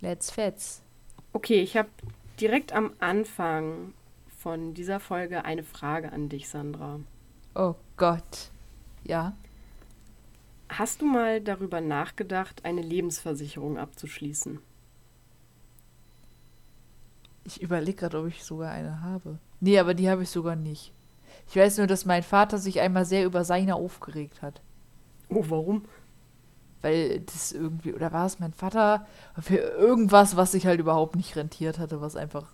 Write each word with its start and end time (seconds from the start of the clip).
Let's 0.00 0.30
fetz. 0.30 0.82
Okay, 1.32 1.60
ich 1.60 1.76
habe 1.76 1.88
direkt 2.40 2.72
am 2.72 2.92
Anfang 3.00 3.94
von 4.38 4.74
dieser 4.74 5.00
Folge 5.00 5.44
eine 5.44 5.64
Frage 5.64 6.12
an 6.12 6.28
dich, 6.28 6.48
Sandra. 6.48 7.00
Oh 7.54 7.74
Gott. 7.96 8.50
Ja. 9.04 9.36
Hast 10.68 11.00
du 11.00 11.06
mal 11.06 11.40
darüber 11.40 11.80
nachgedacht, 11.80 12.64
eine 12.64 12.82
Lebensversicherung 12.82 13.78
abzuschließen? 13.78 14.60
Ich 17.44 17.62
überlege 17.62 18.00
gerade, 18.00 18.20
ob 18.20 18.28
ich 18.28 18.44
sogar 18.44 18.72
eine 18.72 19.00
habe. 19.00 19.38
Nee, 19.60 19.78
aber 19.78 19.94
die 19.94 20.08
habe 20.10 20.22
ich 20.22 20.30
sogar 20.30 20.54
nicht. 20.54 20.92
Ich 21.48 21.56
weiß 21.56 21.78
nur, 21.78 21.86
dass 21.86 22.04
mein 22.04 22.22
Vater 22.22 22.58
sich 22.58 22.80
einmal 22.80 23.06
sehr 23.06 23.24
über 23.24 23.44
seine 23.44 23.74
aufgeregt 23.74 24.42
hat. 24.42 24.60
Oh, 25.30 25.44
warum? 25.48 25.86
Weil 26.80 27.20
das 27.20 27.52
irgendwie, 27.52 27.92
oder 27.92 28.12
war 28.12 28.26
es 28.26 28.38
mein 28.38 28.52
Vater? 28.52 29.06
Für 29.40 29.56
irgendwas, 29.56 30.36
was 30.36 30.52
sich 30.52 30.66
halt 30.66 30.78
überhaupt 30.78 31.16
nicht 31.16 31.34
rentiert 31.36 31.78
hatte, 31.78 32.00
was 32.00 32.14
einfach 32.14 32.52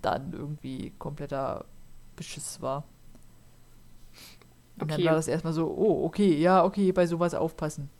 dann 0.00 0.32
irgendwie 0.32 0.92
kompletter 0.98 1.64
Beschiss 2.16 2.60
war. 2.60 2.84
Und 4.76 4.90
okay. 4.90 5.02
dann 5.02 5.04
war 5.04 5.14
das 5.14 5.28
erstmal 5.28 5.52
so, 5.52 5.66
oh, 5.66 6.04
okay, 6.04 6.34
ja, 6.36 6.64
okay, 6.64 6.92
bei 6.92 7.06
sowas 7.06 7.34
aufpassen. 7.34 7.90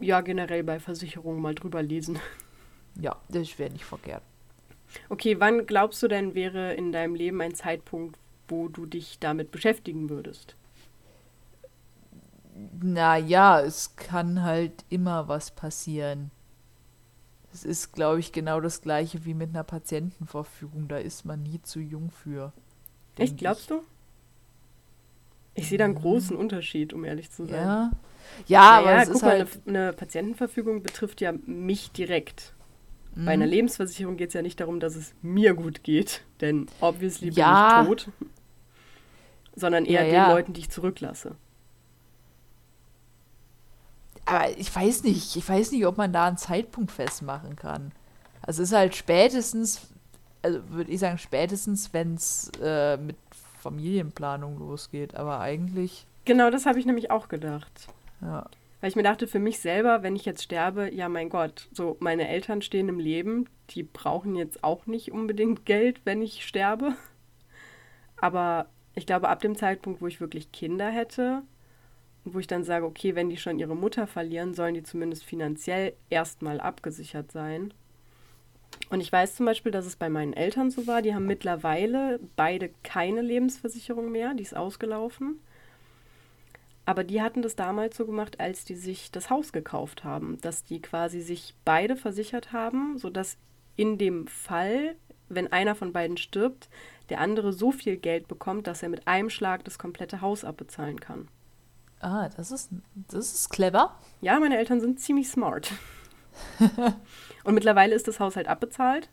Ja, 0.00 0.20
generell 0.20 0.62
bei 0.62 0.78
Versicherungen 0.78 1.40
mal 1.40 1.54
drüber 1.54 1.82
lesen. 1.82 2.18
Ja, 3.00 3.16
das 3.30 3.58
wäre 3.58 3.72
nicht 3.72 3.86
verkehrt. 3.86 4.22
Okay, 5.08 5.40
wann 5.40 5.64
glaubst 5.64 6.02
du 6.02 6.08
denn 6.08 6.34
wäre 6.34 6.74
in 6.74 6.92
deinem 6.92 7.14
Leben 7.14 7.40
ein 7.40 7.54
Zeitpunkt, 7.54 8.18
wo 8.48 8.68
du 8.68 8.84
dich 8.84 9.18
damit 9.18 9.50
beschäftigen 9.50 10.10
würdest? 10.10 10.56
Naja, 12.80 13.60
es 13.60 13.96
kann 13.96 14.42
halt 14.42 14.84
immer 14.88 15.28
was 15.28 15.50
passieren. 15.50 16.30
Es 17.52 17.64
ist, 17.64 17.92
glaube 17.92 18.20
ich, 18.20 18.32
genau 18.32 18.60
das 18.60 18.80
gleiche 18.80 19.24
wie 19.24 19.34
mit 19.34 19.50
einer 19.50 19.64
Patientenverfügung. 19.64 20.88
Da 20.88 20.98
ist 20.98 21.24
man 21.24 21.42
nie 21.42 21.60
zu 21.62 21.80
jung 21.80 22.10
für. 22.10 22.52
Echt, 23.18 23.38
glaubst 23.38 23.62
ich. 23.62 23.68
du? 23.68 23.82
Ich 25.54 25.68
sehe 25.68 25.78
da 25.78 25.84
einen 25.84 25.94
großen 25.94 26.34
Unterschied, 26.34 26.94
um 26.94 27.04
ehrlich 27.04 27.30
zu 27.30 27.44
sein. 27.44 27.54
Ja, 27.54 27.90
ja 28.46 28.60
naja, 28.60 28.78
aber 28.78 29.02
es 29.02 29.06
guck 29.08 29.16
ist 29.16 29.22
mal, 29.22 29.30
halt 29.30 29.60
eine, 29.66 29.78
eine 29.78 29.92
Patientenverfügung 29.92 30.82
betrifft 30.82 31.20
ja 31.20 31.32
mich 31.44 31.92
direkt. 31.92 32.54
Mhm. 33.14 33.24
Bei 33.26 33.32
einer 33.32 33.46
mhm. 33.46 33.52
Lebensversicherung 33.52 34.16
geht 34.16 34.28
es 34.28 34.34
ja 34.34 34.42
nicht 34.42 34.60
darum, 34.60 34.80
dass 34.80 34.96
es 34.96 35.14
mir 35.20 35.52
gut 35.52 35.82
geht, 35.82 36.22
denn 36.40 36.66
obviously 36.80 37.30
ja. 37.30 37.82
bin 37.82 37.92
ich 37.92 38.04
tot, 38.04 38.12
sondern 39.54 39.84
eher 39.84 40.06
ja, 40.06 40.12
ja. 40.12 40.24
den 40.24 40.34
Leuten, 40.34 40.52
die 40.54 40.60
ich 40.60 40.70
zurücklasse. 40.70 41.36
Aber 44.24 44.56
ich 44.56 44.74
weiß 44.74 45.04
nicht, 45.04 45.36
ich 45.36 45.48
weiß 45.48 45.72
nicht, 45.72 45.86
ob 45.86 45.96
man 45.96 46.12
da 46.12 46.26
einen 46.26 46.36
Zeitpunkt 46.36 46.92
festmachen 46.92 47.56
kann. 47.56 47.92
Also 48.42 48.62
es 48.62 48.70
ist 48.70 48.76
halt 48.76 48.94
spätestens, 48.94 49.88
also 50.42 50.60
würde 50.70 50.90
ich 50.90 51.00
sagen, 51.00 51.18
spätestens, 51.18 51.92
wenn 51.92 52.14
es 52.14 52.50
äh, 52.62 52.96
mit 52.96 53.16
Familienplanung 53.60 54.58
losgeht, 54.58 55.14
aber 55.14 55.40
eigentlich. 55.40 56.06
Genau, 56.24 56.50
das 56.50 56.66
habe 56.66 56.78
ich 56.78 56.86
nämlich 56.86 57.10
auch 57.10 57.28
gedacht. 57.28 57.88
Ja. 58.20 58.46
Weil 58.80 58.90
ich 58.90 58.96
mir 58.96 59.04
dachte, 59.04 59.28
für 59.28 59.38
mich 59.38 59.60
selber, 59.60 60.02
wenn 60.02 60.16
ich 60.16 60.24
jetzt 60.24 60.42
sterbe, 60.42 60.92
ja 60.92 61.08
mein 61.08 61.28
Gott, 61.28 61.68
so 61.72 61.96
meine 62.00 62.28
Eltern 62.28 62.62
stehen 62.62 62.88
im 62.88 62.98
Leben, 62.98 63.48
die 63.70 63.84
brauchen 63.84 64.34
jetzt 64.34 64.64
auch 64.64 64.86
nicht 64.86 65.12
unbedingt 65.12 65.64
Geld, 65.66 66.00
wenn 66.04 66.20
ich 66.20 66.44
sterbe. 66.44 66.94
Aber 68.16 68.66
ich 68.94 69.06
glaube, 69.06 69.28
ab 69.28 69.40
dem 69.40 69.56
Zeitpunkt, 69.56 70.02
wo 70.02 70.06
ich 70.08 70.20
wirklich 70.20 70.52
Kinder 70.52 70.90
hätte, 70.90 71.42
wo 72.24 72.38
ich 72.38 72.46
dann 72.46 72.64
sage, 72.64 72.86
okay, 72.86 73.14
wenn 73.14 73.30
die 73.30 73.36
schon 73.36 73.58
ihre 73.58 73.76
Mutter 73.76 74.06
verlieren, 74.06 74.54
sollen 74.54 74.74
die 74.74 74.82
zumindest 74.82 75.24
finanziell 75.24 75.94
erstmal 76.08 76.60
abgesichert 76.60 77.32
sein. 77.32 77.74
Und 78.90 79.00
ich 79.00 79.10
weiß 79.10 79.36
zum 79.36 79.46
Beispiel, 79.46 79.72
dass 79.72 79.86
es 79.86 79.96
bei 79.96 80.08
meinen 80.08 80.32
Eltern 80.32 80.70
so 80.70 80.86
war. 80.86 81.02
Die 81.02 81.14
haben 81.14 81.26
mittlerweile 81.26 82.20
beide 82.36 82.70
keine 82.82 83.22
Lebensversicherung 83.22 84.10
mehr, 84.10 84.34
die 84.34 84.42
ist 84.42 84.56
ausgelaufen. 84.56 85.40
Aber 86.84 87.04
die 87.04 87.22
hatten 87.22 87.42
das 87.42 87.54
damals 87.54 87.96
so 87.96 88.06
gemacht, 88.06 88.40
als 88.40 88.64
die 88.64 88.74
sich 88.74 89.10
das 89.12 89.30
Haus 89.30 89.52
gekauft 89.52 90.04
haben, 90.04 90.40
dass 90.40 90.64
die 90.64 90.82
quasi 90.82 91.20
sich 91.20 91.54
beide 91.64 91.96
versichert 91.96 92.52
haben, 92.52 92.98
sodass 92.98 93.38
in 93.76 93.98
dem 93.98 94.26
Fall, 94.26 94.96
wenn 95.28 95.52
einer 95.52 95.74
von 95.74 95.92
beiden 95.92 96.16
stirbt, 96.16 96.68
der 97.08 97.20
andere 97.20 97.52
so 97.52 97.70
viel 97.72 97.96
Geld 97.96 98.26
bekommt, 98.26 98.66
dass 98.66 98.82
er 98.82 98.88
mit 98.88 99.06
einem 99.06 99.30
Schlag 99.30 99.64
das 99.64 99.78
komplette 99.78 100.20
Haus 100.20 100.44
abbezahlen 100.44 100.98
kann. 101.00 101.28
Ah, 102.02 102.28
das 102.36 102.50
ist, 102.50 102.70
das 102.94 103.32
ist 103.32 103.50
clever. 103.50 103.96
Ja, 104.20 104.38
meine 104.40 104.58
Eltern 104.58 104.80
sind 104.80 105.00
ziemlich 105.00 105.28
smart. 105.28 105.72
und 107.44 107.54
mittlerweile 107.54 107.94
ist 107.94 108.08
das 108.08 108.18
Haus 108.18 108.34
halt 108.34 108.48
abbezahlt. 108.48 109.08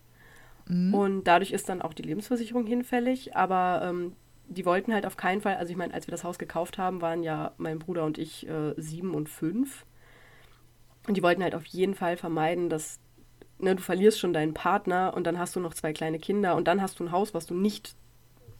Mhm. 0.66 0.94
Und 0.94 1.24
dadurch 1.26 1.52
ist 1.52 1.70
dann 1.70 1.82
auch 1.82 1.94
die 1.94 2.02
Lebensversicherung 2.02 2.66
hinfällig. 2.66 3.36
Aber 3.36 3.82
ähm, 3.84 4.16
die 4.48 4.66
wollten 4.66 4.92
halt 4.92 5.06
auf 5.06 5.18
keinen 5.18 5.42
Fall, 5.42 5.58
also 5.58 5.72
ich 5.72 5.78
meine, 5.78 5.94
als 5.94 6.08
wir 6.08 6.12
das 6.12 6.24
Haus 6.24 6.40
gekauft 6.40 6.80
haben, 6.80 7.02
waren 7.02 7.22
ja 7.22 7.52
mein 7.58 7.78
Bruder 7.78 8.06
und 8.06 8.18
ich 8.18 8.50
äh, 8.50 8.74
sieben 8.78 9.14
und 9.14 9.30
fünf. 9.30 9.86
Und 11.08 11.16
die 11.16 11.24
wollten 11.24 11.44
halt 11.44 11.54
auf 11.54 11.66
jeden 11.66 11.94
Fall 11.94 12.18
vermeiden, 12.18 12.70
dass 12.70 13.00
ne, 13.60 13.76
du 13.76 13.84
verlierst 13.84 14.20
schon 14.20 14.34
deinen 14.34 14.56
Partner 14.56 15.14
und 15.16 15.26
dann 15.26 15.38
hast 15.38 15.56
du 15.56 15.60
noch 15.60 15.76
zwei 15.76 15.94
kleine 15.94 16.18
Kinder 16.18 16.56
und 16.56 16.68
dann 16.68 16.82
hast 16.82 17.00
du 17.00 17.04
ein 17.04 17.12
Haus, 17.12 17.36
was 17.36 17.46
du 17.46 17.54
nicht 17.54 17.96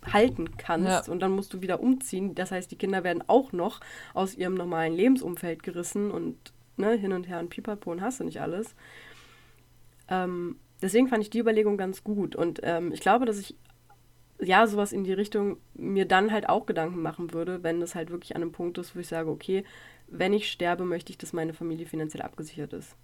halten 0.06 0.58
kannst 0.58 1.08
ja. 1.08 1.12
und 1.12 1.20
dann 1.20 1.32
musst 1.32 1.54
du 1.54 1.62
wieder 1.62 1.80
umziehen. 1.82 2.36
Das 2.36 2.52
heißt, 2.52 2.72
die 2.72 2.78
Kinder 2.78 3.04
werden 3.04 3.24
auch 3.28 3.52
noch 3.52 3.80
aus 4.14 4.36
ihrem 4.36 4.56
normalen 4.56 4.94
Lebensumfeld 4.94 5.64
gerissen 5.64 6.12
und 6.12 6.38
ne, 6.78 6.94
hin 6.94 7.14
und 7.14 7.28
her 7.28 7.40
und 7.40 7.50
pipapo 7.50 7.92
und 7.92 8.02
hast 8.02 8.20
du 8.20 8.24
nicht 8.24 8.42
alles. 8.42 8.76
Ähm, 10.08 10.58
deswegen 10.82 11.08
fand 11.08 11.24
ich 11.24 11.30
die 11.30 11.40
Überlegung 11.40 11.78
ganz 11.78 12.04
gut 12.04 12.36
und 12.36 12.62
ähm, 12.64 12.92
ich 12.94 13.02
glaube, 13.02 13.26
dass 13.26 13.40
ich 13.40 13.56
ja, 14.42 14.66
sowas 14.68 14.94
in 14.94 15.04
die 15.04 15.14
Richtung 15.14 15.58
mir 15.74 16.06
dann 16.06 16.32
halt 16.32 16.48
auch 16.48 16.66
Gedanken 16.66 17.02
machen 17.02 17.34
würde, 17.34 17.62
wenn 17.64 17.82
das 17.82 17.96
halt 17.96 18.10
wirklich 18.10 18.36
an 18.36 18.42
einem 18.42 18.52
Punkt 18.52 18.78
ist, 18.78 18.96
wo 18.96 19.00
ich 19.00 19.08
sage, 19.08 19.30
okay, 19.30 19.66
wenn 20.08 20.34
ich 20.34 20.50
sterbe, 20.50 20.86
möchte 20.86 21.12
ich, 21.12 21.18
dass 21.18 21.34
meine 21.34 21.54
Familie 21.54 21.86
finanziell 21.86 22.24
abgesichert 22.24 22.74
ist. 22.74 22.96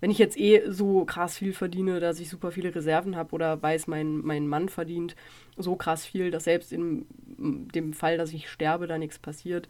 Wenn 0.00 0.10
ich 0.10 0.18
jetzt 0.18 0.38
eh 0.38 0.62
so 0.70 1.04
krass 1.04 1.36
viel 1.36 1.52
verdiene, 1.52 2.00
dass 2.00 2.20
ich 2.20 2.30
super 2.30 2.52
viele 2.52 2.74
Reserven 2.74 3.16
habe 3.16 3.32
oder 3.34 3.60
weiß, 3.62 3.86
mein, 3.86 4.18
mein 4.18 4.48
Mann 4.48 4.68
verdient 4.68 5.14
so 5.56 5.76
krass 5.76 6.06
viel, 6.06 6.30
dass 6.30 6.44
selbst 6.44 6.72
in 6.72 7.06
dem 7.36 7.92
Fall, 7.92 8.16
dass 8.16 8.32
ich 8.32 8.48
sterbe, 8.48 8.86
da 8.86 8.98
nichts 8.98 9.18
passiert, 9.18 9.68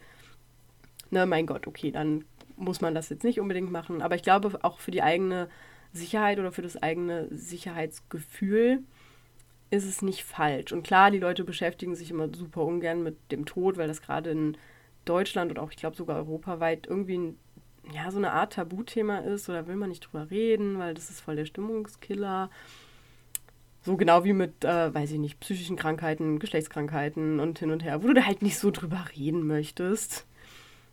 ne, 1.10 1.26
mein 1.26 1.46
Gott, 1.46 1.66
okay, 1.66 1.90
dann 1.90 2.24
muss 2.56 2.80
man 2.80 2.94
das 2.94 3.08
jetzt 3.08 3.24
nicht 3.24 3.40
unbedingt 3.40 3.72
machen. 3.72 4.02
Aber 4.02 4.14
ich 4.14 4.22
glaube, 4.22 4.58
auch 4.62 4.78
für 4.78 4.90
die 4.90 5.02
eigene 5.02 5.48
Sicherheit 5.92 6.38
oder 6.38 6.52
für 6.52 6.62
das 6.62 6.80
eigene 6.80 7.26
Sicherheitsgefühl 7.30 8.84
ist 9.70 9.84
es 9.84 10.02
nicht 10.02 10.24
falsch. 10.24 10.72
Und 10.72 10.82
klar, 10.82 11.10
die 11.10 11.18
Leute 11.18 11.44
beschäftigen 11.44 11.94
sich 11.94 12.10
immer 12.10 12.28
super 12.34 12.62
ungern 12.62 13.02
mit 13.02 13.16
dem 13.30 13.46
Tod, 13.46 13.76
weil 13.76 13.88
das 13.88 14.02
gerade 14.02 14.30
in 14.30 14.56
Deutschland 15.04 15.50
und 15.50 15.58
auch, 15.58 15.70
ich 15.70 15.76
glaube, 15.76 15.96
sogar 15.96 16.16
europaweit 16.16 16.86
irgendwie 16.86 17.18
ein, 17.18 17.38
ja, 17.92 18.10
so 18.10 18.18
eine 18.18 18.32
Art 18.32 18.54
Tabuthema 18.54 19.18
ist 19.18 19.48
oder 19.48 19.66
will 19.66 19.76
man 19.76 19.88
nicht 19.88 20.00
drüber 20.00 20.30
reden, 20.30 20.78
weil 20.78 20.94
das 20.94 21.10
ist 21.10 21.20
voll 21.20 21.36
der 21.36 21.46
Stimmungskiller. 21.46 22.50
So 23.82 23.96
genau 23.96 24.24
wie 24.24 24.34
mit, 24.34 24.64
äh, 24.64 24.92
weiß 24.92 25.12
ich 25.12 25.18
nicht, 25.18 25.40
psychischen 25.40 25.76
Krankheiten, 25.76 26.38
Geschlechtskrankheiten 26.38 27.40
und 27.40 27.58
hin 27.58 27.70
und 27.70 27.82
her, 27.82 28.02
wo 28.02 28.08
du 28.08 28.14
da 28.14 28.26
halt 28.26 28.42
nicht 28.42 28.58
so 28.58 28.70
drüber 28.70 29.04
reden 29.16 29.46
möchtest. 29.46 30.26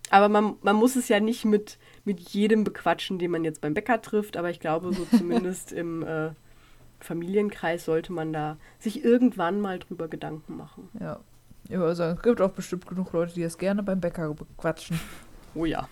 Aber 0.09 0.29
man, 0.29 0.55
man 0.61 0.77
muss 0.77 0.95
es 0.95 1.09
ja 1.09 1.19
nicht 1.19 1.43
mit, 1.43 1.77
mit 2.05 2.21
jedem 2.29 2.63
bequatschen, 2.63 3.19
den 3.19 3.31
man 3.31 3.43
jetzt 3.43 3.59
beim 3.59 3.73
Bäcker 3.73 4.01
trifft, 4.01 4.37
aber 4.37 4.49
ich 4.49 4.61
glaube, 4.61 4.93
so 4.93 5.05
zumindest 5.17 5.73
im 5.73 6.01
äh, 6.03 6.29
Familienkreis 7.01 7.83
sollte 7.83 8.13
man 8.13 8.31
da 8.31 8.57
sich 8.79 9.03
irgendwann 9.03 9.59
mal 9.59 9.79
drüber 9.79 10.07
Gedanken 10.07 10.55
machen. 10.55 10.89
Ja. 10.99 11.19
Ja, 11.69 11.81
also 11.81 12.03
es 12.03 12.21
gibt 12.21 12.39
auch 12.39 12.51
bestimmt 12.51 12.87
genug 12.87 13.11
Leute, 13.11 13.33
die 13.33 13.43
das 13.43 13.57
gerne 13.57 13.83
beim 13.83 13.99
Bäcker 13.99 14.33
quatschen. 14.57 14.99
Oh 15.53 15.65
ja. 15.65 15.89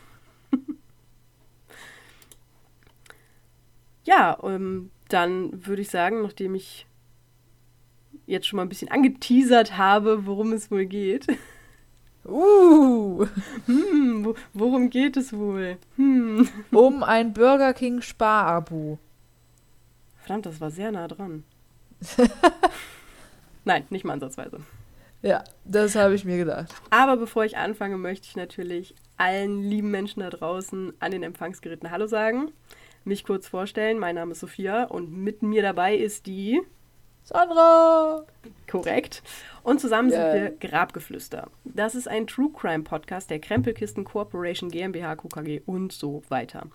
Ja, 4.05 4.37
ähm, 4.43 4.91
dann 5.09 5.65
würde 5.65 5.81
ich 5.81 5.89
sagen, 5.89 6.21
nachdem 6.21 6.55
ich 6.55 6.87
jetzt 8.25 8.47
schon 8.47 8.57
mal 8.57 8.63
ein 8.63 8.69
bisschen 8.69 8.89
angeteasert 8.89 9.77
habe, 9.77 10.25
worum 10.25 10.53
es 10.53 10.71
wohl 10.71 10.85
geht. 10.85 11.27
Uh. 12.25 13.25
Hm, 13.67 14.33
worum 14.53 14.89
geht 14.89 15.15
es 15.15 15.31
wohl? 15.33 15.77
Hm. 15.95 16.47
Um 16.71 17.03
ein 17.03 17.33
Burger 17.33 17.73
King 17.73 18.01
Sparabo. 18.01 18.97
Verdammt, 20.17 20.47
das 20.47 20.59
war 20.59 20.71
sehr 20.71 20.91
nah 20.91 21.07
dran. 21.07 21.43
Nein, 23.65 23.85
nicht 23.91 24.05
mal 24.05 24.13
ansatzweise. 24.13 24.59
Ja, 25.21 25.43
das 25.65 25.95
habe 25.95 26.15
ich 26.15 26.25
mir 26.25 26.37
gedacht. 26.37 26.73
Aber 26.89 27.17
bevor 27.17 27.45
ich 27.45 27.57
anfange, 27.57 27.97
möchte 27.97 28.27
ich 28.27 28.35
natürlich 28.35 28.95
allen 29.17 29.63
lieben 29.63 29.91
Menschen 29.91 30.21
da 30.21 30.29
draußen 30.29 30.93
an 30.99 31.11
den 31.11 31.23
Empfangsgeräten 31.23 31.91
Hallo 31.91 32.07
sagen, 32.07 32.51
mich 33.05 33.23
kurz 33.23 33.47
vorstellen. 33.47 33.99
Mein 33.99 34.15
Name 34.15 34.33
ist 34.33 34.39
Sophia 34.39 34.83
und 34.83 35.11
mit 35.11 35.41
mir 35.41 35.61
dabei 35.61 35.95
ist 35.95 36.25
die 36.25 36.61
Sandra. 37.23 38.23
Korrekt. 38.67 39.23
Und 39.63 39.81
zusammen 39.81 40.11
yeah. 40.11 40.31
sind 40.31 40.41
wir 40.41 40.69
Grabgeflüster. 40.69 41.49
Das 41.63 41.95
ist 41.95 42.07
ein 42.07 42.27
True 42.27 42.51
Crime 42.53 42.83
Podcast 42.83 43.29
der 43.29 43.39
Krempelkisten 43.39 44.03
Corporation 44.03 44.69
GmbH, 44.69 45.15
KKG 45.15 45.61
und 45.65 45.91
so 45.91 46.21
weiter. 46.29 46.67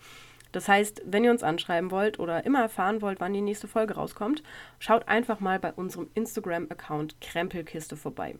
Das 0.53 0.67
heißt, 0.67 1.03
wenn 1.07 1.23
ihr 1.23 1.31
uns 1.31 1.45
anschreiben 1.45 1.93
wollt 1.93 2.19
oder 2.19 2.45
immer 2.45 2.61
erfahren 2.61 3.03
wollt, 3.03 3.21
wann 3.21 3.33
die 3.33 3.41
nächste 3.41 3.69
Folge 3.69 3.95
rauskommt, 3.95 4.43
schaut 4.81 5.07
einfach 5.07 5.39
mal 5.39 5.61
bei 5.61 5.73
unserem 5.73 6.09
Instagram-Account 6.15 7.21
Krempelkiste 7.21 7.97
vorbei. 7.97 8.35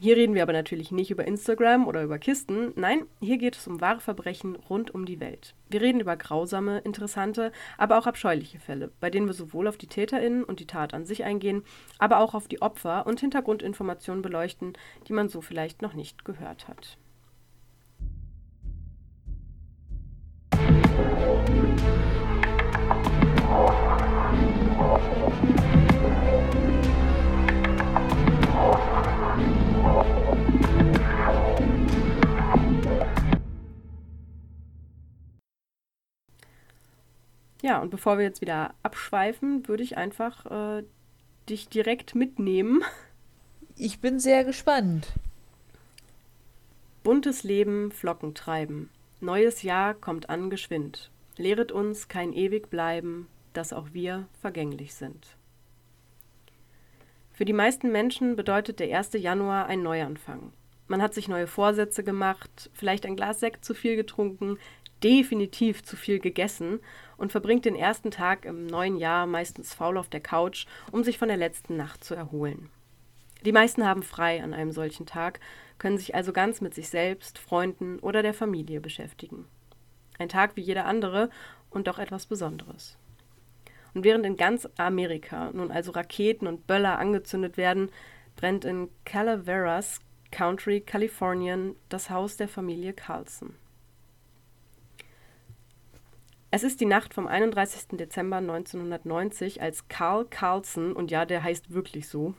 Hier 0.00 0.16
reden 0.16 0.36
wir 0.36 0.44
aber 0.44 0.52
natürlich 0.52 0.92
nicht 0.92 1.10
über 1.10 1.26
Instagram 1.26 1.88
oder 1.88 2.04
über 2.04 2.20
Kisten. 2.20 2.72
Nein, 2.76 3.06
hier 3.20 3.36
geht 3.36 3.56
es 3.56 3.66
um 3.66 3.80
wahre 3.80 3.98
Verbrechen 3.98 4.54
rund 4.54 4.94
um 4.94 5.04
die 5.04 5.18
Welt. 5.18 5.56
Wir 5.70 5.80
reden 5.80 5.98
über 5.98 6.16
grausame, 6.16 6.78
interessante, 6.78 7.50
aber 7.78 7.98
auch 7.98 8.06
abscheuliche 8.06 8.60
Fälle, 8.60 8.92
bei 9.00 9.10
denen 9.10 9.26
wir 9.26 9.32
sowohl 9.32 9.66
auf 9.66 9.76
die 9.76 9.88
TäterInnen 9.88 10.44
und 10.44 10.60
die 10.60 10.68
Tat 10.68 10.94
an 10.94 11.04
sich 11.04 11.24
eingehen, 11.24 11.64
aber 11.98 12.20
auch 12.20 12.34
auf 12.34 12.46
die 12.46 12.62
Opfer 12.62 13.08
und 13.08 13.18
Hintergrundinformationen 13.18 14.22
beleuchten, 14.22 14.74
die 15.08 15.12
man 15.12 15.28
so 15.28 15.40
vielleicht 15.40 15.82
noch 15.82 15.94
nicht 15.94 16.24
gehört 16.24 16.68
hat. 16.68 16.96
Ja, 37.62 37.80
und 37.80 37.90
bevor 37.90 38.18
wir 38.18 38.24
jetzt 38.24 38.40
wieder 38.40 38.74
abschweifen, 38.82 39.66
würde 39.66 39.82
ich 39.82 39.96
einfach 39.96 40.46
äh, 40.78 40.84
dich 41.48 41.68
direkt 41.68 42.14
mitnehmen. 42.14 42.82
Ich 43.80 44.00
bin 44.00 44.18
sehr 44.18 44.42
gespannt. 44.42 45.12
Buntes 47.04 47.44
Leben, 47.44 47.92
Flocken 47.92 48.34
treiben. 48.34 48.90
Neues 49.20 49.62
Jahr 49.62 49.94
kommt 49.94 50.30
an 50.30 50.50
geschwind. 50.50 51.12
Lehret 51.36 51.70
uns 51.70 52.08
kein 52.08 52.32
ewig 52.32 52.70
bleiben, 52.70 53.28
dass 53.52 53.72
auch 53.72 53.90
wir 53.92 54.26
vergänglich 54.40 54.94
sind. 54.94 55.36
Für 57.32 57.44
die 57.44 57.52
meisten 57.52 57.92
Menschen 57.92 58.34
bedeutet 58.34 58.80
der 58.80 58.98
1. 58.98 59.12
Januar 59.12 59.66
ein 59.66 59.84
Neuanfang. 59.84 60.52
Man 60.88 61.02
hat 61.02 61.14
sich 61.14 61.28
neue 61.28 61.46
Vorsätze 61.46 62.02
gemacht, 62.02 62.70
vielleicht 62.72 63.06
ein 63.06 63.14
Glas 63.14 63.40
Sekt 63.40 63.64
zu 63.64 63.74
viel 63.74 63.94
getrunken, 63.94 64.58
definitiv 65.02 65.82
zu 65.82 65.96
viel 65.96 66.18
gegessen 66.18 66.80
und 67.16 67.32
verbringt 67.32 67.64
den 67.64 67.76
ersten 67.76 68.10
Tag 68.10 68.44
im 68.44 68.66
neuen 68.66 68.96
Jahr 68.96 69.26
meistens 69.26 69.74
faul 69.74 69.98
auf 69.98 70.08
der 70.08 70.20
Couch, 70.20 70.66
um 70.92 71.04
sich 71.04 71.18
von 71.18 71.28
der 71.28 71.36
letzten 71.36 71.76
Nacht 71.76 72.04
zu 72.04 72.14
erholen. 72.14 72.70
Die 73.44 73.52
meisten 73.52 73.84
haben 73.84 74.02
frei 74.02 74.42
an 74.42 74.52
einem 74.52 74.72
solchen 74.72 75.06
Tag, 75.06 75.40
können 75.78 75.98
sich 75.98 76.14
also 76.14 76.32
ganz 76.32 76.60
mit 76.60 76.74
sich 76.74 76.88
selbst, 76.88 77.38
Freunden 77.38 77.98
oder 78.00 78.22
der 78.22 78.34
Familie 78.34 78.80
beschäftigen. 78.80 79.46
Ein 80.18 80.28
Tag 80.28 80.56
wie 80.56 80.62
jeder 80.62 80.86
andere 80.86 81.30
und 81.70 81.86
doch 81.86 81.98
etwas 81.98 82.26
Besonderes. 82.26 82.96
Und 83.94 84.04
während 84.04 84.26
in 84.26 84.36
ganz 84.36 84.68
Amerika 84.76 85.50
nun 85.52 85.70
also 85.70 85.92
Raketen 85.92 86.46
und 86.46 86.66
Böller 86.66 86.98
angezündet 86.98 87.56
werden, 87.56 87.90
brennt 88.36 88.64
in 88.64 88.88
Calaveras 89.04 90.00
Country, 90.30 90.80
Kalifornien, 90.80 91.74
das 91.88 92.10
Haus 92.10 92.36
der 92.36 92.48
Familie 92.48 92.92
Carlson. 92.92 93.54
Es 96.50 96.62
ist 96.62 96.80
die 96.80 96.86
Nacht 96.86 97.12
vom 97.12 97.26
31. 97.26 97.98
Dezember 97.98 98.36
1990, 98.36 99.60
als 99.60 99.88
Carl 99.88 100.24
Carlson, 100.24 100.94
und 100.94 101.10
ja, 101.10 101.26
der 101.26 101.42
heißt 101.42 101.72
wirklich 101.72 102.08
so. 102.08 102.34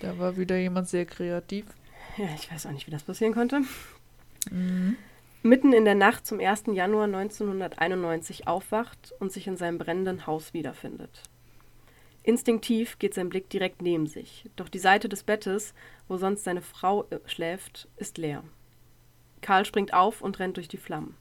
Da 0.00 0.18
war 0.18 0.36
wieder 0.36 0.56
jemand 0.56 0.88
sehr 0.88 1.06
kreativ. 1.06 1.66
Ja, 2.16 2.26
ich 2.34 2.50
weiß 2.50 2.66
auch 2.66 2.72
nicht, 2.72 2.86
wie 2.86 2.90
das 2.90 3.04
passieren 3.04 3.34
konnte. 3.34 3.60
Mhm. 4.50 4.96
Mitten 5.42 5.72
in 5.72 5.84
der 5.84 5.94
Nacht 5.94 6.26
zum 6.26 6.40
1. 6.40 6.64
Januar 6.72 7.04
1991 7.04 8.48
aufwacht 8.48 9.14
und 9.20 9.30
sich 9.30 9.46
in 9.46 9.56
seinem 9.56 9.78
brennenden 9.78 10.26
Haus 10.26 10.52
wiederfindet. 10.52 11.22
Instinktiv 12.24 12.98
geht 12.98 13.14
sein 13.14 13.28
Blick 13.28 13.48
direkt 13.50 13.80
neben 13.80 14.08
sich, 14.08 14.50
doch 14.56 14.68
die 14.68 14.80
Seite 14.80 15.08
des 15.08 15.22
Bettes, 15.22 15.72
wo 16.08 16.16
sonst 16.16 16.42
seine 16.42 16.62
Frau 16.62 17.04
äh, 17.10 17.20
schläft, 17.26 17.86
ist 17.96 18.18
leer. 18.18 18.42
Karl 19.40 19.64
springt 19.64 19.94
auf 19.94 20.22
und 20.22 20.40
rennt 20.40 20.56
durch 20.56 20.66
die 20.66 20.76
Flammen. 20.76 21.14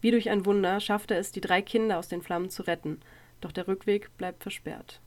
Wie 0.00 0.10
durch 0.10 0.30
ein 0.30 0.46
Wunder 0.46 0.80
schafft 0.80 1.10
er 1.10 1.18
es, 1.18 1.32
die 1.32 1.40
drei 1.40 1.62
Kinder 1.62 1.98
aus 1.98 2.08
den 2.08 2.22
Flammen 2.22 2.50
zu 2.50 2.62
retten, 2.62 3.00
doch 3.40 3.52
der 3.52 3.68
Rückweg 3.68 4.16
bleibt 4.16 4.42
versperrt. 4.42 5.00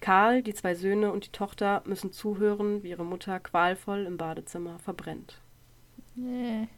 Karl, 0.00 0.42
die 0.42 0.54
zwei 0.54 0.74
Söhne 0.74 1.12
und 1.12 1.26
die 1.26 1.32
Tochter 1.32 1.82
müssen 1.84 2.12
zuhören, 2.12 2.82
wie 2.82 2.90
ihre 2.90 3.04
Mutter 3.04 3.40
qualvoll 3.40 4.04
im 4.06 4.16
Badezimmer 4.16 4.78
verbrennt. 4.78 5.40
Nee. 6.14 6.68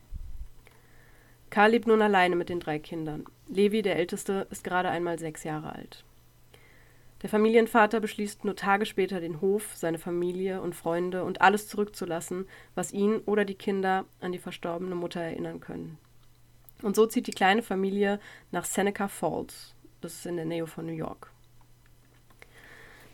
Karl 1.51 1.73
lebt 1.73 1.87
nun 1.87 2.01
alleine 2.01 2.37
mit 2.37 2.49
den 2.49 2.61
drei 2.61 2.79
Kindern. 2.79 3.25
Levi, 3.49 3.83
der 3.83 3.97
Älteste, 3.97 4.47
ist 4.51 4.65
gerade 4.65 4.89
einmal 4.89 5.19
sechs 5.19 5.45
Jahre 5.45 5.75
alt. 5.75 6.05
Der 7.23 7.29
Familienvater 7.29 8.01
beschließt 8.01 8.45
nur 8.45 8.57
Tage 8.57 8.87
später, 8.87 9.21
den 9.21 9.41
Hof, 9.41 9.75
seine 9.75 9.99
Familie 9.99 10.63
und 10.63 10.75
Freunde 10.75 11.25
und 11.25 11.43
alles 11.43 11.69
zurückzulassen, 11.69 12.47
was 12.75 12.93
ihn 12.93 13.19
oder 13.27 13.45
die 13.45 13.57
Kinder 13.57 14.07
an 14.21 14.33
die 14.33 14.39
verstorbene 14.39 14.95
Mutter 14.95 15.21
erinnern 15.21 15.61
können. 15.61 15.99
Und 16.83 16.97
so 16.97 17.07
zieht 17.07 17.27
die 17.27 17.33
kleine 17.33 17.63
Familie 17.63 18.21
nach 18.53 18.65
Seneca 18.65 19.09
Falls, 19.09 19.75
das 20.01 20.15
ist 20.15 20.27
in 20.27 20.37
der 20.37 20.45
Nähe 20.45 20.67
von 20.67 20.87
New 20.87 20.93
York. 20.93 21.31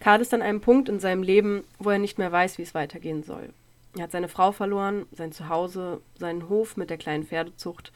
Karl 0.00 0.20
ist 0.20 0.34
an 0.34 0.42
einem 0.42 0.60
Punkt 0.60 0.88
in 0.88 1.00
seinem 1.00 1.22
Leben, 1.22 1.64
wo 1.78 1.90
er 1.90 1.98
nicht 1.98 2.18
mehr 2.18 2.30
weiß, 2.30 2.58
wie 2.58 2.62
es 2.62 2.74
weitergehen 2.74 3.22
soll. 3.22 3.52
Er 3.96 4.04
hat 4.04 4.12
seine 4.12 4.28
Frau 4.28 4.52
verloren, 4.52 5.06
sein 5.10 5.32
Zuhause, 5.32 6.00
seinen 6.18 6.48
Hof 6.48 6.76
mit 6.76 6.90
der 6.90 6.98
kleinen 6.98 7.24
Pferdezucht. 7.24 7.92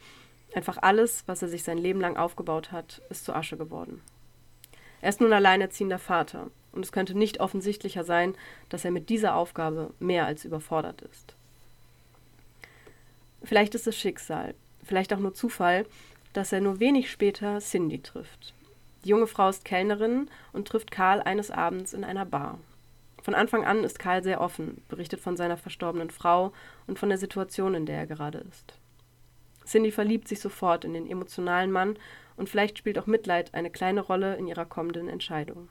Einfach 0.55 0.78
alles, 0.81 1.25
was 1.26 1.43
er 1.43 1.49
sich 1.49 1.62
sein 1.62 1.78
Leben 1.78 2.00
lang 2.00 2.17
aufgebaut 2.17 2.72
hat, 2.72 3.02
ist 3.11 3.25
zu 3.25 3.34
Asche 3.34 3.56
geworden. 3.56 4.00
Er 5.02 5.11
ist 5.11 5.20
nun 5.20 5.32
alleinerziehender 5.32 5.99
Vater, 5.99 6.50
und 6.72 6.84
es 6.84 6.93
könnte 6.93 7.17
nicht 7.17 7.40
offensichtlicher 7.40 8.05
sein, 8.05 8.34
dass 8.69 8.84
er 8.84 8.90
mit 8.90 9.08
dieser 9.08 9.34
Aufgabe 9.34 9.93
mehr 9.99 10.26
als 10.26 10.44
überfordert 10.44 11.02
ist. 11.02 11.34
Vielleicht 13.43 13.75
ist 13.75 13.87
es 13.87 13.96
Schicksal, 13.96 14.55
vielleicht 14.91 15.13
auch 15.15 15.21
nur 15.21 15.35
Zufall, 15.35 15.87
dass 16.33 16.51
er 16.53 16.61
nur 16.61 16.81
wenig 16.81 17.13
später 17.13 17.61
Cindy 17.61 18.03
trifft. 18.03 18.55
Die 19.05 19.09
junge 19.09 19.29
Frau 19.29 19.49
ist 19.49 19.65
Kellnerin 19.65 20.29
und 20.53 20.67
trifft 20.67 20.91
Karl 20.91 21.23
eines 21.23 21.53
Abends 21.53 21.93
in 21.93 22.03
einer 22.03 22.27
Bar. 22.27 22.59
Von 23.23 23.37
Anfang 23.37 23.65
an 23.65 23.85
ist 23.85 24.01
Karl 24.01 24.25
sehr 24.25 24.41
offen, 24.41 24.83
berichtet 24.89 25.21
von 25.21 25.37
seiner 25.37 25.57
verstorbenen 25.57 26.11
Frau 26.11 26.53
und 26.89 26.99
von 26.99 27.09
der 27.09 27.19
Situation, 27.19 27.75
in 27.75 27.87
der 27.87 27.99
er 27.99 28.07
gerade 28.09 28.39
ist. 28.39 28.75
Cindy 29.65 29.93
verliebt 29.93 30.27
sich 30.27 30.41
sofort 30.41 30.85
in 30.85 30.93
den 30.93 31.09
emotionalen 31.09 31.71
Mann 31.71 31.97
und 32.37 32.49
vielleicht 32.49 32.77
spielt 32.77 32.99
auch 32.99 33.07
Mitleid 33.07 33.55
eine 33.55 33.71
kleine 33.71 34.01
Rolle 34.01 34.35
in 34.35 34.49
ihrer 34.49 34.65
kommenden 34.65 35.09
Entscheidung. 35.09 35.69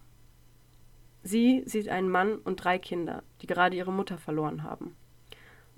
Sie 1.23 1.63
sieht 1.65 1.89
einen 1.89 2.09
Mann 2.09 2.37
und 2.37 2.63
drei 2.63 2.79
Kinder, 2.79 3.23
die 3.41 3.47
gerade 3.47 3.75
ihre 3.75 3.91
Mutter 3.91 4.17
verloren 4.17 4.63
haben. 4.63 4.95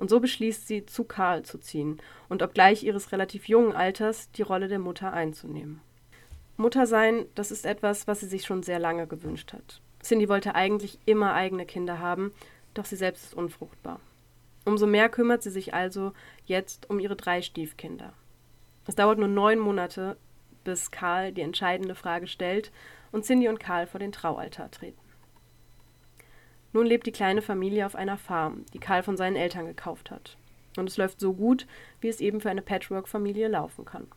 Und 0.01 0.10
so 0.10 0.20
beschließt 0.20 0.67
sie, 0.67 0.84
zu 0.88 1.03
Karl 1.03 1.43
zu 1.43 1.60
ziehen 1.60 2.01
und 2.27 2.41
obgleich 2.41 2.81
ihres 2.81 3.12
relativ 3.12 3.48
jungen 3.48 3.74
Alters 3.74 4.31
die 4.31 4.41
Rolle 4.41 4.67
der 4.67 4.79
Mutter 4.79 5.13
einzunehmen. 5.13 5.79
Mutter 6.58 6.88
sein, 6.88 7.27
das 7.36 7.51
ist 7.51 7.67
etwas, 7.67 8.08
was 8.08 8.22
sie 8.22 8.25
sich 8.25 8.43
schon 8.43 8.63
sehr 8.63 8.79
lange 8.79 9.05
gewünscht 9.05 9.53
hat. 9.53 9.79
Cindy 10.01 10.27
wollte 10.27 10.55
eigentlich 10.55 10.98
immer 11.05 11.36
eigene 11.36 11.67
Kinder 11.67 12.00
haben, 12.00 12.34
doch 12.74 12.86
sie 12.86 12.96
selbst 12.96 13.25
ist 13.25 13.36
unfruchtbar. 13.36 14.00
Umso 14.65 14.88
mehr 14.88 15.08
kümmert 15.08 15.43
sie 15.43 15.51
sich 15.51 15.75
also 15.75 16.13
jetzt 16.48 16.89
um 16.89 17.00
ihre 17.00 17.15
drei 17.15 17.43
Stiefkinder. 17.43 18.13
Es 18.88 18.96
dauert 18.96 19.20
nur 19.20 19.27
neun 19.27 19.60
Monate, 19.60 20.17
bis 20.63 20.89
Karl 20.89 21.31
die 21.31 21.41
entscheidende 21.41 21.93
Frage 21.93 22.25
stellt 22.25 22.72
und 23.12 23.24
Cindy 23.24 23.50
und 23.50 23.60
Karl 23.60 23.86
vor 23.86 24.00
den 24.00 24.12
Traualtar 24.12 24.72
treten. 24.72 25.10
Nun 26.73 26.85
lebt 26.85 27.05
die 27.05 27.11
kleine 27.11 27.41
Familie 27.41 27.85
auf 27.85 27.95
einer 27.95 28.17
Farm, 28.17 28.65
die 28.73 28.79
Karl 28.79 29.03
von 29.03 29.17
seinen 29.17 29.35
Eltern 29.35 29.65
gekauft 29.65 30.11
hat. 30.11 30.37
Und 30.77 30.87
es 30.87 30.97
läuft 30.97 31.19
so 31.19 31.33
gut, 31.33 31.67
wie 31.99 32.07
es 32.07 32.21
eben 32.21 32.39
für 32.39 32.49
eine 32.49 32.61
Patchwork-Familie 32.61 33.49
laufen 33.49 33.83
kann. 33.83 34.07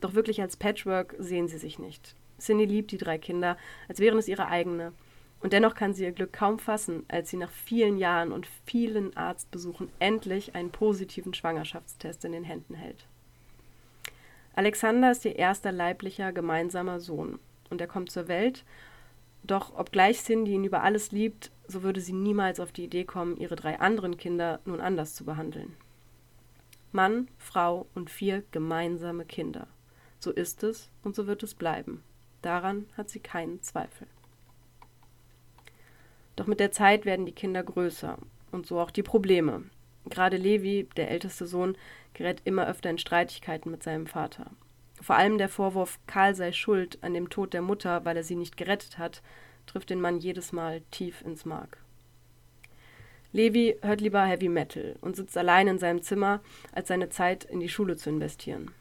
Doch 0.00 0.14
wirklich 0.14 0.40
als 0.40 0.56
Patchwork 0.56 1.14
sehen 1.18 1.48
sie 1.48 1.58
sich 1.58 1.78
nicht. 1.78 2.14
Cindy 2.40 2.64
liebt 2.64 2.92
die 2.92 2.98
drei 2.98 3.18
Kinder, 3.18 3.58
als 3.88 4.00
wären 4.00 4.18
es 4.18 4.28
ihre 4.28 4.46
eigene. 4.46 4.92
Und 5.40 5.52
dennoch 5.52 5.74
kann 5.74 5.92
sie 5.92 6.04
ihr 6.04 6.12
Glück 6.12 6.32
kaum 6.32 6.58
fassen, 6.58 7.04
als 7.08 7.30
sie 7.30 7.36
nach 7.36 7.50
vielen 7.50 7.98
Jahren 7.98 8.32
und 8.32 8.48
vielen 8.64 9.16
Arztbesuchen 9.16 9.90
endlich 9.98 10.54
einen 10.54 10.70
positiven 10.70 11.34
Schwangerschaftstest 11.34 12.24
in 12.24 12.32
den 12.32 12.44
Händen 12.44 12.74
hält. 12.74 13.06
Alexander 14.54 15.10
ist 15.12 15.24
ihr 15.24 15.36
erster 15.36 15.70
leiblicher 15.70 16.32
gemeinsamer 16.32 16.98
Sohn 16.98 17.38
und 17.70 17.80
er 17.80 17.86
kommt 17.86 18.10
zur 18.10 18.26
Welt 18.28 18.64
doch 19.44 19.78
obgleich 19.78 20.22
Cindy 20.22 20.52
ihn 20.52 20.64
über 20.64 20.82
alles 20.82 21.12
liebt, 21.12 21.50
so 21.68 21.82
würde 21.82 22.00
sie 22.00 22.14
niemals 22.14 22.58
auf 22.58 22.72
die 22.72 22.84
Idee 22.84 23.04
kommen, 23.04 23.36
ihre 23.36 23.54
drei 23.54 23.78
anderen 23.78 24.16
Kinder 24.16 24.60
nun 24.64 24.80
anders 24.80 25.14
zu 25.14 25.24
behandeln. 25.24 25.76
Mann, 26.90 27.28
Frau 27.36 27.86
und 27.94 28.10
vier 28.10 28.42
gemeinsame 28.50 29.26
Kinder. 29.26 29.68
So 30.18 30.32
ist 30.32 30.64
es 30.64 30.90
und 31.04 31.14
so 31.14 31.26
wird 31.26 31.42
es 31.42 31.54
bleiben. 31.54 32.02
Daran 32.42 32.86
hat 32.96 33.10
sie 33.10 33.20
keinen 33.20 33.62
Zweifel. 33.62 34.06
Doch 36.34 36.46
mit 36.46 36.60
der 36.60 36.72
Zeit 36.72 37.04
werden 37.04 37.26
die 37.26 37.32
Kinder 37.32 37.62
größer 37.62 38.18
und 38.50 38.66
so 38.66 38.80
auch 38.80 38.90
die 38.90 39.02
Probleme. 39.02 39.64
Gerade 40.06 40.38
Levi, 40.38 40.88
der 40.96 41.10
älteste 41.10 41.46
Sohn, 41.46 41.76
gerät 42.14 42.40
immer 42.44 42.66
öfter 42.66 42.88
in 42.88 42.98
Streitigkeiten 42.98 43.70
mit 43.70 43.82
seinem 43.82 44.06
Vater. 44.06 44.50
Vor 45.00 45.16
allem 45.16 45.36
der 45.36 45.48
Vorwurf, 45.48 45.98
Karl 46.06 46.34
sei 46.34 46.52
schuld 46.52 46.98
an 47.02 47.12
dem 47.12 47.28
Tod 47.28 47.52
der 47.52 47.62
Mutter, 47.62 48.04
weil 48.04 48.16
er 48.16 48.24
sie 48.24 48.36
nicht 48.36 48.56
gerettet 48.56 48.98
hat, 48.98 49.22
trifft 49.68 49.90
den 49.90 50.00
Mann 50.00 50.18
jedes 50.18 50.52
Mal 50.52 50.82
tief 50.90 51.22
ins 51.22 51.44
Mark. 51.44 51.78
Levi 53.32 53.76
hört 53.82 54.00
lieber 54.00 54.24
Heavy 54.24 54.48
Metal 54.48 54.96
und 55.00 55.14
sitzt 55.14 55.36
allein 55.36 55.68
in 55.68 55.78
seinem 55.78 56.02
Zimmer, 56.02 56.40
als 56.72 56.88
seine 56.88 57.10
Zeit 57.10 57.44
in 57.44 57.60
die 57.60 57.68
Schule 57.68 57.96
zu 57.96 58.08
investieren. 58.08 58.72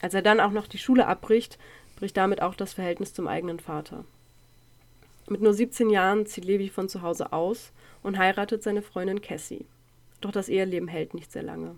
Als 0.00 0.14
er 0.14 0.22
dann 0.22 0.40
auch 0.40 0.52
noch 0.52 0.68
die 0.68 0.78
Schule 0.78 1.06
abbricht, 1.06 1.58
bricht 1.96 2.16
damit 2.16 2.40
auch 2.40 2.54
das 2.54 2.74
Verhältnis 2.74 3.12
zum 3.12 3.26
eigenen 3.26 3.58
Vater. 3.58 4.04
Mit 5.28 5.42
nur 5.42 5.52
17 5.52 5.90
Jahren 5.90 6.26
zieht 6.26 6.44
Levi 6.44 6.68
von 6.68 6.88
zu 6.88 7.02
Hause 7.02 7.32
aus 7.32 7.72
und 8.02 8.16
heiratet 8.16 8.62
seine 8.62 8.82
Freundin 8.82 9.20
Cassie. 9.20 9.66
Doch 10.20 10.30
das 10.30 10.48
Eheleben 10.48 10.88
hält 10.88 11.12
nicht 11.14 11.32
sehr 11.32 11.42
lange. 11.42 11.76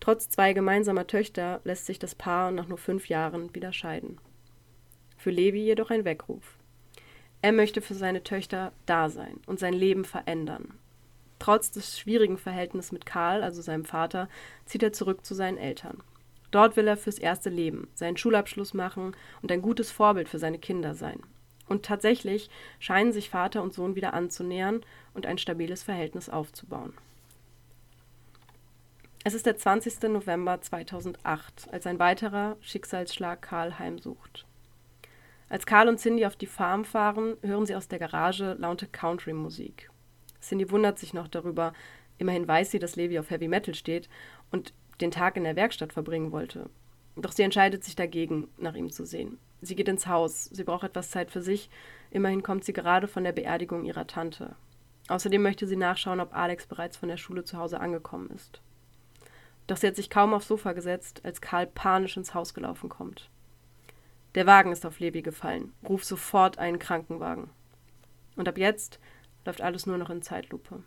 Trotz 0.00 0.28
zwei 0.28 0.52
gemeinsamer 0.52 1.06
Töchter 1.06 1.60
lässt 1.64 1.86
sich 1.86 1.98
das 1.98 2.14
Paar 2.14 2.50
nach 2.50 2.66
nur 2.66 2.78
fünf 2.78 3.08
Jahren 3.08 3.54
wieder 3.54 3.72
scheiden. 3.72 4.18
Für 5.16 5.30
Levi 5.30 5.60
jedoch 5.60 5.90
ein 5.90 6.04
Weckruf. 6.04 6.56
Er 7.46 7.52
möchte 7.52 7.80
für 7.80 7.94
seine 7.94 8.24
Töchter 8.24 8.72
da 8.86 9.08
sein 9.08 9.38
und 9.46 9.60
sein 9.60 9.72
Leben 9.72 10.04
verändern. 10.04 10.80
Trotz 11.38 11.70
des 11.70 11.96
schwierigen 11.96 12.38
Verhältnisses 12.38 12.90
mit 12.90 13.06
Karl, 13.06 13.44
also 13.44 13.62
seinem 13.62 13.84
Vater, 13.84 14.28
zieht 14.64 14.82
er 14.82 14.92
zurück 14.92 15.24
zu 15.24 15.32
seinen 15.32 15.56
Eltern. 15.56 16.02
Dort 16.50 16.76
will 16.76 16.88
er 16.88 16.96
fürs 16.96 17.20
erste 17.20 17.48
Leben 17.48 17.86
seinen 17.94 18.16
Schulabschluss 18.16 18.74
machen 18.74 19.14
und 19.42 19.52
ein 19.52 19.62
gutes 19.62 19.92
Vorbild 19.92 20.28
für 20.28 20.40
seine 20.40 20.58
Kinder 20.58 20.96
sein. 20.96 21.20
Und 21.68 21.84
tatsächlich 21.84 22.50
scheinen 22.80 23.12
sich 23.12 23.30
Vater 23.30 23.62
und 23.62 23.72
Sohn 23.72 23.94
wieder 23.94 24.12
anzunähern 24.12 24.80
und 25.14 25.24
ein 25.24 25.38
stabiles 25.38 25.84
Verhältnis 25.84 26.28
aufzubauen. 26.28 26.94
Es 29.22 29.34
ist 29.34 29.46
der 29.46 29.56
20. 29.56 30.02
November 30.10 30.60
2008, 30.60 31.68
als 31.70 31.86
ein 31.86 32.00
weiterer 32.00 32.56
Schicksalsschlag 32.60 33.40
Karl 33.40 33.78
heimsucht. 33.78 34.46
Als 35.48 35.64
Karl 35.64 35.88
und 35.88 35.98
Cindy 35.98 36.26
auf 36.26 36.36
die 36.36 36.46
Farm 36.46 36.84
fahren, 36.84 37.36
hören 37.42 37.66
sie 37.66 37.76
aus 37.76 37.86
der 37.88 38.00
Garage 38.00 38.56
laute 38.58 38.86
Country-Musik. 38.86 39.90
Cindy 40.40 40.70
wundert 40.70 40.98
sich 40.98 41.14
noch 41.14 41.28
darüber. 41.28 41.72
Immerhin 42.18 42.48
weiß 42.48 42.72
sie, 42.72 42.78
dass 42.78 42.96
Levi 42.96 43.18
auf 43.18 43.30
Heavy 43.30 43.46
Metal 43.46 43.74
steht 43.74 44.08
und 44.50 44.74
den 45.00 45.10
Tag 45.10 45.36
in 45.36 45.44
der 45.44 45.56
Werkstatt 45.56 45.92
verbringen 45.92 46.32
wollte. 46.32 46.68
Doch 47.16 47.32
sie 47.32 47.42
entscheidet 47.42 47.84
sich 47.84 47.94
dagegen, 47.94 48.48
nach 48.58 48.74
ihm 48.74 48.90
zu 48.90 49.06
sehen. 49.06 49.38
Sie 49.60 49.76
geht 49.76 49.88
ins 49.88 50.06
Haus. 50.06 50.44
Sie 50.44 50.64
braucht 50.64 50.84
etwas 50.84 51.10
Zeit 51.10 51.30
für 51.30 51.42
sich. 51.42 51.70
Immerhin 52.10 52.42
kommt 52.42 52.64
sie 52.64 52.72
gerade 52.72 53.08
von 53.08 53.24
der 53.24 53.32
Beerdigung 53.32 53.84
ihrer 53.84 54.06
Tante. 54.06 54.56
Außerdem 55.08 55.42
möchte 55.42 55.66
sie 55.66 55.76
nachschauen, 55.76 56.20
ob 56.20 56.34
Alex 56.34 56.66
bereits 56.66 56.96
von 56.96 57.08
der 57.08 57.16
Schule 57.16 57.44
zu 57.44 57.56
Hause 57.56 57.80
angekommen 57.80 58.30
ist. 58.30 58.60
Doch 59.66 59.76
sie 59.76 59.86
hat 59.86 59.96
sich 59.96 60.10
kaum 60.10 60.34
aufs 60.34 60.48
Sofa 60.48 60.72
gesetzt, 60.72 61.20
als 61.24 61.40
Karl 61.40 61.66
panisch 61.66 62.16
ins 62.16 62.34
Haus 62.34 62.54
gelaufen 62.54 62.88
kommt. 62.88 63.30
Der 64.36 64.46
Wagen 64.46 64.70
ist 64.70 64.84
auf 64.84 65.00
Levi 65.00 65.22
gefallen. 65.22 65.72
Ruf 65.88 66.04
sofort 66.04 66.58
einen 66.58 66.78
Krankenwagen. 66.78 67.48
Und 68.36 68.46
ab 68.48 68.58
jetzt 68.58 69.00
läuft 69.46 69.62
alles 69.62 69.86
nur 69.86 69.96
noch 69.96 70.10
in 70.10 70.20
Zeitlupe. 70.20 70.82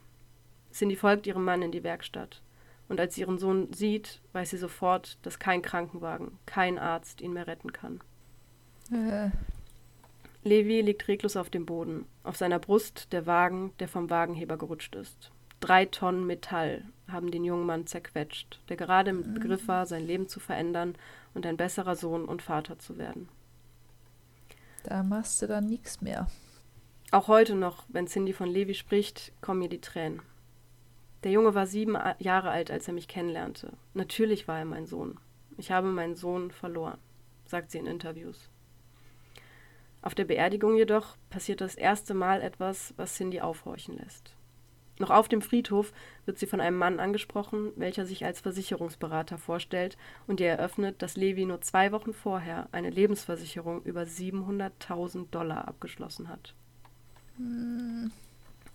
Cindy 0.71 0.95
folgt 0.95 1.25
ihrem 1.25 1.43
Mann 1.43 1.63
in 1.63 1.71
die 1.71 1.83
Werkstatt. 1.83 2.43
Und 2.89 2.99
als 2.99 3.15
sie 3.15 3.21
ihren 3.21 3.39
Sohn 3.39 3.73
sieht, 3.73 4.21
weiß 4.33 4.51
sie 4.51 4.57
sofort, 4.57 5.17
dass 5.23 5.39
kein 5.39 5.63
Krankenwagen, 5.63 6.37
kein 6.45 6.77
Arzt 6.77 7.21
ihn 7.21 7.33
mehr 7.33 7.47
retten 7.47 7.73
kann. 7.73 8.01
Äh. 8.91 9.31
Levi 10.43 10.81
liegt 10.81 11.07
reglos 11.07 11.35
auf 11.35 11.49
dem 11.49 11.65
Boden. 11.65 12.05
Auf 12.23 12.37
seiner 12.37 12.59
Brust 12.59 13.11
der 13.13 13.25
Wagen, 13.25 13.73
der 13.79 13.87
vom 13.87 14.11
Wagenheber 14.11 14.57
gerutscht 14.57 14.93
ist. 14.95 15.31
Drei 15.59 15.85
Tonnen 15.85 16.27
Metall 16.27 16.85
haben 17.07 17.31
den 17.31 17.43
jungen 17.43 17.65
Mann 17.65 17.87
zerquetscht, 17.87 18.61
der 18.69 18.77
gerade 18.77 19.09
im 19.09 19.33
Begriff 19.33 19.67
war, 19.67 19.87
sein 19.87 20.05
Leben 20.05 20.27
zu 20.27 20.39
verändern 20.39 20.95
und 21.33 21.47
ein 21.47 21.57
besserer 21.57 21.95
Sohn 21.95 22.25
und 22.25 22.43
Vater 22.43 22.77
zu 22.77 22.99
werden. 22.99 23.27
Da 24.89 25.03
machst 25.03 25.39
du 25.39 25.45
dann 25.45 25.67
nichts 25.67 26.01
mehr. 26.01 26.25
Auch 27.11 27.27
heute 27.27 27.53
noch, 27.53 27.83
wenn 27.89 28.07
Cindy 28.07 28.33
von 28.33 28.49
Levi 28.49 28.73
spricht, 28.73 29.31
kommen 29.39 29.59
mir 29.59 29.69
die 29.69 29.81
Tränen. 29.81 30.23
Der 31.23 31.31
Junge 31.31 31.53
war 31.53 31.67
sieben 31.67 31.95
Jahre 32.17 32.49
alt, 32.49 32.71
als 32.71 32.87
er 32.87 32.95
mich 32.95 33.07
kennenlernte. 33.07 33.73
Natürlich 33.93 34.47
war 34.47 34.57
er 34.57 34.65
mein 34.65 34.87
Sohn. 34.87 35.19
Ich 35.57 35.69
habe 35.69 35.89
meinen 35.89 36.15
Sohn 36.15 36.49
verloren, 36.49 36.97
sagt 37.45 37.69
sie 37.69 37.77
in 37.77 37.85
Interviews. 37.85 38.49
Auf 40.01 40.15
der 40.15 40.25
Beerdigung 40.25 40.75
jedoch 40.75 41.17
passiert 41.29 41.61
das 41.61 41.75
erste 41.75 42.15
Mal 42.15 42.41
etwas, 42.41 42.95
was 42.97 43.13
Cindy 43.13 43.41
aufhorchen 43.41 43.95
lässt. 43.95 44.33
Noch 44.99 45.09
auf 45.09 45.29
dem 45.29 45.41
Friedhof 45.41 45.93
wird 46.25 46.37
sie 46.37 46.45
von 46.45 46.59
einem 46.59 46.77
Mann 46.77 46.99
angesprochen, 46.99 47.71
welcher 47.77 48.05
sich 48.05 48.25
als 48.25 48.41
Versicherungsberater 48.41 49.37
vorstellt 49.37 49.97
und 50.27 50.41
ihr 50.41 50.49
eröffnet, 50.49 51.01
dass 51.01 51.15
Levi 51.15 51.45
nur 51.45 51.61
zwei 51.61 51.93
Wochen 51.93 52.13
vorher 52.13 52.67
eine 52.73 52.89
Lebensversicherung 52.89 53.81
über 53.83 54.01
700.000 54.01 55.29
Dollar 55.31 55.67
abgeschlossen 55.69 56.27
hat. 56.27 56.53
Hm. 57.37 58.11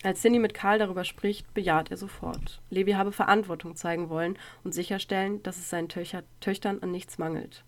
Als 0.02 0.20
Cindy 0.20 0.38
mit 0.38 0.54
Karl 0.54 0.78
darüber 0.78 1.04
spricht, 1.04 1.52
bejaht 1.54 1.90
er 1.90 1.96
sofort. 1.98 2.60
Levi 2.70 2.92
habe 2.92 3.12
Verantwortung 3.12 3.76
zeigen 3.76 4.08
wollen 4.08 4.38
und 4.62 4.72
sicherstellen, 4.72 5.42
dass 5.42 5.58
es 5.58 5.70
seinen 5.70 5.88
Töcher, 5.88 6.22
Töchtern 6.40 6.80
an 6.82 6.90
nichts 6.90 7.18
mangelt. 7.18 7.64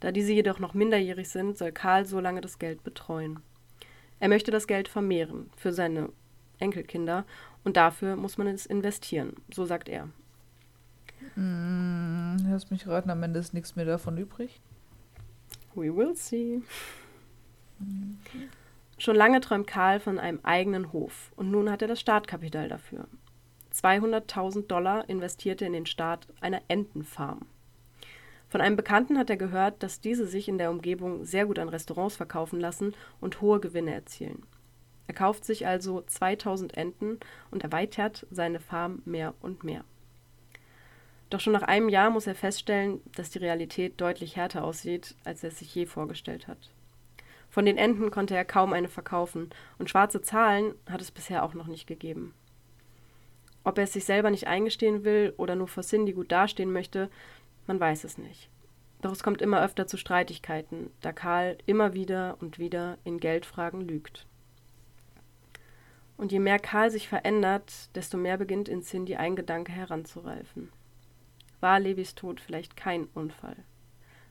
Da 0.00 0.12
diese 0.12 0.32
jedoch 0.32 0.60
noch 0.60 0.74
minderjährig 0.74 1.28
sind, 1.28 1.58
soll 1.58 1.72
Karl 1.72 2.04
so 2.04 2.20
lange 2.20 2.40
das 2.40 2.58
Geld 2.58 2.84
betreuen. 2.84 3.40
Er 4.20 4.28
möchte 4.28 4.50
das 4.50 4.66
Geld 4.66 4.88
vermehren 4.88 5.50
für 5.56 5.72
seine 5.72 6.10
Enkelkinder 6.58 7.24
und 7.64 7.76
dafür 7.76 8.16
muss 8.16 8.38
man 8.38 8.46
es 8.46 8.66
investieren, 8.66 9.34
so 9.52 9.64
sagt 9.64 9.88
er. 9.88 10.08
Hm, 11.34 12.36
lass 12.50 12.70
mich 12.70 12.86
raten, 12.86 13.10
am 13.10 13.22
Ende 13.22 13.40
ist 13.40 13.54
nichts 13.54 13.76
mehr 13.76 13.84
davon 13.84 14.18
übrig. 14.18 14.60
We 15.74 15.94
will 15.94 16.16
see. 16.16 16.62
Okay. 17.80 18.48
Schon 18.98 19.14
lange 19.14 19.40
träumt 19.40 19.68
Karl 19.68 20.00
von 20.00 20.18
einem 20.18 20.40
eigenen 20.42 20.92
Hof 20.92 21.30
und 21.36 21.50
nun 21.50 21.70
hat 21.70 21.82
er 21.82 21.88
das 21.88 22.00
Startkapital 22.00 22.68
dafür. 22.68 23.06
200.000 23.72 24.66
Dollar 24.66 25.08
investierte 25.08 25.64
in 25.64 25.72
den 25.72 25.86
Start 25.86 26.26
einer 26.40 26.62
Entenfarm. 26.66 27.46
Von 28.48 28.60
einem 28.60 28.76
Bekannten 28.76 29.18
hat 29.18 29.30
er 29.30 29.36
gehört, 29.36 29.82
dass 29.82 30.00
diese 30.00 30.26
sich 30.26 30.48
in 30.48 30.58
der 30.58 30.70
Umgebung 30.70 31.24
sehr 31.24 31.46
gut 31.46 31.58
an 31.58 31.68
Restaurants 31.68 32.16
verkaufen 32.16 32.58
lassen 32.58 32.94
und 33.20 33.40
hohe 33.40 33.60
Gewinne 33.60 33.92
erzielen. 33.92 34.42
Er 35.08 35.14
kauft 35.14 35.44
sich 35.44 35.66
also 35.66 36.02
2000 36.02 36.76
Enten 36.76 37.18
und 37.50 37.64
erweitert 37.64 38.26
seine 38.30 38.60
Farm 38.60 39.02
mehr 39.04 39.34
und 39.40 39.64
mehr. 39.64 39.82
Doch 41.30 41.40
schon 41.40 41.52
nach 41.52 41.62
einem 41.62 41.88
Jahr 41.88 42.10
muss 42.10 42.26
er 42.26 42.34
feststellen, 42.34 43.00
dass 43.16 43.30
die 43.30 43.38
Realität 43.38 44.00
deutlich 44.00 44.36
härter 44.36 44.64
aussieht, 44.64 45.16
als 45.24 45.42
er 45.42 45.48
es 45.48 45.58
sich 45.58 45.74
je 45.74 45.86
vorgestellt 45.86 46.46
hat. 46.46 46.70
Von 47.50 47.64
den 47.64 47.78
Enten 47.78 48.10
konnte 48.10 48.36
er 48.36 48.44
kaum 48.44 48.72
eine 48.72 48.88
verkaufen, 48.88 49.50
und 49.78 49.90
schwarze 49.90 50.20
Zahlen 50.20 50.74
hat 50.88 51.00
es 51.00 51.10
bisher 51.10 51.42
auch 51.42 51.54
noch 51.54 51.66
nicht 51.66 51.86
gegeben. 51.86 52.34
Ob 53.64 53.78
er 53.78 53.84
es 53.84 53.94
sich 53.94 54.04
selber 54.04 54.30
nicht 54.30 54.46
eingestehen 54.46 55.04
will 55.04 55.34
oder 55.36 55.54
nur 55.54 55.68
vor 55.68 55.82
Cindy 55.82 56.12
gut 56.12 56.30
dastehen 56.30 56.72
möchte, 56.72 57.10
man 57.66 57.80
weiß 57.80 58.04
es 58.04 58.18
nicht. 58.18 58.48
Doch 59.00 59.12
es 59.12 59.22
kommt 59.22 59.42
immer 59.42 59.62
öfter 59.62 59.86
zu 59.86 59.96
Streitigkeiten, 59.96 60.90
da 61.00 61.12
Karl 61.12 61.58
immer 61.66 61.94
wieder 61.94 62.36
und 62.40 62.58
wieder 62.58 62.98
in 63.04 63.20
Geldfragen 63.20 63.80
lügt. 63.80 64.27
Und 66.18 66.32
je 66.32 66.40
mehr 66.40 66.58
Karl 66.58 66.90
sich 66.90 67.08
verändert, 67.08 67.94
desto 67.94 68.18
mehr 68.18 68.36
beginnt 68.36 68.68
in 68.68 68.82
Cindy 68.82 69.14
ein 69.16 69.36
Gedanke 69.36 69.72
heranzureifen. 69.72 70.70
War 71.60 71.78
Levis 71.80 72.16
Tod 72.16 72.40
vielleicht 72.40 72.76
kein 72.76 73.04
Unfall? 73.14 73.56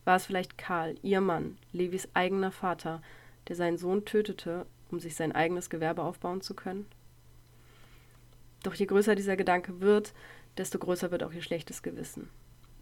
War 0.04 0.18
es 0.18 0.26
vielleicht 0.26 0.58
Karl, 0.58 0.96
ihr 1.02 1.22
Mann, 1.22 1.58
Levis 1.72 2.10
eigener 2.14 2.52
Vater, 2.52 3.02
der 3.48 3.56
seinen 3.56 3.78
Sohn 3.78 4.04
tötete, 4.06 4.66
um 4.92 5.00
sich 5.00 5.16
sein 5.16 5.32
eigenes 5.32 5.70
Gewerbe 5.70 6.04
aufbauen 6.04 6.42
zu 6.42 6.54
können? 6.54 6.86
Doch 8.64 8.74
je 8.74 8.86
größer 8.86 9.16
dieser 9.16 9.38
Gedanke 9.38 9.80
wird, 9.80 10.14
desto 10.58 10.80
größer 10.80 11.10
wird 11.12 11.24
auch 11.24 11.32
ihr 11.32 11.42
schlechtes 11.42 11.84
Gewissen. 11.84 12.30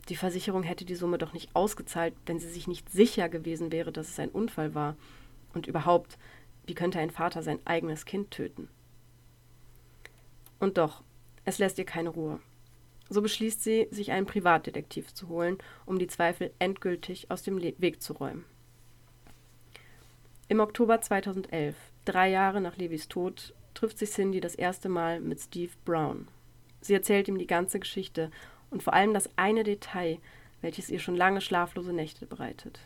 Die 0.10 0.16
Versicherung 0.16 0.64
hätte 0.64 0.86
die 0.86 0.96
Summe 0.96 1.20
doch 1.20 1.34
nicht 1.34 1.56
ausgezahlt, 1.56 2.16
wenn 2.26 2.40
sie 2.40 2.50
sich 2.50 2.68
nicht 2.68 2.92
sicher 2.92 3.30
gewesen 3.30 3.72
wäre, 3.72 3.92
dass 3.92 4.10
es 4.10 4.20
ein 4.20 4.30
Unfall 4.30 4.74
war. 4.74 4.96
Und 5.54 5.68
überhaupt, 5.68 6.18
wie 6.66 6.74
könnte 6.74 7.00
ein 7.00 7.12
Vater 7.12 7.44
sein 7.44 7.60
eigenes 7.66 8.06
Kind 8.06 8.32
töten? 8.32 8.70
Und 10.66 10.80
doch, 10.80 11.04
es 11.44 11.60
lässt 11.60 11.78
ihr 11.78 11.86
keine 11.86 12.10
Ruhe. 12.10 12.40
So 13.08 13.22
beschließt 13.22 13.62
sie, 13.62 13.88
sich 13.92 14.12
einen 14.12 14.26
Privatdetektiv 14.26 15.14
zu 15.14 15.28
holen, 15.28 15.60
um 15.86 16.00
die 16.00 16.08
Zweifel 16.08 16.52
endgültig 16.58 17.30
aus 17.30 17.44
dem 17.44 17.60
Le 17.60 17.76
Weg 17.78 18.02
zu 18.02 18.14
räumen. 18.14 18.46
Im 20.48 20.60
Oktober 20.60 21.02
2011, 21.02 21.76
drei 22.04 22.32
Jahre 22.32 22.62
nach 22.62 22.78
Levis 22.78 23.08
Tod, 23.08 23.54
trifft 23.76 24.00
sich 24.00 24.10
Cindy 24.10 24.40
das 24.40 24.56
erste 24.56 24.90
Mal 24.90 25.22
mit 25.22 25.40
Steve 25.40 25.72
Brown. 25.86 26.28
Sie 26.82 26.96
erzählt 26.96 27.28
ihm 27.28 27.38
die 27.38 27.46
ganze 27.46 27.80
Geschichte 27.80 28.32
und 28.72 28.82
vor 28.82 28.94
allem 28.94 29.14
das 29.14 29.30
eine 29.38 29.64
Detail, 29.64 30.18
welches 30.62 30.90
ihr 30.90 30.98
schon 31.00 31.16
lange 31.16 31.42
schlaflose 31.42 31.94
Nächte 31.94 32.26
bereitet. 32.26 32.80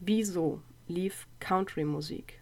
Wieso 0.00 0.60
lief 0.88 1.28
Country-Musik? 1.38 2.40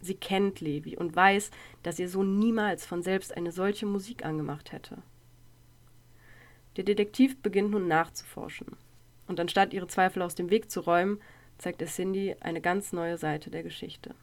Sie 0.00 0.14
kennt 0.14 0.60
Levi 0.60 0.96
und 0.96 1.14
weiß, 1.14 1.50
dass 1.82 1.98
ihr 1.98 2.08
Sohn 2.08 2.38
niemals 2.38 2.86
von 2.86 3.02
selbst 3.02 3.36
eine 3.36 3.52
solche 3.52 3.86
Musik 3.86 4.24
angemacht 4.24 4.72
hätte. 4.72 4.98
Der 6.76 6.84
Detektiv 6.84 7.40
beginnt 7.42 7.72
nun 7.72 7.88
nachzuforschen. 7.88 8.76
Und 9.26 9.40
anstatt 9.40 9.74
ihre 9.74 9.88
Zweifel 9.88 10.22
aus 10.22 10.34
dem 10.34 10.50
Weg 10.50 10.70
zu 10.70 10.80
räumen, 10.80 11.20
zeigt 11.58 11.82
er 11.82 11.88
Cindy 11.88 12.36
eine 12.40 12.60
ganz 12.60 12.92
neue 12.92 13.18
Seite 13.18 13.50
der 13.50 13.62
Geschichte. 13.62 14.14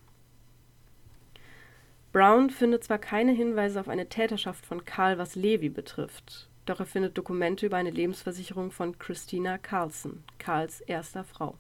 Brown 2.14 2.50
findet 2.50 2.86
zwar 2.86 2.98
keine 2.98 3.34
Hinweise 3.34 3.78
auf 3.78 3.90
eine 3.90 4.08
Täterschaft 4.08 4.66
von 4.66 4.86
Carl, 4.86 5.18
was 5.18 5.36
Levi 5.36 5.68
betrifft, 5.68 6.48
doch 6.66 6.80
er 6.80 6.86
findet 6.86 7.18
Dokumente 7.18 7.66
über 7.66 7.76
eine 7.76 7.92
Lebensversicherung 7.92 8.72
von 8.72 8.98
Christina 8.98 9.58
Carlson, 9.58 10.24
Carls 10.40 10.80
erster 10.80 11.26
Frau. 11.26 11.58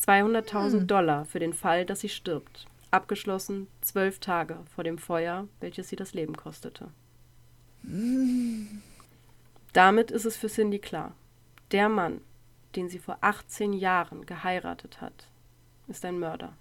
200.000 0.00 0.72
hm. 0.72 0.86
Dollar 0.86 1.24
für 1.26 1.40
den 1.40 1.52
Fall, 1.52 1.84
dass 1.84 2.00
sie 2.00 2.08
stirbt. 2.08 2.66
Abgeschlossen 2.90 3.68
zwölf 3.80 4.18
Tage 4.18 4.58
vor 4.74 4.84
dem 4.84 4.98
Feuer, 4.98 5.46
welches 5.60 5.88
sie 5.88 5.96
das 5.96 6.14
Leben 6.14 6.36
kostete. 6.36 6.90
Damit 9.72 10.10
ist 10.10 10.24
es 10.24 10.36
für 10.36 10.48
Cindy 10.48 10.78
klar. 10.78 11.14
Der 11.70 11.88
Mann, 11.88 12.22
den 12.76 12.88
sie 12.88 12.98
vor 12.98 13.18
18 13.20 13.72
Jahren 13.72 14.24
geheiratet 14.24 15.00
hat, 15.00 15.28
ist 15.86 16.04
ein 16.04 16.18
Mörder. 16.18 16.56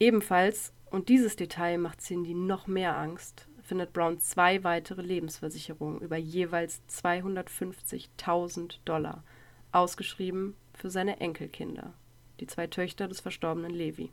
Ebenfalls, 0.00 0.72
und 0.90 1.08
dieses 1.08 1.36
Detail 1.36 1.78
macht 1.78 2.00
Cindy 2.00 2.34
noch 2.34 2.66
mehr 2.66 2.96
Angst, 2.96 3.48
findet 3.62 3.92
Brown 3.92 4.18
zwei 4.20 4.64
weitere 4.64 5.02
Lebensversicherungen 5.02 6.00
über 6.00 6.16
jeweils 6.16 6.80
250.000 6.88 8.78
Dollar, 8.84 9.24
ausgeschrieben 9.72 10.54
für 10.72 10.88
seine 10.88 11.20
Enkelkinder, 11.20 11.92
die 12.40 12.46
zwei 12.46 12.68
Töchter 12.68 13.08
des 13.08 13.20
verstorbenen 13.20 13.72
Levi. 13.72 14.10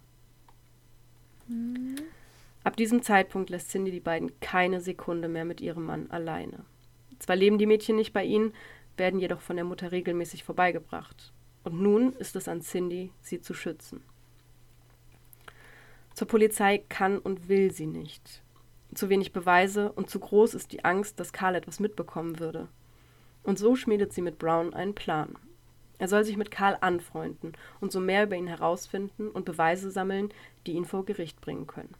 Ab 2.63 2.75
diesem 2.77 3.03
Zeitpunkt 3.03 3.49
lässt 3.49 3.69
Cindy 3.69 3.91
die 3.91 3.99
beiden 3.99 4.39
keine 4.39 4.81
Sekunde 4.81 5.27
mehr 5.27 5.45
mit 5.45 5.61
ihrem 5.61 5.85
Mann 5.85 6.09
alleine. 6.09 6.65
Zwar 7.19 7.35
leben 7.35 7.57
die 7.57 7.67
Mädchen 7.67 7.95
nicht 7.95 8.13
bei 8.13 8.23
ihnen, 8.23 8.53
werden 8.97 9.19
jedoch 9.19 9.41
von 9.41 9.55
der 9.55 9.65
Mutter 9.65 9.91
regelmäßig 9.91 10.43
vorbeigebracht. 10.43 11.31
Und 11.63 11.81
nun 11.81 12.13
ist 12.13 12.35
es 12.35 12.47
an 12.47 12.61
Cindy, 12.61 13.11
sie 13.21 13.41
zu 13.41 13.53
schützen. 13.53 14.01
Zur 16.13 16.27
Polizei 16.27 16.83
kann 16.89 17.19
und 17.19 17.49
will 17.49 17.71
sie 17.71 17.87
nicht. 17.87 18.41
Zu 18.93 19.09
wenig 19.09 19.33
Beweise 19.33 19.91
und 19.91 20.09
zu 20.09 20.19
groß 20.19 20.53
ist 20.53 20.71
die 20.71 20.85
Angst, 20.85 21.19
dass 21.19 21.33
Karl 21.33 21.55
etwas 21.55 21.79
mitbekommen 21.79 22.39
würde. 22.39 22.69
Und 23.43 23.59
so 23.59 23.75
schmiedet 23.75 24.13
sie 24.13 24.21
mit 24.21 24.39
Brown 24.39 24.73
einen 24.73 24.95
Plan. 24.95 25.35
Er 25.97 26.07
soll 26.07 26.23
sich 26.23 26.37
mit 26.37 26.51
Karl 26.51 26.77
anfreunden 26.81 27.53
und 27.79 27.91
so 27.91 27.99
mehr 27.99 28.23
über 28.23 28.35
ihn 28.35 28.47
herausfinden 28.47 29.29
und 29.29 29.45
Beweise 29.45 29.91
sammeln, 29.91 30.33
die 30.65 30.73
ihn 30.73 30.85
vor 30.85 31.05
Gericht 31.05 31.41
bringen 31.41 31.67
können. 31.67 31.95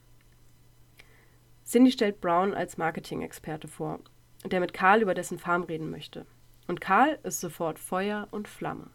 Cindy 1.65 1.91
stellt 1.91 2.21
Brown 2.21 2.53
als 2.53 2.77
Marketing-Experte 2.77 3.67
vor, 3.67 3.99
der 4.43 4.59
mit 4.59 4.73
Karl 4.73 5.01
über 5.01 5.13
dessen 5.13 5.39
Farm 5.39 5.63
reden 5.63 5.89
möchte. 5.89 6.25
Und 6.67 6.81
Karl 6.81 7.19
ist 7.23 7.41
sofort 7.41 7.79
Feuer 7.79 8.27
und 8.31 8.47
Flamme. 8.47 8.89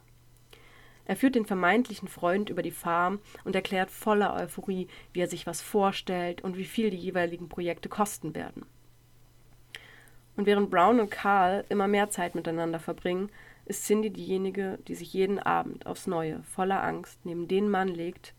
Er 1.05 1.17
führt 1.17 1.35
den 1.35 1.47
vermeintlichen 1.47 2.07
Freund 2.07 2.51
über 2.51 2.63
die 2.63 2.71
Farm 2.71 3.19
und 3.45 3.57
erklärt 3.57 3.91
voller 3.91 4.35
Euphorie, 4.35 4.87
wie 5.13 5.21
er 5.21 5.29
sich 5.29 5.47
was 5.47 5.61
vorstellt 5.61 6.43
und 6.43 6.57
wie 6.57 6.65
viel 6.65 6.91
die 6.91 6.97
jeweiligen 6.97 7.49
Projekte 7.49 7.89
kosten 7.89 8.35
werden. 8.37 8.65
Und 10.37 10.47
während 10.47 10.71
Brown 10.71 11.01
und 11.01 11.11
Carl 11.11 11.65
immer 11.69 11.89
mehr 11.89 12.11
Zeit 12.11 12.37
miteinander 12.37 12.79
verbringen, 12.79 13.31
ist 13.71 13.87
Cindy 13.87 14.11
diejenige, 14.11 14.79
die 14.89 14.95
sich 14.95 15.15
jeden 15.15 15.39
Abend 15.39 15.87
aufs 15.87 16.07
Neue 16.07 16.43
voller 16.43 16.83
Angst 16.83 17.25
neben 17.25 17.49
den 17.49 17.71
Mann 17.71 17.89
legt, 17.89 18.35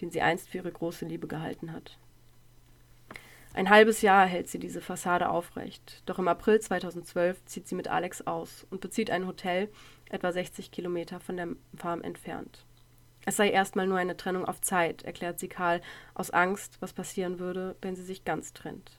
den 0.00 0.10
sie 0.10 0.22
einst 0.22 0.48
für 0.48 0.58
ihre 0.58 0.72
große 0.72 1.04
Liebe 1.04 1.28
gehalten 1.28 1.72
hat. 1.72 1.98
Ein 3.52 3.68
halbes 3.68 4.00
Jahr 4.00 4.26
hält 4.26 4.48
sie 4.48 4.58
diese 4.58 4.80
Fassade 4.80 5.28
aufrecht, 5.28 6.02
doch 6.06 6.18
im 6.18 6.28
April 6.28 6.60
2012 6.60 7.44
zieht 7.44 7.68
sie 7.68 7.74
mit 7.74 7.88
Alex 7.88 8.26
aus 8.26 8.66
und 8.70 8.80
bezieht 8.80 9.10
ein 9.10 9.26
Hotel, 9.26 9.68
etwa 10.08 10.32
60 10.32 10.70
Kilometer 10.70 11.20
von 11.20 11.36
der 11.36 11.48
Farm 11.76 12.00
entfernt. 12.02 12.64
Es 13.26 13.36
sei 13.36 13.50
erstmal 13.50 13.86
nur 13.86 13.98
eine 13.98 14.16
Trennung 14.16 14.46
auf 14.46 14.60
Zeit, 14.60 15.02
erklärt 15.02 15.38
sie 15.38 15.48
Karl, 15.48 15.82
aus 16.14 16.30
Angst, 16.30 16.78
was 16.80 16.94
passieren 16.94 17.38
würde, 17.38 17.76
wenn 17.82 17.96
sie 17.96 18.04
sich 18.04 18.24
ganz 18.24 18.54
trennt. 18.54 18.98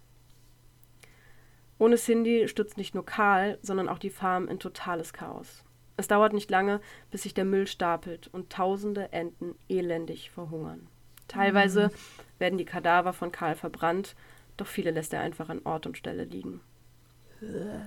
Ohne 1.79 1.95
Cindy 1.95 2.47
stürzt 2.47 2.77
nicht 2.77 2.93
nur 2.93 3.05
Karl, 3.05 3.57
sondern 3.63 3.89
auch 3.89 3.97
die 3.97 4.11
Farm 4.11 4.47
in 4.47 4.59
totales 4.59 5.13
Chaos. 5.13 5.63
Es 5.97 6.07
dauert 6.07 6.33
nicht 6.33 6.49
lange, 6.49 6.81
bis 7.11 7.23
sich 7.23 7.33
der 7.33 7.45
Müll 7.45 7.67
stapelt 7.67 8.29
und 8.31 8.49
tausende 8.49 9.11
Enten 9.11 9.55
elendig 9.69 10.31
verhungern. 10.31 10.87
Teilweise 11.27 11.87
mhm. 11.87 12.39
werden 12.39 12.57
die 12.57 12.65
Kadaver 12.65 13.13
von 13.13 13.31
Karl 13.31 13.55
verbrannt, 13.55 14.15
doch 14.57 14.67
viele 14.67 14.91
lässt 14.91 15.13
er 15.13 15.21
einfach 15.21 15.49
an 15.49 15.61
Ort 15.63 15.85
und 15.85 15.97
Stelle 15.97 16.23
liegen. 16.23 16.61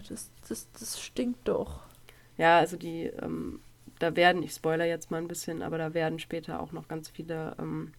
Das, 0.08 0.30
das, 0.48 0.70
das 0.72 1.00
stinkt 1.00 1.46
doch. 1.46 1.80
Ja, 2.36 2.58
also 2.58 2.76
die, 2.76 3.04
ähm, 3.04 3.60
da 3.98 4.16
werden, 4.16 4.42
ich 4.42 4.52
spoiler 4.52 4.84
jetzt 4.84 5.10
mal 5.10 5.18
ein 5.18 5.28
bisschen, 5.28 5.62
aber 5.62 5.78
da 5.78 5.94
werden 5.94 6.18
später 6.18 6.60
auch 6.60 6.72
noch 6.72 6.88
ganz 6.88 7.08
viele 7.08 7.54
ähm, 7.58 7.92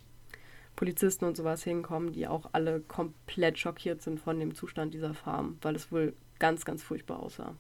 Polizisten 0.76 1.26
und 1.26 1.38
sowas 1.38 1.64
hinkommen, 1.64 2.12
die 2.12 2.28
auch 2.28 2.50
alle 2.52 2.82
komplett 2.82 3.58
schockiert 3.58 4.02
sind 4.02 4.20
von 4.20 4.40
dem 4.40 4.56
Zustand 4.56 4.94
dieser 4.94 5.14
Farm, 5.14 5.58
weil 5.62 5.76
es 5.76 5.92
wohl 5.92 6.14
ganz, 6.40 6.66
ganz 6.66 6.84
furchtbar 6.84 7.20
aussah. 7.20 7.56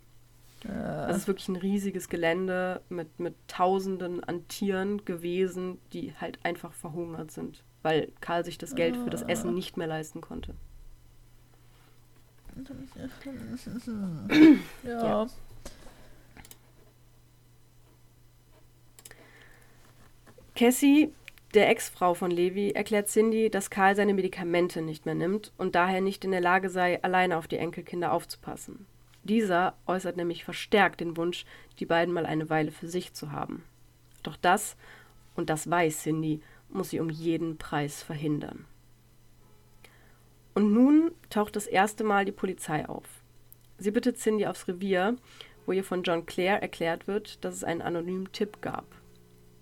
Also 0.67 1.11
es 1.11 1.17
ist 1.17 1.27
wirklich 1.27 1.49
ein 1.49 1.55
riesiges 1.55 2.09
Gelände 2.09 2.81
mit, 2.89 3.19
mit 3.19 3.35
Tausenden 3.47 4.23
an 4.23 4.47
Tieren 4.47 5.05
gewesen, 5.05 5.79
die 5.93 6.13
halt 6.19 6.39
einfach 6.43 6.73
verhungert 6.73 7.31
sind, 7.31 7.63
weil 7.83 8.11
Karl 8.21 8.45
sich 8.45 8.57
das 8.57 8.75
Geld 8.75 8.95
für 8.97 9.09
das 9.09 9.21
äh. 9.23 9.31
Essen 9.31 9.53
nicht 9.53 9.77
mehr 9.77 9.87
leisten 9.87 10.21
konnte. 10.21 10.55
ja. 14.83 15.03
ja. 15.03 15.27
Cassie, 20.55 21.13
der 21.53 21.69
Ex-Frau 21.69 22.13
von 22.13 22.31
Levi, 22.31 22.71
erklärt 22.71 23.09
Cindy, 23.09 23.49
dass 23.49 23.69
Karl 23.69 23.95
seine 23.97 24.13
Medikamente 24.13 24.81
nicht 24.81 25.05
mehr 25.05 25.15
nimmt 25.15 25.51
und 25.57 25.75
daher 25.75 25.99
nicht 25.99 26.23
in 26.23 26.31
der 26.31 26.39
Lage 26.39 26.69
sei, 26.69 27.03
alleine 27.03 27.37
auf 27.37 27.47
die 27.47 27.57
Enkelkinder 27.57 28.13
aufzupassen. 28.13 28.87
Dieser 29.25 29.75
äußert 29.87 30.17
nämlich 30.17 30.43
verstärkt 30.43 31.01
den 31.01 31.17
Wunsch, 31.17 31.45
die 31.79 31.87
beiden 31.87 32.13
mal 32.13 32.27
eine 32.27 32.49
Weile 32.51 32.71
für 32.71 32.87
sich 32.87 33.13
zu 33.13 33.31
haben. 33.31 33.63
Doch 34.21 34.37
das, 34.37 34.77
und 35.35 35.49
das 35.49 35.69
weiß 35.69 36.03
Cindy, 36.03 36.41
muss 36.69 36.91
sie 36.91 36.99
um 36.99 37.09
jeden 37.09 37.57
Preis 37.57 38.03
verhindern. 38.03 38.65
Und 40.53 40.71
nun 40.71 41.11
taucht 41.31 41.55
das 41.55 41.65
erste 41.65 42.03
Mal 42.03 42.23
die 42.23 42.31
Polizei 42.31 42.87
auf. 42.87 43.05
Sie 43.79 43.91
bittet 43.91 44.17
Cindy 44.17 44.45
aufs 44.45 44.67
Revier, 44.67 45.15
wo 45.65 45.71
ihr 45.71 45.83
von 45.83 46.03
John 46.03 46.27
Clare 46.27 46.61
erklärt 46.61 47.07
wird, 47.07 47.43
dass 47.43 47.55
es 47.55 47.63
einen 47.63 47.81
anonymen 47.81 48.31
Tipp 48.31 48.61
gab. 48.61 48.85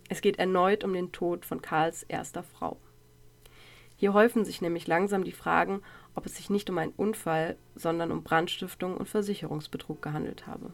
Es 0.10 0.19
geht 0.19 0.39
erneut 0.39 0.84
um 0.84 0.93
den 0.93 1.13
Tod 1.13 1.45
von 1.45 1.62
Karls 1.62 2.04
erster 2.04 2.43
Frau. 2.43 2.78
Hier 3.95 4.13
häufen 4.13 4.43
sich 4.43 4.62
nämlich 4.62 4.88
langsam 4.88 5.23
die 5.23 5.32
Fragen, 5.32 5.82
ob 6.15 6.26
es 6.26 6.36
sich 6.36 6.49
nicht 6.49 6.69
um 6.69 6.78
einen 6.78 6.93
Unfall, 6.95 7.58
sondern 7.76 8.12
um 8.12 8.23
Brandstiftung 8.23 8.97
und 8.97 9.10
Versicherungsbetrug 9.10 10.02
gehandelt 10.02 10.47
habe. 10.47 10.71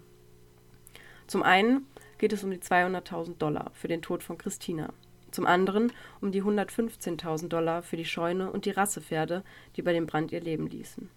Zum 1.28 1.44
einen 1.44 1.86
geht 2.18 2.34
es 2.34 2.44
um 2.44 2.52
die 2.52 2.58
200.000 2.58 3.38
Dollar 3.38 3.72
für 3.74 3.88
den 3.88 4.02
Tod 4.02 4.24
von 4.24 4.38
Christina, 4.38 4.92
zum 5.32 5.46
anderen 5.46 5.92
um 6.22 6.32
die 6.32 6.44
115.000 6.44 7.48
Dollar 7.48 7.82
für 7.84 7.98
die 7.98 8.06
Scheune 8.06 8.52
und 8.52 8.66
die 8.66 8.72
Rassepferde, 8.72 9.44
die 9.76 9.82
bei 9.82 9.94
dem 9.94 10.08
Brand 10.08 10.32
ihr 10.32 10.42
Leben 10.42 10.68
ließen. 10.68 11.10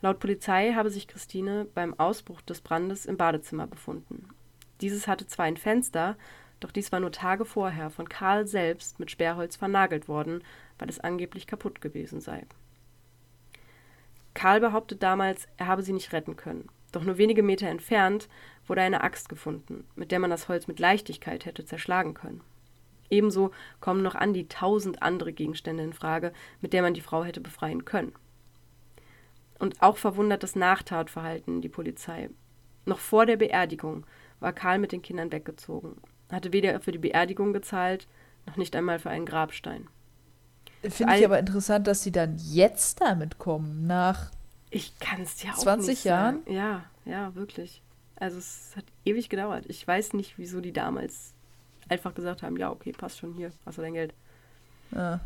Laut 0.00 0.20
Polizei 0.20 0.74
habe 0.74 0.90
sich 0.90 1.08
Christine 1.08 1.66
beim 1.74 1.98
Ausbruch 1.98 2.40
des 2.42 2.60
Brandes 2.60 3.06
im 3.06 3.16
Badezimmer 3.16 3.66
befunden. 3.66 4.28
Dieses 4.80 5.08
hatte 5.08 5.26
zwar 5.26 5.46
ein 5.46 5.56
Fenster, 5.56 6.16
doch 6.60 6.70
dies 6.70 6.92
war 6.92 7.00
nur 7.00 7.12
Tage 7.12 7.44
vorher 7.44 7.90
von 7.90 8.08
Karl 8.08 8.46
selbst 8.46 9.00
mit 9.00 9.10
Sperrholz 9.10 9.56
vernagelt 9.56 10.08
worden, 10.08 10.42
weil 10.78 10.88
es 10.88 11.00
angeblich 11.00 11.46
kaputt 11.46 11.80
gewesen 11.80 12.20
sei. 12.20 12.46
Karl 14.34 14.60
behauptet 14.60 15.02
damals, 15.02 15.46
er 15.56 15.66
habe 15.66 15.82
sie 15.82 15.92
nicht 15.92 16.12
retten 16.12 16.36
können. 16.36 16.68
Doch 16.92 17.02
nur 17.02 17.18
wenige 17.18 17.42
Meter 17.42 17.68
entfernt 17.68 18.28
wurde 18.66 18.82
eine 18.82 19.02
Axt 19.02 19.28
gefunden, 19.28 19.84
mit 19.96 20.12
der 20.12 20.18
man 20.18 20.30
das 20.30 20.48
Holz 20.48 20.66
mit 20.66 20.78
Leichtigkeit 20.78 21.44
hätte 21.44 21.64
zerschlagen 21.64 22.14
können. 22.14 22.42
Ebenso 23.10 23.50
kommen 23.80 24.02
noch 24.02 24.14
an 24.14 24.32
die 24.32 24.48
tausend 24.48 25.02
andere 25.02 25.32
Gegenstände 25.32 25.82
in 25.82 25.92
Frage, 25.92 26.32
mit 26.60 26.72
der 26.72 26.82
man 26.82 26.94
die 26.94 27.00
Frau 27.00 27.24
hätte 27.24 27.40
befreien 27.40 27.84
können. 27.84 28.12
Und 29.58 29.82
auch 29.82 29.96
verwundert 29.96 30.42
das 30.42 30.56
Nachtatverhalten 30.56 31.60
die 31.60 31.68
Polizei. 31.68 32.30
Noch 32.86 32.98
vor 32.98 33.26
der 33.26 33.36
Beerdigung 33.36 34.06
war 34.40 34.52
Karl 34.52 34.78
mit 34.78 34.92
den 34.92 35.02
Kindern 35.02 35.32
weggezogen 35.32 36.00
hatte 36.34 36.52
weder 36.52 36.80
für 36.80 36.92
die 36.92 36.98
Beerdigung 36.98 37.52
gezahlt, 37.52 38.06
noch 38.46 38.56
nicht 38.56 38.76
einmal 38.76 38.98
für 38.98 39.10
einen 39.10 39.26
Grabstein. 39.26 39.88
Finde 40.88 41.16
ich 41.16 41.24
aber 41.24 41.38
interessant, 41.38 41.86
dass 41.86 42.02
sie 42.02 42.12
dann 42.12 42.36
jetzt 42.38 43.00
damit 43.00 43.38
kommen, 43.38 43.86
nach 43.86 44.30
ich 44.70 44.98
kann 44.98 45.22
es 45.22 45.40
ja 45.42 45.52
auch 45.52 45.58
20 45.58 46.02
Jahren. 46.02 46.42
Ja, 46.48 46.84
ja, 47.04 47.34
wirklich. 47.36 47.80
Also 48.16 48.38
es 48.38 48.72
hat 48.76 48.84
ewig 49.04 49.28
gedauert. 49.28 49.64
Ich 49.68 49.86
weiß 49.86 50.14
nicht, 50.14 50.36
wieso 50.36 50.60
die 50.60 50.72
damals 50.72 51.32
einfach 51.88 52.12
gesagt 52.12 52.42
haben, 52.42 52.56
ja, 52.56 52.72
okay, 52.72 52.92
passt 52.92 53.18
schon 53.18 53.34
hier, 53.34 53.52
hast 53.64 53.78
du 53.78 53.82
dein 53.82 53.94
Geld. 53.94 54.14
Ja. 54.90 55.20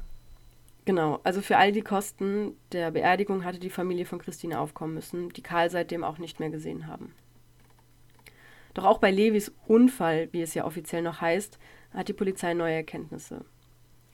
Genau, 0.84 1.20
also 1.24 1.42
für 1.42 1.56
all 1.56 1.72
die 1.72 1.82
Kosten 1.82 2.56
der 2.72 2.90
Beerdigung 2.90 3.44
hatte 3.44 3.58
die 3.58 3.70
Familie 3.70 4.06
von 4.06 4.18
Christine 4.18 4.58
aufkommen 4.58 4.94
müssen, 4.94 5.28
die 5.30 5.42
Karl 5.42 5.70
seitdem 5.70 6.04
auch 6.04 6.18
nicht 6.18 6.40
mehr 6.40 6.50
gesehen 6.50 6.86
haben. 6.86 7.14
Doch 8.74 8.84
auch 8.84 8.98
bei 8.98 9.10
Levis 9.10 9.52
Unfall, 9.66 10.28
wie 10.32 10.42
es 10.42 10.54
ja 10.54 10.64
offiziell 10.64 11.02
noch 11.02 11.20
heißt, 11.20 11.58
hat 11.92 12.08
die 12.08 12.14
Polizei 12.14 12.54
neue 12.54 12.74
Erkenntnisse. 12.74 13.44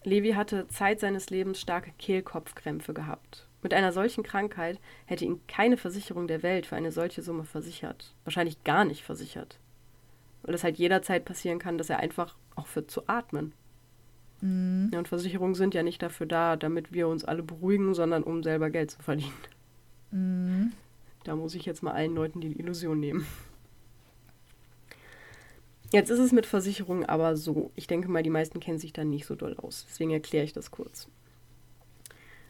Levi 0.04 0.32
hatte 0.32 0.68
Zeit 0.68 1.00
seines 1.00 1.30
Lebens 1.30 1.60
starke 1.60 1.92
Kehlkopfkrämpfe 1.98 2.94
gehabt. 2.94 3.48
Mit 3.62 3.72
einer 3.72 3.92
solchen 3.92 4.22
Krankheit 4.22 4.78
hätte 5.06 5.24
ihn 5.24 5.40
keine 5.48 5.78
Versicherung 5.78 6.26
der 6.26 6.42
Welt 6.42 6.66
für 6.66 6.76
eine 6.76 6.92
solche 6.92 7.22
Summe 7.22 7.44
versichert. 7.44 8.14
Wahrscheinlich 8.24 8.62
gar 8.62 8.84
nicht 8.84 9.02
versichert. 9.02 9.58
Weil 10.42 10.54
es 10.54 10.64
halt 10.64 10.76
jederzeit 10.76 11.24
passieren 11.24 11.58
kann, 11.58 11.78
dass 11.78 11.88
er 11.88 12.00
einfach 12.00 12.36
aufhört 12.54 12.90
zu 12.90 13.08
atmen. 13.08 13.52
Mhm. 14.42 14.90
Ja, 14.92 14.98
und 14.98 15.08
Versicherungen 15.08 15.54
sind 15.54 15.72
ja 15.72 15.82
nicht 15.82 16.02
dafür 16.02 16.26
da, 16.26 16.56
damit 16.56 16.92
wir 16.92 17.08
uns 17.08 17.24
alle 17.24 17.42
beruhigen, 17.42 17.94
sondern 17.94 18.22
um 18.22 18.42
selber 18.42 18.68
Geld 18.68 18.90
zu 18.90 19.02
verdienen. 19.02 19.32
Mhm. 20.10 20.72
Da 21.24 21.34
muss 21.34 21.54
ich 21.54 21.64
jetzt 21.64 21.82
mal 21.82 21.92
allen 21.92 22.14
Leuten 22.14 22.42
die 22.42 22.58
Illusion 22.58 23.00
nehmen. 23.00 23.26
Jetzt 25.94 26.10
ist 26.10 26.18
es 26.18 26.32
mit 26.32 26.44
Versicherungen 26.44 27.04
aber 27.04 27.36
so. 27.36 27.70
Ich 27.76 27.86
denke 27.86 28.08
mal, 28.08 28.24
die 28.24 28.30
meisten 28.30 28.58
kennen 28.58 28.78
sich 28.78 28.92
da 28.92 29.04
nicht 29.04 29.26
so 29.26 29.36
doll 29.36 29.56
aus. 29.56 29.86
Deswegen 29.88 30.10
erkläre 30.10 30.44
ich 30.44 30.52
das 30.52 30.72
kurz. 30.72 31.06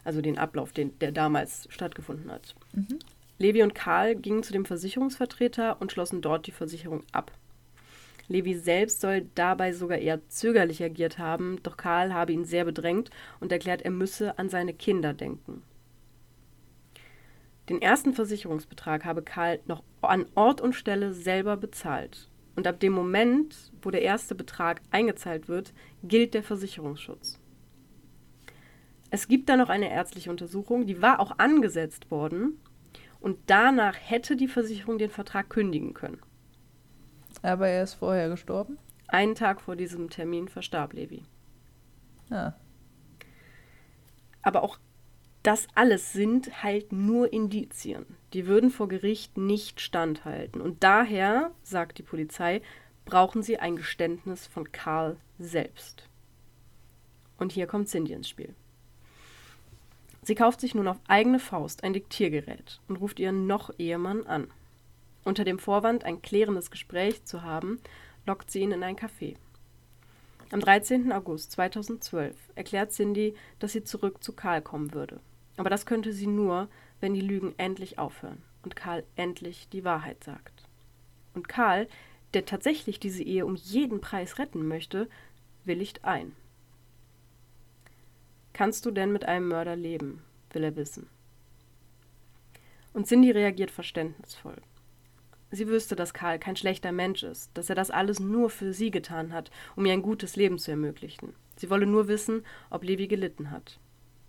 Also 0.02 0.22
den 0.22 0.38
Ablauf, 0.38 0.72
den, 0.72 0.98
der 0.98 1.12
damals 1.12 1.66
stattgefunden 1.70 2.32
hat. 2.32 2.54
Mhm. 2.72 2.98
Levi 3.38 3.62
und 3.62 3.74
Karl 3.74 4.14
gingen 4.14 4.42
zu 4.42 4.54
dem 4.54 4.64
Versicherungsvertreter 4.64 5.78
und 5.80 5.92
schlossen 5.92 6.22
dort 6.22 6.46
die 6.46 6.52
Versicherung 6.52 7.02
ab. 7.12 7.32
Levi 8.28 8.54
selbst 8.54 9.02
soll 9.02 9.26
dabei 9.34 9.74
sogar 9.74 9.98
eher 9.98 10.26
zögerlich 10.28 10.82
agiert 10.82 11.18
haben, 11.18 11.62
doch 11.62 11.76
Karl 11.76 12.14
habe 12.14 12.32
ihn 12.32 12.46
sehr 12.46 12.64
bedrängt 12.64 13.10
und 13.40 13.52
erklärt, 13.52 13.82
er 13.82 13.90
müsse 13.90 14.38
an 14.38 14.48
seine 14.48 14.72
Kinder 14.72 15.12
denken. 15.12 15.62
Den 17.68 17.82
ersten 17.82 18.14
Versicherungsbetrag 18.14 19.04
habe 19.04 19.20
Karl 19.20 19.60
noch 19.66 19.82
an 20.00 20.24
Ort 20.34 20.62
und 20.62 20.72
Stelle 20.72 21.12
selber 21.12 21.58
bezahlt. 21.58 22.30
Und 22.56 22.66
ab 22.66 22.80
dem 22.80 22.92
Moment, 22.92 23.72
wo 23.82 23.90
der 23.90 24.02
erste 24.02 24.34
Betrag 24.34 24.80
eingezahlt 24.90 25.48
wird, 25.48 25.72
gilt 26.02 26.34
der 26.34 26.42
Versicherungsschutz. 26.42 27.40
Es 29.10 29.28
gibt 29.28 29.48
da 29.48 29.56
noch 29.56 29.68
eine 29.68 29.90
ärztliche 29.90 30.30
Untersuchung, 30.30 30.86
die 30.86 31.02
war 31.02 31.20
auch 31.20 31.38
angesetzt 31.38 32.10
worden. 32.10 32.60
Und 33.20 33.38
danach 33.46 33.96
hätte 33.98 34.36
die 34.36 34.48
Versicherung 34.48 34.98
den 34.98 35.10
Vertrag 35.10 35.48
kündigen 35.48 35.94
können. 35.94 36.20
Aber 37.42 37.68
er 37.68 37.82
ist 37.82 37.94
vorher 37.94 38.28
gestorben? 38.28 38.78
Einen 39.08 39.34
Tag 39.34 39.60
vor 39.60 39.76
diesem 39.76 40.10
Termin 40.10 40.48
verstarb 40.48 40.92
Levi. 40.92 41.22
Ja. 42.30 42.36
Ah. 42.36 42.54
Aber 44.42 44.62
auch 44.62 44.78
das 45.42 45.68
alles 45.74 46.12
sind 46.12 46.62
halt 46.62 46.92
nur 46.92 47.32
Indizien. 47.32 48.04
Die 48.34 48.46
würden 48.46 48.70
vor 48.70 48.88
Gericht 48.88 49.38
nicht 49.38 49.80
standhalten. 49.80 50.60
Und 50.60 50.82
daher, 50.82 51.52
sagt 51.62 51.98
die 51.98 52.02
Polizei, 52.02 52.62
brauchen 53.04 53.42
sie 53.42 53.58
ein 53.58 53.76
Geständnis 53.76 54.46
von 54.48 54.72
Karl 54.72 55.16
selbst. 55.38 56.08
Und 57.38 57.52
hier 57.52 57.68
kommt 57.68 57.88
Cindy 57.88 58.12
ins 58.12 58.28
Spiel. 58.28 58.54
Sie 60.22 60.34
kauft 60.34 60.60
sich 60.60 60.74
nun 60.74 60.88
auf 60.88 60.98
eigene 61.06 61.38
Faust 61.38 61.84
ein 61.84 61.92
Diktiergerät 61.92 62.80
und 62.88 62.96
ruft 62.96 63.20
ihren 63.20 63.46
noch 63.46 63.70
Ehemann 63.78 64.26
an. 64.26 64.48
Unter 65.22 65.44
dem 65.44 65.58
Vorwand, 65.58 66.04
ein 66.04 66.20
klärendes 66.20 66.70
Gespräch 66.70 67.24
zu 67.24 67.42
haben, 67.42 67.80
lockt 68.26 68.50
sie 68.50 68.60
ihn 68.60 68.72
in 68.72 68.82
ein 68.82 68.96
Café. 68.96 69.36
Am 70.50 70.60
13. 70.60 71.12
August 71.12 71.52
2012 71.52 72.34
erklärt 72.54 72.92
Cindy, 72.92 73.34
dass 73.58 73.72
sie 73.72 73.84
zurück 73.84 74.24
zu 74.24 74.32
Karl 74.32 74.60
kommen 74.60 74.92
würde. 74.92 75.20
Aber 75.56 75.70
das 75.70 75.86
könnte 75.86 76.12
sie 76.12 76.26
nur, 76.26 76.68
wenn 77.00 77.14
die 77.14 77.20
Lügen 77.20 77.54
endlich 77.58 77.98
aufhören 77.98 78.42
und 78.62 78.76
Karl 78.76 79.04
endlich 79.16 79.68
die 79.68 79.84
Wahrheit 79.84 80.24
sagt. 80.24 80.68
Und 81.34 81.48
Karl, 81.48 81.88
der 82.32 82.46
tatsächlich 82.46 82.98
diese 82.98 83.22
Ehe 83.22 83.46
um 83.46 83.56
jeden 83.56 84.00
Preis 84.00 84.38
retten 84.38 84.66
möchte, 84.66 85.08
willigt 85.64 86.04
ein. 86.04 86.32
Kannst 88.52 88.86
du 88.86 88.90
denn 88.90 89.12
mit 89.12 89.24
einem 89.24 89.48
Mörder 89.48 89.76
leben? 89.76 90.22
will 90.52 90.62
er 90.62 90.76
wissen. 90.76 91.08
Und 92.92 93.08
Cindy 93.08 93.32
reagiert 93.32 93.72
verständnisvoll. 93.72 94.62
Sie 95.50 95.66
wüsste, 95.66 95.96
dass 95.96 96.14
Karl 96.14 96.38
kein 96.38 96.56
schlechter 96.56 96.92
Mensch 96.92 97.22
ist, 97.24 97.50
dass 97.54 97.68
er 97.68 97.74
das 97.74 97.90
alles 97.90 98.20
nur 98.20 98.50
für 98.50 98.72
sie 98.72 98.90
getan 98.90 99.32
hat, 99.32 99.50
um 99.74 99.84
ihr 99.86 99.92
ein 99.92 100.02
gutes 100.02 100.36
Leben 100.36 100.58
zu 100.58 100.70
ermöglichen. 100.70 101.34
Sie 101.56 101.70
wolle 101.70 101.86
nur 101.86 102.08
wissen, 102.08 102.44
ob 102.70 102.84
Levi 102.84 103.08
gelitten 103.08 103.50
hat. 103.50 103.78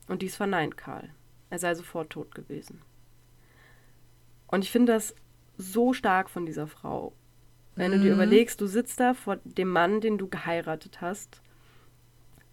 Und 0.07 0.21
dies 0.21 0.35
verneint 0.35 0.77
Karl. 0.77 1.09
Er 1.55 1.59
sei 1.59 1.73
sofort 1.73 2.09
tot 2.09 2.35
gewesen. 2.35 2.81
Und 4.47 4.65
ich 4.65 4.71
finde 4.71 4.91
das 4.91 5.15
so 5.57 5.93
stark 5.93 6.29
von 6.29 6.45
dieser 6.45 6.67
Frau. 6.67 7.13
Wenn 7.77 7.91
mhm. 7.91 7.95
du 7.95 8.01
dir 8.01 8.09
mhm. 8.09 8.15
überlegst, 8.15 8.59
du 8.59 8.67
sitzt 8.67 8.99
da 8.99 9.13
vor 9.13 9.37
dem 9.45 9.69
Mann, 9.69 10.01
den 10.01 10.17
du 10.17 10.27
geheiratet 10.27 10.99
hast, 10.99 11.41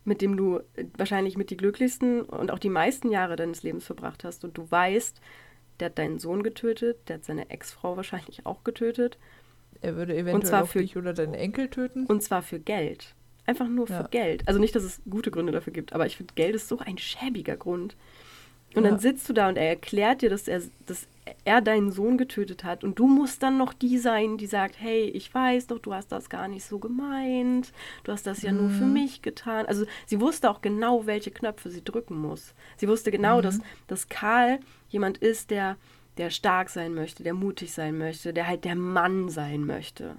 mit 0.05 0.23
dem 0.23 0.37
du 0.37 0.61
wahrscheinlich 0.97 1.37
mit 1.37 1.51
die 1.51 1.57
glücklichsten 1.57 2.23
und 2.23 2.53
auch 2.53 2.61
die 2.61 2.69
meisten 2.69 3.11
Jahre 3.11 3.35
deines 3.35 3.65
Lebens 3.65 3.87
verbracht 3.87 4.23
hast 4.23 4.45
und 4.45 4.57
du 4.57 4.71
weißt, 4.71 5.21
der 5.81 5.87
hat 5.87 5.99
deinen 5.99 6.21
Sohn 6.21 6.45
getötet, 6.45 7.09
der 7.09 7.17
hat 7.17 7.25
seine 7.25 7.51
Ex-Frau 7.51 7.97
wahrscheinlich 7.97 8.47
auch 8.47 8.63
getötet. 8.63 9.19
Er 9.81 9.97
würde 9.97 10.17
eventuell 10.17 10.63
auch 10.63 10.69
für, 10.69 10.79
dich 10.79 10.97
oder 10.97 11.13
deinen 11.13 11.35
Enkel 11.35 11.71
töten. 11.71 12.07
Und 12.07 12.23
zwar 12.23 12.43
für 12.43 12.61
Geld. 12.61 13.17
Einfach 13.47 13.67
nur 13.67 13.89
für 13.89 13.95
ja. 13.95 14.07
Geld. 14.07 14.47
Also 14.47 14.61
nicht, 14.61 14.77
dass 14.77 14.85
es 14.85 15.03
gute 15.11 15.33
Gründe 15.33 15.51
dafür 15.51 15.73
gibt, 15.73 15.93
aber 15.93 16.07
ich 16.07 16.17
finde, 16.17 16.35
Geld 16.35 16.55
ist 16.55 16.69
so 16.69 16.79
ein 16.79 16.99
schäbiger 16.99 17.57
Grund. 17.57 17.97
Und 18.75 18.85
ja. 18.85 18.91
dann 18.91 18.99
sitzt 18.99 19.29
du 19.29 19.33
da 19.33 19.49
und 19.49 19.57
er 19.57 19.69
erklärt 19.69 20.23
dir, 20.23 20.31
dass 20.31 20.49
er, 20.49 20.63
dass 20.87 21.07
er 21.45 21.61
deinen 21.61 21.93
Sohn 21.93 22.19
getötet 22.19 22.65
hat. 22.65 22.85
Und 22.85 22.99
du 22.99 23.07
musst 23.07 23.43
dann 23.43 23.59
noch 23.59 23.73
die 23.73 23.99
sein, 23.99 24.39
die 24.39 24.47
sagt, 24.47 24.77
hey, 24.79 25.05
ich 25.05 25.33
weiß 25.33 25.69
doch, 25.69 25.79
du 25.79 25.95
hast 25.95 26.11
das 26.11 26.31
gar 26.31 26.49
nicht 26.49 26.65
so 26.65 26.79
gemeint. 26.79 27.73
Du 28.05 28.13
hast 28.13 28.27
das 28.27 28.43
ja 28.43 28.53
mhm. 28.53 28.59
nur 28.59 28.71
für 28.71 28.85
mhm. 28.85 28.93
mich 28.95 29.23
getan. 29.23 29.67
Also 29.67 29.85
sie 30.07 30.21
wusste 30.21 30.51
auch 30.51 30.63
genau, 30.63 31.07
welche 31.07 31.31
Knöpfe 31.31 31.71
sie 31.71 31.85
drücken 31.85 32.17
muss. 32.17 32.55
Sie 32.77 32.89
wusste 32.89 33.11
genau, 33.11 33.39
mhm. 33.39 33.43
dass, 33.43 33.59
dass 33.87 34.09
Karl 34.09 34.59
jemand 34.89 35.19
ist, 35.19 35.51
der, 35.51 35.77
der 36.17 36.31
stark 36.31 36.71
sein 36.71 36.95
möchte, 36.95 37.23
der 37.23 37.35
mutig 37.35 37.73
sein 37.73 37.99
möchte, 37.99 38.33
der 38.33 38.47
halt 38.47 38.65
der 38.65 38.77
Mann 38.77 39.29
sein 39.29 39.65
möchte. 39.65 40.17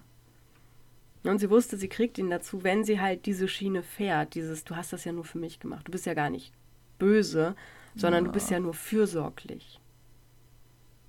Und 1.24 1.39
sie 1.39 1.50
wusste, 1.50 1.78
sie 1.78 1.88
kriegt 1.88 2.18
ihn 2.18 2.30
dazu, 2.30 2.63
wenn 2.63 2.84
sie 2.84 3.00
halt 3.00 3.26
diese 3.26 3.48
Schiene 3.48 3.82
fährt, 3.82 4.36
dieses, 4.36 4.66
du 4.66 4.76
hast 4.76 4.92
das 4.92 5.06
ja 5.06 5.13
nur 5.13 5.24
für 5.24 5.38
mich 5.38 5.60
gemacht, 5.60 5.88
du 5.88 5.92
bist 5.92 6.06
ja 6.06 6.13
gar 6.13 6.30
nicht 6.30 6.52
böse, 7.00 7.56
sondern 7.95 8.23
ja. 8.23 8.27
du 8.27 8.34
bist 8.34 8.49
ja 8.49 8.60
nur 8.60 8.73
fürsorglich. 8.73 9.79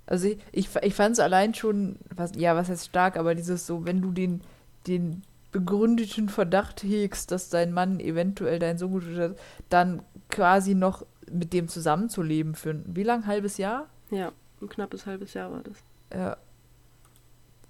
Also 0.06 0.28
ich, 0.28 0.38
ich, 0.52 0.68
ich 0.82 0.94
fand 0.94 1.14
es 1.14 1.20
allein 1.20 1.54
schon, 1.54 1.96
was, 2.14 2.32
ja, 2.36 2.54
was 2.56 2.68
heißt 2.68 2.86
stark, 2.86 3.16
aber 3.16 3.34
dieses 3.34 3.66
so, 3.66 3.86
wenn 3.86 4.02
du 4.02 4.12
den, 4.12 4.42
den 4.86 5.22
begründeten 5.50 6.28
Verdacht 6.28 6.82
hegst, 6.82 7.30
dass 7.30 7.48
dein 7.48 7.72
Mann 7.72 8.00
eventuell 8.00 8.58
deinen 8.58 8.76
Sohn 8.76 8.94
getötet 8.94 9.30
hat, 9.30 9.38
dann 9.68 10.02
quasi 10.28 10.74
noch 10.74 11.06
mit 11.30 11.52
dem 11.52 11.68
zusammenzuleben 11.68 12.54
für 12.54 12.70
ein, 12.70 12.84
wie 12.88 13.02
lang, 13.02 13.26
halbes 13.26 13.56
Jahr? 13.56 13.88
Ja, 14.10 14.32
ein 14.60 14.68
knappes 14.68 15.06
halbes 15.06 15.32
Jahr 15.34 15.52
war 15.52 15.62
das. 15.62 15.78
Ja. 16.12 16.36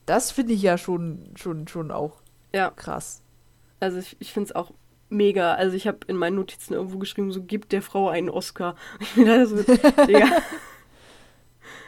Das 0.06 0.30
finde 0.30 0.54
ich 0.54 0.62
ja 0.62 0.76
schon, 0.76 1.30
schon, 1.36 1.68
schon 1.68 1.90
auch 1.90 2.22
ja. 2.52 2.70
krass. 2.70 3.22
Also 3.80 3.98
ich, 3.98 4.16
ich 4.18 4.32
finde 4.32 4.48
es 4.48 4.56
auch 4.56 4.72
mega. 5.08 5.54
Also 5.54 5.76
ich 5.76 5.86
habe 5.86 5.98
in 6.06 6.16
meinen 6.16 6.36
Notizen 6.36 6.74
irgendwo 6.74 6.98
geschrieben, 6.98 7.32
so 7.32 7.42
gibt 7.42 7.72
der 7.72 7.82
Frau 7.82 8.08
einen 8.08 8.30
Oscar. 8.30 8.76
Ich 9.00 9.12
bin 9.14 9.26
da 9.26 9.46
so, 9.46 9.62
Digga. 9.62 10.28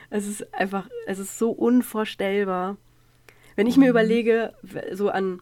Es 0.08 0.26
ist 0.28 0.54
einfach, 0.54 0.88
es 1.06 1.18
ist 1.18 1.36
so 1.36 1.50
unvorstellbar. 1.50 2.76
Wenn 3.56 3.66
ich 3.66 3.76
mir 3.76 3.86
mhm. 3.86 3.90
überlege, 3.90 4.52
so 4.92 5.10
an, 5.10 5.40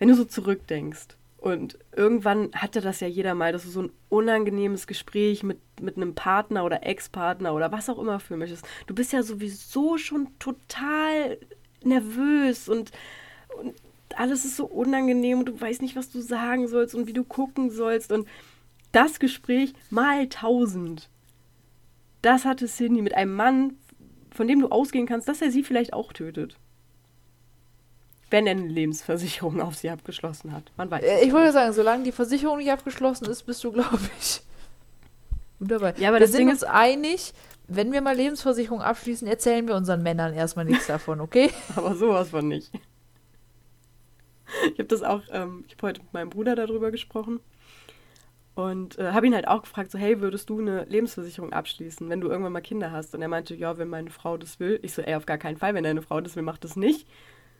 wenn 0.00 0.08
du 0.08 0.14
so 0.14 0.24
zurückdenkst 0.24 1.16
und 1.38 1.78
irgendwann 1.94 2.50
hatte 2.54 2.80
das 2.80 3.00
ja 3.00 3.06
jeder 3.06 3.34
mal, 3.34 3.52
dass 3.52 3.62
du 3.62 3.68
so 3.68 3.82
ein 3.82 3.92
unangenehmes 4.08 4.88
Gespräch 4.88 5.44
mit, 5.44 5.60
mit 5.80 5.96
einem 5.96 6.16
Partner 6.16 6.64
oder 6.64 6.84
Ex-Partner 6.84 7.54
oder 7.54 7.70
was 7.70 7.88
auch 7.88 7.98
immer 8.00 8.18
führen 8.18 8.40
möchtest. 8.40 8.66
Du 8.88 8.94
bist 8.94 9.12
ja 9.12 9.22
sowieso 9.22 9.98
schon 9.98 10.28
total 10.40 11.38
nervös 11.84 12.68
und, 12.68 12.90
und 13.60 13.74
alles 14.18 14.44
ist 14.44 14.56
so 14.56 14.66
unangenehm 14.66 15.40
und 15.40 15.46
du 15.46 15.60
weißt 15.60 15.82
nicht, 15.82 15.96
was 15.96 16.10
du 16.10 16.20
sagen 16.20 16.68
sollst 16.68 16.94
und 16.94 17.06
wie 17.06 17.12
du 17.12 17.24
gucken 17.24 17.70
sollst. 17.70 18.12
Und 18.12 18.26
das 18.92 19.18
Gespräch 19.18 19.74
mal 19.90 20.28
tausend. 20.28 21.08
Das 22.22 22.44
hatte 22.44 22.66
Cindy 22.66 23.02
mit 23.02 23.14
einem 23.14 23.34
Mann, 23.34 23.76
von 24.30 24.48
dem 24.48 24.60
du 24.60 24.68
ausgehen 24.68 25.06
kannst, 25.06 25.28
dass 25.28 25.42
er 25.42 25.50
sie 25.50 25.62
vielleicht 25.62 25.92
auch 25.92 26.12
tötet. 26.12 26.56
Wenn 28.30 28.46
er 28.46 28.52
eine 28.52 28.66
Lebensversicherung 28.66 29.60
auf 29.60 29.76
sie 29.76 29.90
abgeschlossen 29.90 30.52
hat. 30.52 30.64
Man 30.76 30.90
weiß. 30.90 31.04
Äh, 31.04 31.24
ich 31.24 31.32
wollte 31.32 31.52
sagen, 31.52 31.72
solange 31.72 32.04
die 32.04 32.12
Versicherung 32.12 32.58
nicht 32.58 32.72
abgeschlossen 32.72 33.26
ist, 33.26 33.44
bist 33.44 33.62
du, 33.62 33.70
glaube 33.70 34.00
ich, 34.18 34.42
gut 35.58 35.70
dabei. 35.70 35.94
Ja, 35.98 36.08
aber 36.08 36.20
wir 36.20 36.26
sind 36.26 36.48
uns 36.48 36.64
einig, 36.64 37.32
wenn 37.68 37.92
wir 37.92 38.00
mal 38.00 38.16
Lebensversicherung 38.16 38.80
abschließen, 38.80 39.28
erzählen 39.28 39.66
wir 39.68 39.76
unseren 39.76 40.02
Männern 40.02 40.34
erstmal 40.34 40.64
nichts 40.64 40.86
davon, 40.86 41.20
okay? 41.20 41.50
aber 41.76 41.94
sowas 41.94 42.30
von 42.30 42.48
nicht. 42.48 42.72
Ich 44.72 44.78
habe 44.78 44.84
das 44.84 45.02
auch, 45.02 45.22
ähm, 45.30 45.64
ich 45.66 45.74
habe 45.74 45.88
heute 45.88 46.02
mit 46.02 46.12
meinem 46.12 46.30
Bruder 46.30 46.54
darüber 46.54 46.90
gesprochen 46.90 47.40
und 48.56 48.98
äh, 48.98 49.12
habe 49.12 49.26
ihn 49.26 49.34
halt 49.34 49.46
auch 49.46 49.62
gefragt, 49.62 49.90
so, 49.90 49.98
hey, 49.98 50.20
würdest 50.20 50.48
du 50.48 50.60
eine 50.60 50.84
Lebensversicherung 50.84 51.52
abschließen, 51.52 52.08
wenn 52.08 52.22
du 52.22 52.28
irgendwann 52.28 52.52
mal 52.52 52.62
Kinder 52.62 52.90
hast? 52.90 53.14
Und 53.14 53.20
er 53.20 53.28
meinte, 53.28 53.54
ja, 53.54 53.76
wenn 53.76 53.88
meine 53.88 54.10
Frau 54.10 54.38
das 54.38 54.58
will. 54.58 54.80
Ich 54.82 54.94
so, 54.94 55.02
ey, 55.02 55.14
auf 55.14 55.26
gar 55.26 55.36
keinen 55.36 55.58
Fall, 55.58 55.74
wenn 55.74 55.84
deine 55.84 56.00
Frau 56.00 56.20
das 56.22 56.36
will, 56.36 56.42
mach 56.42 56.58
das 56.58 56.74
nicht. 56.74 57.06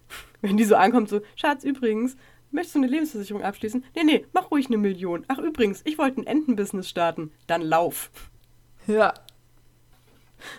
Wenn 0.41 0.57
die 0.57 0.65
so 0.65 0.77
ankommt, 0.77 1.09
so, 1.09 1.21
Schatz, 1.35 1.65
übrigens, 1.65 2.17
möchtest 2.53 2.77
du 2.77 2.79
eine 2.79 2.87
Lebensversicherung 2.87 3.43
abschließen? 3.43 3.85
Nee, 3.97 4.05
nee, 4.05 4.27
mach 4.33 4.53
ruhig 4.53 4.67
eine 4.67 4.79
Million. 4.79 5.25
Ach, 5.27 5.39
übrigens, 5.39 5.83
ich 5.85 5.99
wollte 5.99 6.21
ein 6.21 6.27
Entenbusiness 6.29 6.89
starten. 6.89 7.33
Dann 7.49 7.61
lauf. 7.61 8.13
Ja. 8.87 9.13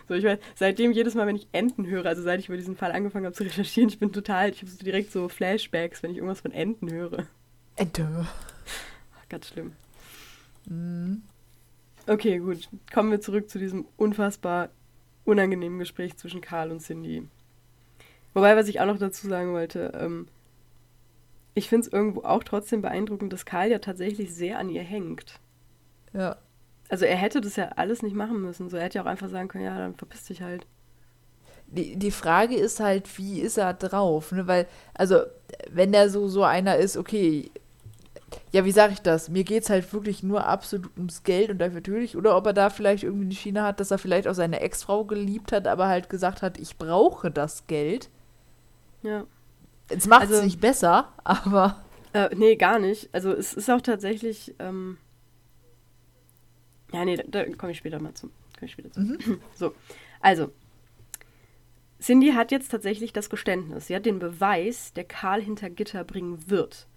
So, 0.08 0.16
ich 0.16 0.24
weiß, 0.24 0.40
seitdem 0.56 0.92
jedes 0.92 1.16
Mal, 1.16 1.28
wenn 1.28 1.36
ich 1.36 1.48
Enten 1.52 1.86
höre, 1.86 2.06
also 2.06 2.22
seit 2.22 2.40
ich 2.40 2.48
über 2.48 2.58
diesen 2.58 2.76
Fall 2.76 2.92
angefangen 2.92 3.26
habe 3.26 3.36
zu 3.36 3.44
recherchieren, 3.44 3.90
ich 3.90 4.00
bin 4.00 4.12
total, 4.12 4.50
ich 4.50 4.62
habe 4.62 4.72
so 4.72 4.84
direkt 4.84 5.12
so 5.12 5.30
Flashbacks, 5.30 6.02
wenn 6.02 6.12
ich 6.12 6.18
irgendwas 6.18 6.42
von 6.42 6.52
Enten 6.52 6.92
höre. 6.92 7.28
Ente. 7.76 8.28
Ach, 9.16 9.30
ganz 9.30 9.48
schlimm. 9.50 9.74
Mhm. 10.66 11.22
Okay, 12.08 12.40
gut. 12.40 12.70
Kommen 12.94 13.12
wir 13.12 13.22
zurück 13.22 13.50
zu 13.50 13.60
diesem 13.60 13.86
unfassbar 13.98 14.70
unangenehmen 15.26 15.78
Gespräch 15.78 16.18
zwischen 16.18 16.42
Karl 16.42 16.72
und 16.72 16.82
Cindy. 16.82 17.28
Wobei, 18.34 18.56
was 18.56 18.68
ich 18.68 18.80
auch 18.80 18.86
noch 18.86 18.98
dazu 18.98 19.28
sagen 19.28 19.52
wollte, 19.52 19.92
ähm, 19.96 20.28
ich 21.54 21.70
finde 21.70 21.88
es 21.88 21.94
irgendwo 21.94 22.22
auch 22.22 22.44
trotzdem 22.44 22.82
beeindruckend, 22.82 23.34
dass 23.34 23.46
Karl 23.46 23.70
ja 23.70 23.80
tatsächlich 23.80 24.34
sehr 24.34 24.60
an 24.60 24.70
ihr 24.70 24.84
hängt. 24.84 25.40
Ja. 26.14 26.38
Also 26.90 27.06
er 27.06 27.18
hätte 27.18 27.42
das 27.42 27.56
ja 27.58 27.70
alles 27.76 28.02
nicht 28.02 28.16
machen 28.16 28.42
müssen. 28.42 28.70
So, 28.70 28.78
er 28.78 28.84
hätte 28.84 28.98
ja 28.98 29.04
auch 29.04 29.08
einfach 29.08 29.30
sagen 29.30 29.48
können, 29.50 29.66
ja, 29.66 29.78
dann 29.78 29.96
verpiss 29.96 30.26
dich 30.26 30.42
halt. 30.42 30.66
Die, 31.68 31.98
die 31.98 32.12
Frage 32.12 32.56
ist 32.56 32.80
halt, 32.80 33.18
wie 33.18 33.42
ist 33.42 33.58
er 33.58 33.74
drauf? 33.74 34.32
Ne? 34.32 34.48
Weil, 34.48 34.68
also, 34.94 35.20
wenn 35.70 35.94
er 35.94 36.10
so, 36.10 36.28
so 36.30 36.44
einer 36.44 36.78
ist, 36.78 36.96
okay, 36.96 37.52
ja, 38.54 38.64
wie 38.64 38.72
sage 38.72 38.94
ich 38.94 39.02
das? 39.02 39.30
Mir 39.30 39.44
geht 39.44 39.64
es 39.64 39.70
halt 39.70 39.92
wirklich 39.94 40.24
nur 40.24 40.46
absolut 40.46 40.96
ums 40.98 41.24
Geld 41.24 41.50
und 41.50 41.60
dafür 41.60 41.76
natürlich. 41.76 42.16
Oder 42.16 42.38
ob 42.38 42.46
er 42.46 42.54
da 42.54 42.70
vielleicht 42.70 43.04
irgendwie 43.04 43.26
eine 43.26 43.34
Schiene 43.36 43.64
hat, 43.64 43.80
dass 43.82 43.92
er 43.92 43.98
vielleicht 43.98 44.28
auch 44.28 44.34
seine 44.34 44.62
Ex-Frau 44.62 45.04
geliebt 45.06 45.52
hat, 45.52 45.68
aber 45.68 45.88
halt 45.88 46.10
gesagt 46.10 46.42
hat, 46.42 46.58
ich 46.58 46.78
brauche 46.78 47.32
das 47.32 47.68
Geld. 47.68 48.10
Ja. 49.04 49.26
Es 49.90 50.08
macht 50.08 50.26
es 50.26 50.32
Also- 50.32 50.44
nicht 50.44 50.62
besser, 50.62 51.12
aber. 51.26 51.82
Äh, 52.14 52.30
nee, 52.36 52.56
gar 52.56 52.80
nicht. 52.80 53.10
Also 53.14 53.32
es 53.34 53.54
ist 53.54 53.70
auch 53.70 53.82
tatsächlich. 53.82 54.56
Ähm 54.60 54.98
ja, 56.98 57.06
nee, 57.06 57.18
da, 57.18 57.24
da 57.24 57.46
komme 57.56 57.72
ich 57.72 57.78
später 57.78 58.02
mal 58.02 58.14
zu. 58.14 58.30
Komme 58.56 58.66
ich 58.66 58.72
später 58.72 58.92
zu. 58.92 59.02
So, 59.56 59.74
also. 60.20 60.52
Cindy 62.00 62.34
hat 62.34 62.52
jetzt 62.52 62.70
tatsächlich 62.70 63.12
das 63.12 63.30
Geständnis. 63.30 63.88
Sie 63.88 63.96
hat 63.96 64.06
den 64.06 64.20
Beweis, 64.20 64.94
der 64.94 65.04
Karl 65.04 65.42
hinter 65.42 65.70
Gitter 65.70 66.04
bringen 66.04 66.50
wird. 66.50 66.88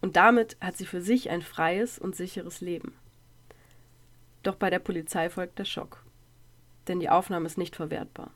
Und 0.00 0.16
damit 0.16 0.56
hat 0.60 0.76
sie 0.76 0.86
für 0.86 1.02
sich 1.02 1.30
ein 1.30 1.42
freies 1.42 1.98
und 1.98 2.16
sicheres 2.16 2.60
Leben. 2.60 2.94
Doch 4.42 4.56
bei 4.56 4.70
der 4.70 4.78
Polizei 4.78 5.28
folgt 5.30 5.58
der 5.58 5.64
Schock. 5.64 6.04
Denn 6.88 7.00
die 7.00 7.08
Aufnahme 7.08 7.46
ist 7.46 7.58
nicht 7.58 7.76
verwertbar. 7.76 8.30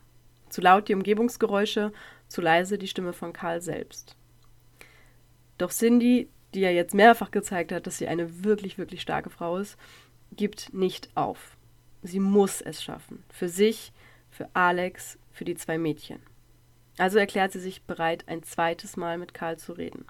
Zu 0.49 0.61
laut 0.61 0.87
die 0.87 0.95
Umgebungsgeräusche, 0.95 1.91
zu 2.27 2.41
leise 2.41 2.77
die 2.77 2.87
Stimme 2.87 3.13
von 3.13 3.33
Karl 3.33 3.61
selbst. 3.61 4.15
Doch 5.59 5.71
Cindy, 5.71 6.29
die 6.53 6.61
ja 6.61 6.71
jetzt 6.71 6.95
mehrfach 6.95 7.31
gezeigt 7.31 7.71
hat, 7.71 7.85
dass 7.85 7.97
sie 7.97 8.07
eine 8.07 8.43
wirklich, 8.43 8.77
wirklich 8.77 9.01
starke 9.01 9.29
Frau 9.29 9.57
ist, 9.57 9.77
gibt 10.31 10.73
nicht 10.73 11.09
auf. 11.15 11.57
Sie 12.01 12.19
muss 12.19 12.61
es 12.61 12.83
schaffen. 12.83 13.23
Für 13.29 13.49
sich, 13.49 13.91
für 14.29 14.49
Alex, 14.53 15.17
für 15.31 15.45
die 15.45 15.55
zwei 15.55 15.77
Mädchen. 15.77 16.19
Also 16.97 17.17
erklärt 17.17 17.51
sie 17.51 17.59
sich 17.59 17.83
bereit, 17.83 18.25
ein 18.27 18.43
zweites 18.43 18.97
Mal 18.97 19.17
mit 19.17 19.33
Karl 19.33 19.57
zu 19.57 19.73
reden. 19.73 20.05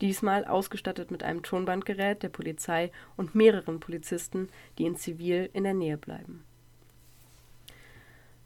Diesmal 0.00 0.44
ausgestattet 0.44 1.10
mit 1.10 1.22
einem 1.22 1.42
Tonbandgerät 1.42 2.22
der 2.22 2.28
Polizei 2.28 2.90
und 3.16 3.34
mehreren 3.34 3.80
Polizisten, 3.80 4.48
die 4.78 4.84
in 4.84 4.96
Zivil 4.96 5.50
in 5.52 5.64
der 5.64 5.74
Nähe 5.74 5.96
bleiben. 5.96 6.44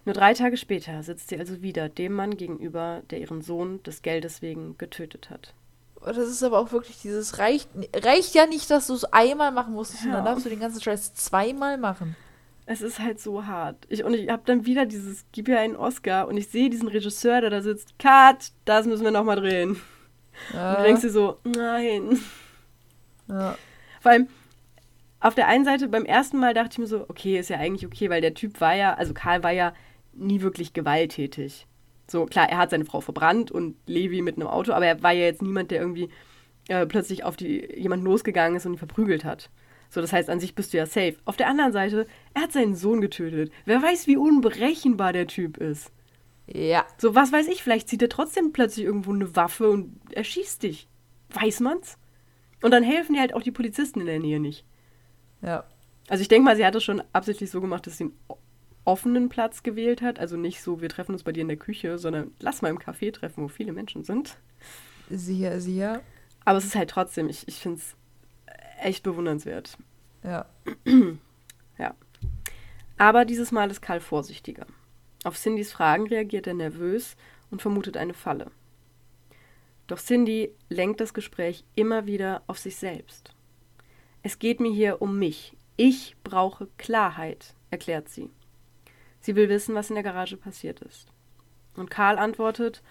Nur 0.04 0.14
drei 0.14 0.32
Tage 0.32 0.56
später 0.56 1.02
sitzt 1.02 1.28
sie 1.28 1.38
also 1.38 1.60
wieder 1.60 1.88
dem 1.88 2.14
Mann 2.14 2.36
gegenüber, 2.36 3.02
der 3.10 3.20
ihren 3.20 3.42
Sohn 3.42 3.82
des 3.82 4.00
Geldes 4.00 4.40
wegen 4.40 4.78
getötet 4.78 5.28
hat. 5.28 5.52
Das 6.04 6.16
ist 6.16 6.42
aber 6.42 6.58
auch 6.58 6.72
wirklich 6.72 7.00
dieses, 7.00 7.38
reicht, 7.38 7.68
reicht 7.94 8.34
ja 8.34 8.46
nicht, 8.46 8.70
dass 8.70 8.86
du 8.86 8.94
es 8.94 9.04
einmal 9.04 9.52
machen 9.52 9.74
musstest, 9.74 10.04
und 10.04 10.12
dann 10.12 10.24
Ja. 10.24 10.30
darfst 10.30 10.46
du 10.46 10.50
den 10.50 10.60
ganzen 10.60 10.80
Scheiß 10.80 11.14
zweimal 11.14 11.76
machen. 11.78 12.16
Es 12.66 12.82
ist 12.82 12.98
halt 12.98 13.18
so 13.20 13.46
hart. 13.46 13.86
Ich, 13.88 14.04
und 14.04 14.14
ich 14.14 14.28
habe 14.28 14.42
dann 14.44 14.66
wieder 14.66 14.84
dieses, 14.86 15.24
gib 15.32 15.48
ihr 15.48 15.58
einen 15.58 15.74
Oscar 15.76 16.28
und 16.28 16.36
ich 16.36 16.48
sehe 16.48 16.68
diesen 16.70 16.88
Regisseur, 16.88 17.40
der 17.40 17.50
da 17.50 17.62
sitzt, 17.62 17.98
Cut, 17.98 18.52
das 18.64 18.86
müssen 18.86 19.04
wir 19.04 19.10
nochmal 19.10 19.36
drehen. 19.36 19.70
Und 19.70 20.54
Ja, 20.54 20.76
du 20.76 20.82
denkst 20.82 21.00
dir 21.02 21.10
so, 21.10 21.38
nein. 21.44 22.20
ja. 23.28 23.56
Vor 24.00 24.12
allem, 24.12 24.28
auf 25.20 25.34
der 25.34 25.48
einen 25.48 25.64
Seite, 25.64 25.88
beim 25.88 26.04
ersten 26.04 26.38
Mal 26.38 26.54
dachte 26.54 26.70
ich 26.72 26.78
mir 26.78 26.86
so, 26.86 27.06
okay, 27.08 27.38
ist 27.38 27.50
ja 27.50 27.56
eigentlich 27.58 27.86
okay, 27.86 28.08
weil 28.10 28.20
der 28.20 28.34
Typ 28.34 28.60
war 28.60 28.74
ja, 28.74 28.94
also 28.94 29.14
Karl 29.14 29.42
war 29.42 29.50
ja 29.50 29.72
nie 30.12 30.42
wirklich 30.42 30.72
gewalttätig. 30.74 31.66
So, 32.10 32.24
klar, 32.26 32.48
er 32.48 32.58
hat 32.58 32.70
seine 32.70 32.84
Frau 32.86 33.00
verbrannt 33.00 33.50
und 33.50 33.76
Levi 33.86 34.22
mit 34.22 34.36
einem 34.36 34.48
Auto, 34.48 34.72
aber 34.72 34.86
er 34.86 35.02
war 35.02 35.12
ja 35.12 35.24
jetzt 35.26 35.42
niemand, 35.42 35.70
der 35.70 35.80
irgendwie 35.80 36.08
äh, 36.68 36.86
plötzlich 36.86 37.22
auf 37.24 37.36
die, 37.36 37.64
jemanden 37.76 38.06
losgegangen 38.06 38.56
ist 38.56 38.64
und 38.66 38.72
ihn 38.74 38.78
verprügelt 38.78 39.24
hat. 39.24 39.50
So, 39.90 40.00
das 40.00 40.12
heißt, 40.12 40.28
an 40.30 40.40
sich 40.40 40.54
bist 40.54 40.72
du 40.72 40.78
ja 40.78 40.86
safe. 40.86 41.16
Auf 41.24 41.36
der 41.36 41.48
anderen 41.48 41.72
Seite, 41.72 42.06
er 42.34 42.42
hat 42.42 42.52
seinen 42.52 42.74
Sohn 42.76 43.00
getötet. 43.00 43.50
Wer 43.64 43.82
weiß, 43.82 44.06
wie 44.06 44.16
unberechenbar 44.16 45.12
der 45.12 45.26
Typ 45.26 45.56
ist. 45.58 45.90
ja. 46.46 46.84
So, 46.98 47.14
was 47.14 47.32
weiß 47.32 47.48
ich, 47.48 47.62
vielleicht 47.62 47.88
zieht 47.88 48.02
er 48.02 48.08
trotzdem 48.08 48.52
plötzlich 48.52 48.84
irgendwo 48.86 49.12
eine 49.12 49.34
Waffe 49.36 49.68
und 49.70 49.98
erschießt 50.12 50.62
dich. 50.62 50.88
Weiß 51.30 51.60
man's? 51.60 51.98
Und 52.62 52.70
dann 52.72 52.82
helfen 52.82 53.14
dir 53.14 53.20
halt 53.20 53.34
auch 53.34 53.42
die 53.42 53.50
Polizisten 53.52 54.00
in 54.00 54.06
der 54.06 54.18
Nähe 54.18 54.40
nicht. 54.40 54.64
Ja. 55.42 55.64
Also 56.08 56.22
ich 56.22 56.28
denke 56.28 56.44
mal, 56.46 56.56
sie 56.56 56.64
hat 56.66 56.74
es 56.74 56.84
schon 56.84 57.02
absichtlich 57.12 57.50
so 57.50 57.60
gemacht, 57.60 57.86
dass 57.86 57.98
sie 57.98 58.10
o- 58.28 58.36
offenen 58.88 59.28
Platz 59.28 59.62
gewählt 59.62 60.00
hat. 60.00 60.18
Also 60.18 60.36
nicht 60.36 60.62
so, 60.62 60.80
wir 60.80 60.88
treffen 60.88 61.12
uns 61.12 61.22
bei 61.22 61.32
dir 61.32 61.42
in 61.42 61.48
der 61.48 61.58
Küche, 61.58 61.98
sondern 61.98 62.32
lass 62.40 62.62
mal 62.62 62.70
im 62.70 62.78
Café 62.78 63.12
treffen, 63.12 63.44
wo 63.44 63.48
viele 63.48 63.72
Menschen 63.72 64.02
sind. 64.02 64.38
Sicher, 65.10 65.60
sicher. 65.60 66.00
Aber 66.46 66.56
es 66.56 66.64
ist 66.64 66.74
halt 66.74 66.88
trotzdem, 66.88 67.28
ich, 67.28 67.46
ich 67.46 67.56
finde 67.56 67.78
es 67.78 67.94
echt 68.80 69.04
bewundernswert. 69.04 69.76
Ja. 71.78 71.94
Aber 72.96 73.24
dieses 73.24 73.52
Mal 73.52 73.70
ist 73.70 73.80
Karl 73.80 74.00
vorsichtiger. 74.00 74.66
Auf 75.22 75.36
Cindys 75.38 75.70
Fragen 75.70 76.08
reagiert 76.08 76.48
er 76.48 76.54
nervös 76.54 77.16
und 77.52 77.62
vermutet 77.62 77.96
eine 77.96 78.14
Falle. 78.14 78.50
Doch 79.86 80.00
Cindy 80.00 80.50
lenkt 80.68 81.00
das 81.00 81.14
Gespräch 81.14 81.62
immer 81.76 82.06
wieder 82.06 82.42
auf 82.48 82.58
sich 82.58 82.74
selbst. 82.76 83.32
Es 84.24 84.40
geht 84.40 84.58
mir 84.58 84.72
hier 84.72 85.00
um 85.00 85.20
mich. 85.20 85.56
Ich 85.76 86.16
brauche 86.24 86.66
Klarheit, 86.78 87.54
erklärt 87.70 88.08
sie. 88.08 88.28
Sie 89.20 89.36
will 89.36 89.48
wissen, 89.48 89.74
was 89.74 89.90
in 89.90 89.94
der 89.94 90.04
Garage 90.04 90.36
passiert 90.36 90.80
ist. 90.80 91.08
Und 91.74 91.90
Karl 91.90 92.18
antwortet, 92.18 92.82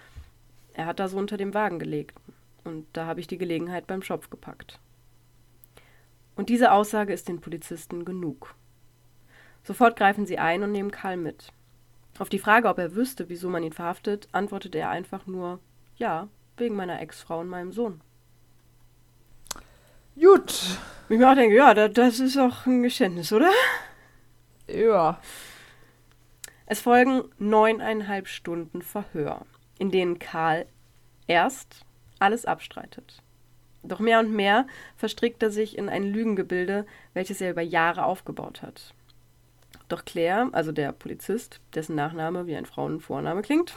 er 0.74 0.86
hat 0.86 1.00
da 1.00 1.08
so 1.08 1.18
unter 1.18 1.38
dem 1.38 1.54
Wagen 1.54 1.80
gelegt. 1.80 2.18
Und 2.64 2.86
da 2.94 3.06
habe 3.06 3.20
ich 3.20 3.28
die 3.28 3.38
Gelegenheit 3.38 3.88
beim 3.88 4.02
Schopf 4.02 4.30
gepackt. 4.30 4.80
Und 6.36 6.50
diese 6.50 6.72
Aussage 6.72 7.14
ist 7.14 7.28
den 7.28 7.42
Polizisten 7.42 8.06
genug. 8.06 8.56
Sofort 9.64 9.98
greifen 9.98 10.26
sie 10.26 10.38
ein 10.38 10.64
und 10.64 10.72
nehmen 10.72 10.92
Karl 10.92 11.18
mit. 11.18 11.52
Auf 12.20 12.30
die 12.30 12.40
Frage, 12.40 12.68
ob 12.68 12.78
er 12.78 12.96
wüsste, 12.96 13.30
wieso 13.30 13.50
man 13.50 13.64
ihn 13.64 13.74
verhaftet, 13.74 14.28
antwortet 14.32 14.76
er 14.76 14.90
einfach 14.90 15.28
nur 15.28 15.60
Ja, 15.98 16.28
wegen 16.58 16.76
meiner 16.76 17.02
Ex-Frau 17.02 17.40
und 17.40 17.48
meinem 17.48 17.72
Sohn. 17.72 18.02
Gut. 20.20 20.78
Ich 21.10 21.18
mir 21.18 21.30
auch 21.30 21.36
denke, 21.36 21.56
ja, 21.56 21.74
da, 21.74 21.88
das 21.88 22.20
ist 22.20 22.38
auch 22.38 22.66
ein 22.66 22.84
Geständnis, 22.84 23.32
oder? 23.32 23.52
Ja. 24.68 25.20
Es 26.70 26.82
folgen 26.82 27.24
neuneinhalb 27.40 28.28
Stunden 28.28 28.82
Verhör, 28.82 29.46
in 29.80 29.90
denen 29.90 30.20
Karl 30.20 30.66
erst 31.26 31.86
alles 32.20 32.46
abstreitet. 32.46 33.24
Doch 33.84 34.00
mehr 34.00 34.20
und 34.20 34.34
mehr 34.34 34.68
verstrickt 34.98 35.42
er 35.42 35.50
sich 35.50 35.78
in 35.78 35.88
ein 35.88 36.04
Lügengebilde, 36.04 36.86
welches 37.14 37.40
er 37.40 37.52
über 37.52 37.62
Jahre 37.62 38.04
aufgebaut 38.04 38.62
hat. 38.62 38.94
Doch 39.88 40.04
Claire, 40.04 40.50
also 40.52 40.74
der 40.74 40.92
Polizist, 40.92 41.62
dessen 41.74 41.96
Nachname 41.96 42.48
wie 42.48 42.58
ein 42.58 42.66
Frauenvorname 42.66 43.44
klingt, 43.44 43.74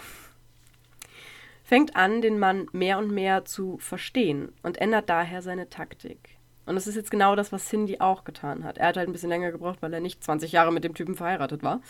fängt 1.62 1.94
an, 1.94 2.22
den 2.22 2.40
Mann 2.40 2.66
mehr 2.72 2.98
und 2.98 3.12
mehr 3.12 3.44
zu 3.44 3.79
verstehen 3.79 4.53
und 4.64 4.79
ändert 4.79 5.09
daher 5.09 5.42
seine 5.42 5.70
Taktik. 5.70 6.38
Und 6.66 6.74
das 6.74 6.88
ist 6.88 6.96
jetzt 6.96 7.12
genau 7.12 7.37
das, 7.37 7.53
was 7.53 7.68
Cindy 7.68 8.00
auch 8.00 8.24
getan 8.24 8.64
hat. 8.64 8.79
Er 8.79 8.88
hat 8.88 8.96
halt 8.96 9.09
ein 9.09 9.12
bisschen 9.12 9.29
länger 9.29 9.53
gebraucht, 9.53 9.81
weil 9.81 9.94
er 9.94 10.00
nicht 10.00 10.24
20 10.24 10.50
Jahre 10.50 10.72
mit 10.72 10.83
dem 10.83 10.94
Typen 10.94 11.14
verheiratet 11.14 11.62
war. 11.62 11.81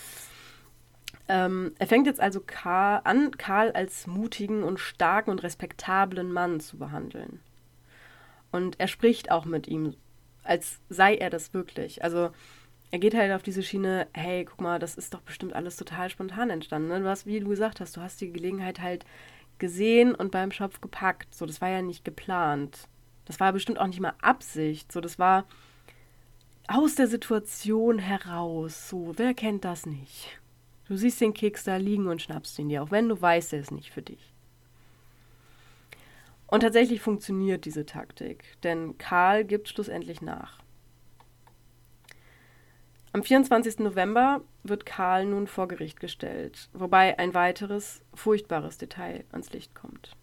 Ähm, 1.32 1.74
er 1.78 1.86
fängt 1.86 2.08
jetzt 2.08 2.18
also 2.18 2.40
Karl, 2.44 3.02
an, 3.04 3.30
Karl 3.38 3.70
als 3.70 4.08
mutigen 4.08 4.64
und 4.64 4.80
starken 4.80 5.30
und 5.30 5.44
respektablen 5.44 6.32
Mann 6.32 6.58
zu 6.58 6.76
behandeln. 6.76 7.38
Und 8.50 8.80
er 8.80 8.88
spricht 8.88 9.30
auch 9.30 9.44
mit 9.44 9.68
ihm, 9.68 9.94
als 10.42 10.80
sei 10.88 11.14
er 11.14 11.30
das 11.30 11.54
wirklich. 11.54 12.02
Also 12.02 12.30
er 12.90 12.98
geht 12.98 13.14
halt 13.14 13.30
auf 13.30 13.44
diese 13.44 13.62
Schiene, 13.62 14.08
hey, 14.12 14.44
guck 14.44 14.60
mal, 14.60 14.80
das 14.80 14.96
ist 14.96 15.14
doch 15.14 15.20
bestimmt 15.20 15.54
alles 15.54 15.76
total 15.76 16.10
spontan 16.10 16.50
entstanden. 16.50 16.88
Ne? 16.88 16.98
Du 16.98 17.08
hast, 17.08 17.26
wie 17.26 17.38
du 17.38 17.48
gesagt 17.48 17.78
hast, 17.78 17.96
du 17.96 18.00
hast 18.00 18.20
die 18.20 18.32
Gelegenheit 18.32 18.80
halt 18.80 19.04
gesehen 19.58 20.16
und 20.16 20.32
beim 20.32 20.50
Schopf 20.50 20.80
gepackt. 20.80 21.32
So, 21.32 21.46
das 21.46 21.60
war 21.60 21.68
ja 21.68 21.80
nicht 21.80 22.04
geplant. 22.04 22.88
Das 23.24 23.38
war 23.38 23.52
bestimmt 23.52 23.78
auch 23.78 23.86
nicht 23.86 24.00
mal 24.00 24.14
Absicht. 24.20 24.90
So, 24.90 25.00
das 25.00 25.20
war 25.20 25.44
aus 26.66 26.96
der 26.96 27.06
Situation 27.06 28.00
heraus. 28.00 28.88
So, 28.88 29.12
wer 29.16 29.32
kennt 29.32 29.64
das 29.64 29.86
nicht? 29.86 30.39
Du 30.90 30.96
siehst 30.96 31.20
den 31.20 31.34
Keks 31.34 31.62
da 31.62 31.76
liegen 31.76 32.08
und 32.08 32.20
schnappst 32.20 32.58
ihn 32.58 32.68
dir, 32.68 32.82
auch 32.82 32.90
wenn 32.90 33.08
du 33.08 33.22
weißt, 33.22 33.52
er 33.52 33.60
ist 33.60 33.70
nicht 33.70 33.92
für 33.92 34.02
dich. 34.02 34.34
Und 36.48 36.64
tatsächlich 36.64 37.00
funktioniert 37.00 37.64
diese 37.64 37.86
Taktik, 37.86 38.60
denn 38.64 38.98
Karl 38.98 39.44
gibt 39.44 39.68
schlussendlich 39.68 40.20
nach. 40.20 40.64
Am 43.12 43.22
24. 43.22 43.78
November 43.78 44.40
wird 44.64 44.84
Karl 44.84 45.26
nun 45.26 45.46
vor 45.46 45.68
Gericht 45.68 46.00
gestellt, 46.00 46.68
wobei 46.72 47.16
ein 47.20 47.34
weiteres 47.34 48.02
furchtbares 48.12 48.76
Detail 48.76 49.24
ans 49.30 49.52
Licht 49.52 49.76
kommt. 49.76 50.16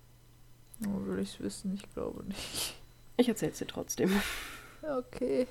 Oh, 0.86 1.06
will 1.06 1.20
ich 1.20 1.36
es 1.36 1.40
wissen? 1.40 1.76
Ich 1.76 1.90
glaube 1.94 2.26
nicht. 2.26 2.78
Ich 3.16 3.30
erzähle 3.30 3.54
es 3.54 3.60
dir 3.60 3.68
trotzdem. 3.68 4.12
Okay. 4.82 5.48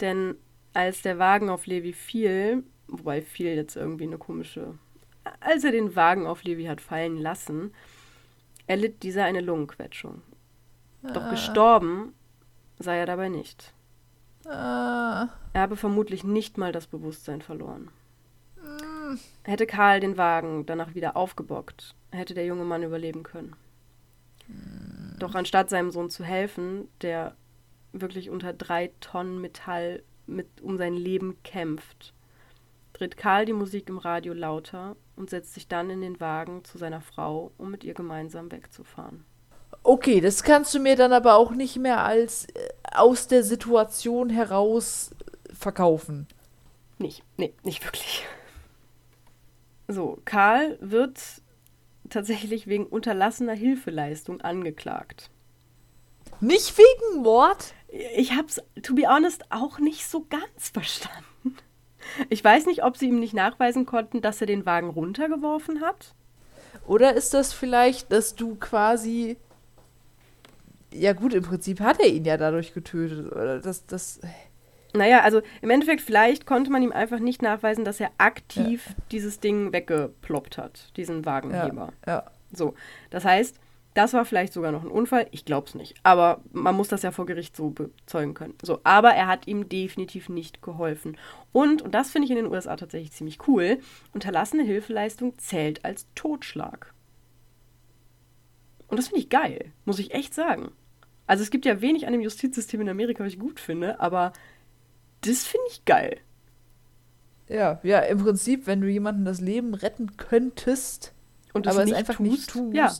Denn 0.00 0.34
als 0.74 1.02
der 1.02 1.20
Wagen 1.20 1.48
auf 1.48 1.66
Levi 1.66 1.92
fiel, 1.92 2.64
wobei 2.88 3.22
fiel 3.22 3.54
jetzt 3.54 3.76
irgendwie 3.76 4.04
eine 4.04 4.18
komische. 4.18 4.74
Als 5.40 5.64
er 5.64 5.72
den 5.72 5.96
Wagen 5.96 6.26
auf 6.26 6.44
Levi 6.44 6.64
hat 6.64 6.80
fallen 6.80 7.18
lassen, 7.18 7.72
erlitt 8.66 9.02
dieser 9.02 9.24
eine 9.24 9.40
Lungenquetschung. 9.40 10.22
Doch 11.02 11.24
Ah. 11.24 11.30
gestorben 11.30 12.14
sei 12.78 12.98
er 12.98 13.06
dabei 13.06 13.28
nicht. 13.28 13.72
Ah. 14.46 15.28
Er 15.52 15.60
habe 15.62 15.76
vermutlich 15.76 16.24
nicht 16.24 16.58
mal 16.58 16.72
das 16.72 16.86
Bewusstsein 16.86 17.42
verloren. 17.42 17.90
Mm. 18.56 19.16
Hätte 19.44 19.66
Karl 19.66 20.00
den 20.00 20.16
Wagen 20.16 20.66
danach 20.66 20.94
wieder 20.94 21.16
aufgebockt, 21.16 21.94
hätte 22.12 22.34
der 22.34 22.46
junge 22.46 22.64
Mann 22.64 22.82
überleben 22.82 23.22
können. 23.22 23.56
Doch 25.18 25.34
anstatt 25.34 25.70
seinem 25.70 25.90
Sohn 25.90 26.10
zu 26.10 26.22
helfen, 26.24 26.88
der 27.00 27.34
wirklich 27.92 28.30
unter 28.30 28.52
drei 28.52 28.92
Tonnen 29.00 29.40
Metall 29.40 30.02
mit 30.26 30.46
um 30.60 30.76
sein 30.76 30.94
Leben 30.94 31.36
kämpft, 31.42 32.12
dreht 32.96 33.16
Karl 33.16 33.44
die 33.44 33.52
Musik 33.52 33.88
im 33.88 33.98
Radio 33.98 34.32
lauter 34.32 34.96
und 35.16 35.28
setzt 35.28 35.54
sich 35.54 35.68
dann 35.68 35.90
in 35.90 36.00
den 36.00 36.18
Wagen 36.18 36.64
zu 36.64 36.78
seiner 36.78 37.02
Frau, 37.02 37.52
um 37.58 37.70
mit 37.70 37.84
ihr 37.84 37.94
gemeinsam 37.94 38.50
wegzufahren. 38.50 39.24
Okay, 39.82 40.20
das 40.20 40.42
kannst 40.42 40.74
du 40.74 40.80
mir 40.80 40.96
dann 40.96 41.12
aber 41.12 41.34
auch 41.34 41.50
nicht 41.50 41.76
mehr 41.76 42.04
als 42.04 42.46
äh, 42.46 42.68
aus 42.92 43.28
der 43.28 43.42
Situation 43.42 44.30
heraus 44.30 45.10
äh, 45.10 45.54
verkaufen. 45.54 46.26
Nicht, 46.98 47.22
nee, 47.36 47.52
nicht 47.62 47.84
wirklich. 47.84 48.24
So, 49.88 50.18
Karl 50.24 50.78
wird 50.80 51.20
tatsächlich 52.08 52.66
wegen 52.66 52.86
unterlassener 52.86 53.52
Hilfeleistung 53.52 54.40
angeklagt. 54.40 55.30
Nicht 56.40 56.76
wegen 56.78 57.22
Mord? 57.22 57.74
Ich 58.16 58.32
hab's, 58.32 58.60
to 58.82 58.94
be 58.94 59.06
honest, 59.08 59.44
auch 59.50 59.78
nicht 59.78 60.06
so 60.06 60.26
ganz 60.28 60.70
verstanden. 60.72 61.24
Ich 62.28 62.42
weiß 62.42 62.66
nicht, 62.66 62.84
ob 62.84 62.96
sie 62.96 63.08
ihm 63.08 63.18
nicht 63.18 63.34
nachweisen 63.34 63.86
konnten, 63.86 64.20
dass 64.20 64.40
er 64.40 64.46
den 64.46 64.66
Wagen 64.66 64.90
runtergeworfen 64.90 65.80
hat. 65.80 66.14
Oder 66.86 67.14
ist 67.14 67.34
das 67.34 67.52
vielleicht, 67.52 68.12
dass 68.12 68.34
du 68.34 68.56
quasi. 68.56 69.36
Ja, 70.92 71.12
gut, 71.12 71.34
im 71.34 71.42
Prinzip 71.42 71.80
hat 71.80 72.00
er 72.00 72.08
ihn 72.08 72.24
ja 72.24 72.36
dadurch 72.36 72.72
getötet. 72.72 73.32
Oder 73.32 73.58
das, 73.60 73.86
das. 73.86 74.20
Naja, 74.94 75.20
also 75.20 75.42
im 75.60 75.70
Endeffekt, 75.70 76.00
vielleicht 76.00 76.46
konnte 76.46 76.70
man 76.70 76.82
ihm 76.82 76.92
einfach 76.92 77.18
nicht 77.18 77.42
nachweisen, 77.42 77.84
dass 77.84 78.00
er 78.00 78.10
aktiv 78.18 78.94
dieses 79.10 79.40
Ding 79.40 79.72
weggeploppt 79.72 80.56
hat, 80.56 80.96
diesen 80.96 81.26
Wagenheber. 81.26 81.92
Ja. 82.06 82.24
So, 82.52 82.74
das 83.10 83.24
heißt, 83.24 83.58
das 83.96 84.12
war 84.12 84.24
vielleicht 84.24 84.52
sogar 84.52 84.72
noch 84.72 84.82
ein 84.82 84.90
Unfall. 84.90 85.26
Ich 85.30 85.44
glaube 85.44 85.68
es 85.68 85.74
nicht. 85.74 85.94
Aber 86.02 86.42
man 86.52 86.76
muss 86.76 86.88
das 86.88 87.02
ja 87.02 87.10
vor 87.12 87.24
Gericht 87.24 87.56
so 87.56 87.70
bezeugen 87.70 88.34
können. 88.34 88.54
So, 88.62 88.80
aber 88.84 89.10
er 89.10 89.26
hat 89.26 89.46
ihm 89.46 89.68
definitiv 89.68 90.28
nicht 90.28 90.60
geholfen. 90.60 91.16
Und, 91.52 91.80
und 91.82 91.94
das 91.94 92.10
finde 92.10 92.26
ich 92.26 92.30
in 92.30 92.36
den 92.36 92.52
USA 92.52 92.76
tatsächlich 92.76 93.12
ziemlich 93.12 93.46
cool, 93.48 93.78
unterlassene 94.12 94.64
Hilfeleistung 94.64 95.38
zählt 95.38 95.84
als 95.84 96.06
Totschlag. 96.14 96.92
Und 98.88 98.98
das 98.98 99.08
finde 99.08 99.22
ich 99.22 99.30
geil, 99.30 99.72
muss 99.84 99.98
ich 99.98 100.12
echt 100.12 100.34
sagen. 100.34 100.72
Also 101.26 101.42
es 101.42 101.50
gibt 101.50 101.64
ja 101.64 101.80
wenig 101.80 102.06
an 102.06 102.12
dem 102.12 102.22
Justizsystem 102.22 102.80
in 102.82 102.88
Amerika, 102.88 103.24
was 103.24 103.32
ich 103.32 103.38
gut 103.38 103.58
finde, 103.58 103.98
aber 103.98 104.32
das 105.22 105.44
finde 105.44 105.66
ich 105.70 105.84
geil. 105.84 106.18
Ja, 107.48 107.80
ja, 107.82 108.00
im 108.00 108.18
Prinzip, 108.18 108.66
wenn 108.66 108.80
du 108.80 108.88
jemandem 108.88 109.24
das 109.24 109.40
Leben 109.40 109.74
retten 109.74 110.16
könntest, 110.16 111.14
Und 111.52 111.66
aber 111.66 111.82
es 111.82 111.92
einfach 111.92 112.16
tust, 112.16 112.30
nicht 112.30 112.50
tust. 112.50 112.74
Ja, 112.76 112.92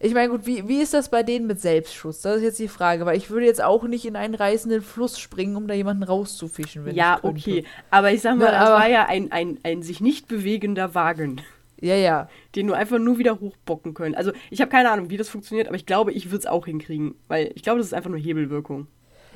Ich 0.00 0.14
meine, 0.14 0.28
gut, 0.30 0.46
wie, 0.46 0.68
wie 0.68 0.80
ist 0.80 0.94
das 0.94 1.10
bei 1.10 1.22
denen 1.22 1.46
mit 1.46 1.60
Selbstschutz? 1.60 2.22
Das 2.22 2.36
ist 2.36 2.42
jetzt 2.42 2.58
die 2.58 2.68
Frage, 2.68 3.04
weil 3.04 3.16
ich 3.16 3.30
würde 3.30 3.46
jetzt 3.46 3.62
auch 3.62 3.82
nicht 3.84 4.04
in 4.04 4.14
einen 4.16 4.34
reißenden 4.34 4.80
Fluss 4.82 5.18
springen, 5.18 5.56
um 5.56 5.66
da 5.66 5.74
jemanden 5.74 6.04
rauszufischen, 6.04 6.84
wenn 6.84 6.94
ja 6.94 7.16
ich 7.16 7.22
könnte. 7.22 7.40
okay. 7.40 7.64
Aber 7.90 8.12
ich 8.12 8.20
sag 8.22 8.36
mal, 8.36 8.44
Na, 8.46 8.50
das 8.52 8.68
aber- 8.68 8.78
war 8.78 8.88
ja 8.88 9.06
ein, 9.06 9.32
ein, 9.32 9.58
ein 9.64 9.82
sich 9.82 10.00
nicht 10.00 10.28
bewegender 10.28 10.94
Wagen. 10.94 11.40
Ja, 11.80 11.94
ja. 11.94 12.28
den 12.56 12.66
du 12.66 12.74
einfach 12.74 12.98
nur 12.98 13.18
wieder 13.18 13.38
hochbocken 13.38 13.94
können. 13.94 14.14
Also 14.16 14.32
ich 14.50 14.60
habe 14.60 14.70
keine 14.70 14.90
Ahnung, 14.90 15.10
wie 15.10 15.16
das 15.16 15.28
funktioniert, 15.28 15.68
aber 15.68 15.76
ich 15.76 15.86
glaube, 15.86 16.12
ich 16.12 16.26
würde 16.26 16.38
es 16.38 16.46
auch 16.46 16.66
hinkriegen, 16.66 17.14
weil 17.28 17.52
ich 17.54 17.62
glaube, 17.62 17.78
das 17.78 17.86
ist 17.88 17.94
einfach 17.94 18.10
nur 18.10 18.18
Hebelwirkung. 18.18 18.88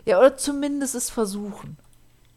Ja, 0.07 0.19
oder 0.19 0.37
zumindest 0.37 0.95
es 0.97 1.09
versuchen. 1.11 1.77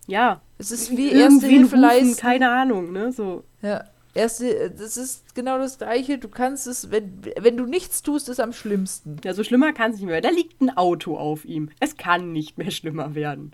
Ja. 0.08 0.42
Es 0.60 0.70
ist 0.70 0.96
wie 0.96 1.12
erste 1.12 1.48
Hilfe 1.48 1.76
leisten. 1.76 2.18
keine 2.18 2.52
Ahnung, 2.52 2.92
ne? 2.92 3.12
So. 3.12 3.44
Ja. 3.64 3.84
Erste, 4.16 4.72
das 4.72 4.96
ist 4.96 5.36
genau 5.36 5.58
das 5.58 5.78
Gleiche. 5.78 6.18
Du 6.18 6.30
kannst 6.30 6.68
es, 6.68 6.90
wenn, 6.90 7.22
wenn 7.38 7.58
du 7.58 7.66
nichts 7.66 8.02
tust, 8.02 8.30
ist 8.30 8.40
am 8.40 8.54
schlimmsten. 8.54 9.18
Ja, 9.26 9.34
so 9.34 9.44
schlimmer 9.44 9.74
kann 9.74 9.92
es 9.92 9.98
nicht 9.98 10.06
mehr. 10.06 10.22
Da 10.22 10.30
liegt 10.30 10.62
ein 10.62 10.76
Auto 10.76 11.18
auf 11.18 11.44
ihm. 11.44 11.70
Es 11.82 11.98
kann 11.98 12.32
nicht 12.32 12.58
mehr 12.58 12.72
schlimmer 12.72 13.14
werden. 13.14 13.52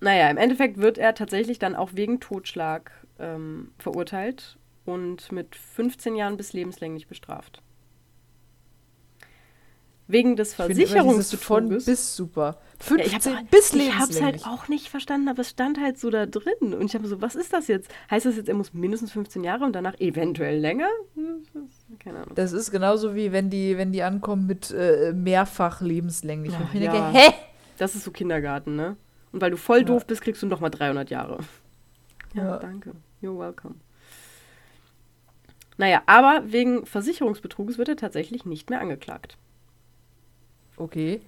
Naja, 0.00 0.30
im 0.30 0.36
Endeffekt 0.36 0.78
wird 0.78 0.96
er 0.96 1.14
tatsächlich 1.14 1.58
dann 1.58 1.74
auch 1.74 1.90
wegen 1.94 2.20
Totschlag 2.20 2.92
ähm, 3.18 3.72
verurteilt 3.78 4.56
und 4.84 5.32
mit 5.32 5.56
15 5.56 6.14
Jahren 6.14 6.36
bis 6.36 6.52
lebenslänglich 6.52 7.08
bestraft. 7.08 7.62
Wegen 10.06 10.36
des 10.36 10.50
dieses 10.50 10.56
von 10.56 10.66
Versicherungsbetruges. 10.66 11.84
bis 11.84 12.16
super. 12.16 12.60
Ja, 12.88 12.96
ich 12.96 13.10
15 13.10 13.14
hab's 13.14 13.26
auch- 13.26 13.50
bis 13.50 13.74
Ich 13.74 13.92
hab's 13.92 14.08
lebenslänglich. 14.08 14.46
halt 14.46 14.54
auch 14.58 14.68
nicht 14.68 14.88
verstanden, 14.88 15.28
aber 15.28 15.40
es 15.42 15.50
stand 15.50 15.78
halt 15.80 15.98
so 15.98 16.08
da 16.10 16.24
drin. 16.26 16.72
Und 16.74 16.82
ich 16.84 16.94
habe 16.94 17.06
so, 17.06 17.20
was 17.20 17.34
ist 17.34 17.52
das 17.52 17.68
jetzt? 17.68 17.90
Heißt 18.10 18.24
das 18.26 18.36
jetzt, 18.36 18.48
er 18.48 18.54
muss 18.54 18.72
mindestens 18.72 19.12
15 19.12 19.44
Jahre 19.44 19.64
und 19.64 19.74
danach 19.74 19.98
eventuell 20.00 20.58
länger? 20.58 20.88
Keine 22.02 22.20
Ahnung. 22.20 22.34
Das 22.34 22.52
ist 22.52 22.70
genauso 22.70 23.14
wie 23.14 23.32
wenn 23.32 23.50
die, 23.50 23.76
wenn 23.76 23.92
die 23.92 24.02
ankommen 24.02 24.46
mit 24.46 24.70
äh, 24.70 25.12
mehrfach 25.12 25.80
lebenslänglich. 25.82 26.52
Ja, 26.54 26.60
ich 26.72 26.72
mir 26.80 26.84
ja. 26.86 26.92
denke, 26.92 27.18
hä? 27.18 27.34
Das 27.78 27.94
ist 27.94 28.04
so 28.04 28.10
Kindergarten, 28.10 28.76
ne? 28.76 28.96
Und 29.32 29.40
weil 29.42 29.50
du 29.50 29.56
voll 29.56 29.78
Ja. 29.78 29.84
doof 29.84 30.06
bist, 30.06 30.22
kriegst 30.22 30.42
du 30.42 30.46
noch 30.46 30.60
mal 30.60 30.70
300 30.70 31.10
Jahre. 31.10 31.38
Ja, 32.34 32.44
Ja. 32.44 32.56
danke. 32.58 32.92
You're 33.22 33.36
welcome. 33.38 33.74
Naja, 35.78 36.02
aber 36.06 36.42
wegen 36.46 36.86
Versicherungsbetruges 36.86 37.76
wird 37.78 37.88
er 37.88 37.96
tatsächlich 37.96 38.44
nicht 38.44 38.70
mehr 38.70 38.80
angeklagt. 38.80 39.36
Okay. 40.76 41.20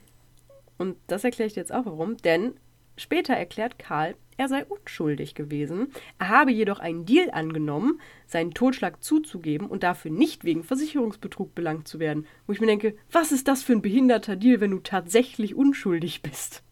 Und 0.78 0.96
das 1.06 1.24
erkläre 1.24 1.46
ich 1.46 1.54
dir 1.54 1.60
jetzt 1.60 1.72
auch 1.72 1.86
warum. 1.86 2.16
Denn 2.18 2.54
später 2.96 3.34
erklärt 3.34 3.78
Karl, 3.78 4.14
er 4.36 4.48
sei 4.48 4.64
unschuldig 4.64 5.34
gewesen. 5.34 5.92
Er 6.18 6.28
habe 6.28 6.52
jedoch 6.52 6.80
einen 6.80 7.04
Deal 7.04 7.30
angenommen, 7.30 8.00
seinen 8.26 8.54
Totschlag 8.54 9.02
zuzugeben 9.02 9.68
und 9.68 9.82
dafür 9.82 10.10
nicht 10.10 10.44
wegen 10.44 10.64
Versicherungsbetrug 10.64 11.54
belangt 11.54 11.86
zu 11.86 12.00
werden. 12.00 12.26
Wo 12.46 12.52
ich 12.52 12.60
mir 12.60 12.66
denke, 12.66 12.96
was 13.10 13.32
ist 13.32 13.46
das 13.48 13.62
für 13.62 13.72
ein 13.72 13.82
behinderter 13.82 14.36
Deal, 14.36 14.60
wenn 14.60 14.70
du 14.70 14.78
tatsächlich 14.78 15.54
unschuldig 15.54 16.22
bist? 16.22 16.62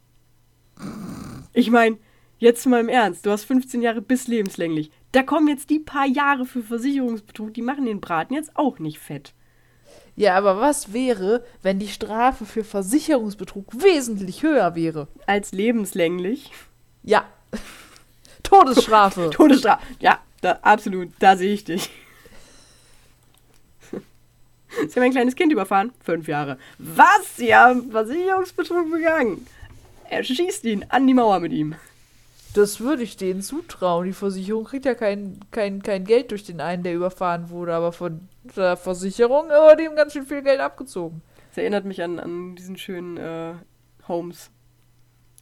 Ich 1.53 1.71
meine, 1.71 1.99
jetzt 2.39 2.67
mal 2.67 2.81
im 2.81 2.89
Ernst, 2.89 3.27
du 3.27 3.31
hast 3.31 3.45
15 3.45 3.83
Jahre 3.83 4.01
bis 4.01 4.27
lebenslänglich. 4.27 4.91
Da 5.13 5.23
kommen 5.23 5.49
jetzt 5.49 5.71
die 5.71 5.81
paar 5.81 6.07
Jahre 6.07 6.47
für 6.47 6.63
Versicherungsbetrug, 6.63 7.53
die 7.53 7.63
machen 7.63 7.85
den 7.85 8.01
Braten 8.01 8.35
jetzt 8.35 8.57
auch 8.57 8.79
nicht 8.79 8.99
fett. 8.99 9.35
Ja, 10.21 10.37
aber 10.37 10.61
was 10.61 10.93
wäre, 10.93 11.43
wenn 11.63 11.79
die 11.79 11.89
Strafe 11.89 12.45
für 12.45 12.63
Versicherungsbetrug 12.63 13.73
wesentlich 13.73 14.43
höher 14.43 14.75
wäre? 14.75 15.09
Als 15.25 15.53
lebenslänglich. 15.53 16.51
Ja. 17.03 17.25
Todesstrafe. 18.43 19.31
Todesstrafe. 19.33 19.83
Ja, 19.99 20.19
da, 20.43 20.59
absolut. 20.61 21.09
Da 21.21 21.39
sehe 21.39 21.55
ich 21.55 21.65
dich. 21.65 21.89
Sie 24.89 24.95
haben 24.95 25.05
ein 25.05 25.13
kleines 25.13 25.37
Kind 25.37 25.55
überfahren. 25.55 25.91
Fünf 26.05 26.29
Jahre. 26.29 26.59
Was? 26.77 27.37
Sie 27.37 27.57
haben 27.57 27.91
Versicherungsbetrug 27.91 28.91
begangen. 28.91 29.47
Er 30.11 30.23
schießt 30.23 30.67
ihn 30.67 30.85
an 30.91 31.07
die 31.07 31.15
Mauer 31.15 31.41
mit 31.41 31.53
ihm. 31.53 31.77
Das 32.53 32.81
würde 32.81 33.05
ich 33.05 33.17
denen 33.17 33.41
zutrauen. 33.41 34.05
Die 34.05 34.13
Versicherung 34.13 34.65
kriegt 34.65 34.85
ja 34.85 34.95
kein, 34.95 35.41
kein, 35.51 35.83
kein 35.83 36.05
Geld 36.05 36.31
durch 36.31 36.45
den 36.45 36.61
einen, 36.61 36.83
der 36.83 36.95
überfahren 36.95 37.49
wurde, 37.49 37.73
aber 37.73 37.93
von 37.95 38.29
der 38.43 38.77
Versicherung 38.77 39.49
wurde 39.49 39.85
ihm 39.85 39.97
ganz 39.97 40.13
schön 40.13 40.27
viel 40.27 40.43
Geld 40.43 40.61
abgezogen. 40.61 41.23
Das 41.49 41.59
erinnert 41.59 41.85
mich 41.85 42.03
an, 42.03 42.19
an 42.19 42.57
diesen 42.57 42.77
schönen 42.77 43.17
äh, 43.17 43.55
Holmes. 44.09 44.51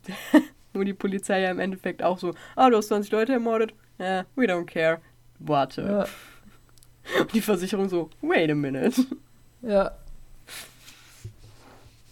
Wo 0.72 0.82
die 0.84 0.94
Polizei 0.94 1.40
ja 1.40 1.50
im 1.50 1.58
Endeffekt 1.58 2.02
auch 2.02 2.18
so, 2.18 2.34
ah, 2.56 2.70
du 2.70 2.76
hast 2.76 2.88
20 2.88 3.10
Leute 3.12 3.32
ermordet. 3.32 3.74
Ja, 3.98 4.24
we 4.36 4.44
don't 4.44 4.66
care. 4.66 5.00
Warte. 5.38 5.82
Ja, 5.82 6.06
Und 7.20 7.32
die 7.32 7.40
Versicherung 7.40 7.88
so, 7.88 8.10
wait 8.20 8.50
a 8.50 8.54
minute. 8.54 9.04
ja. 9.62 9.92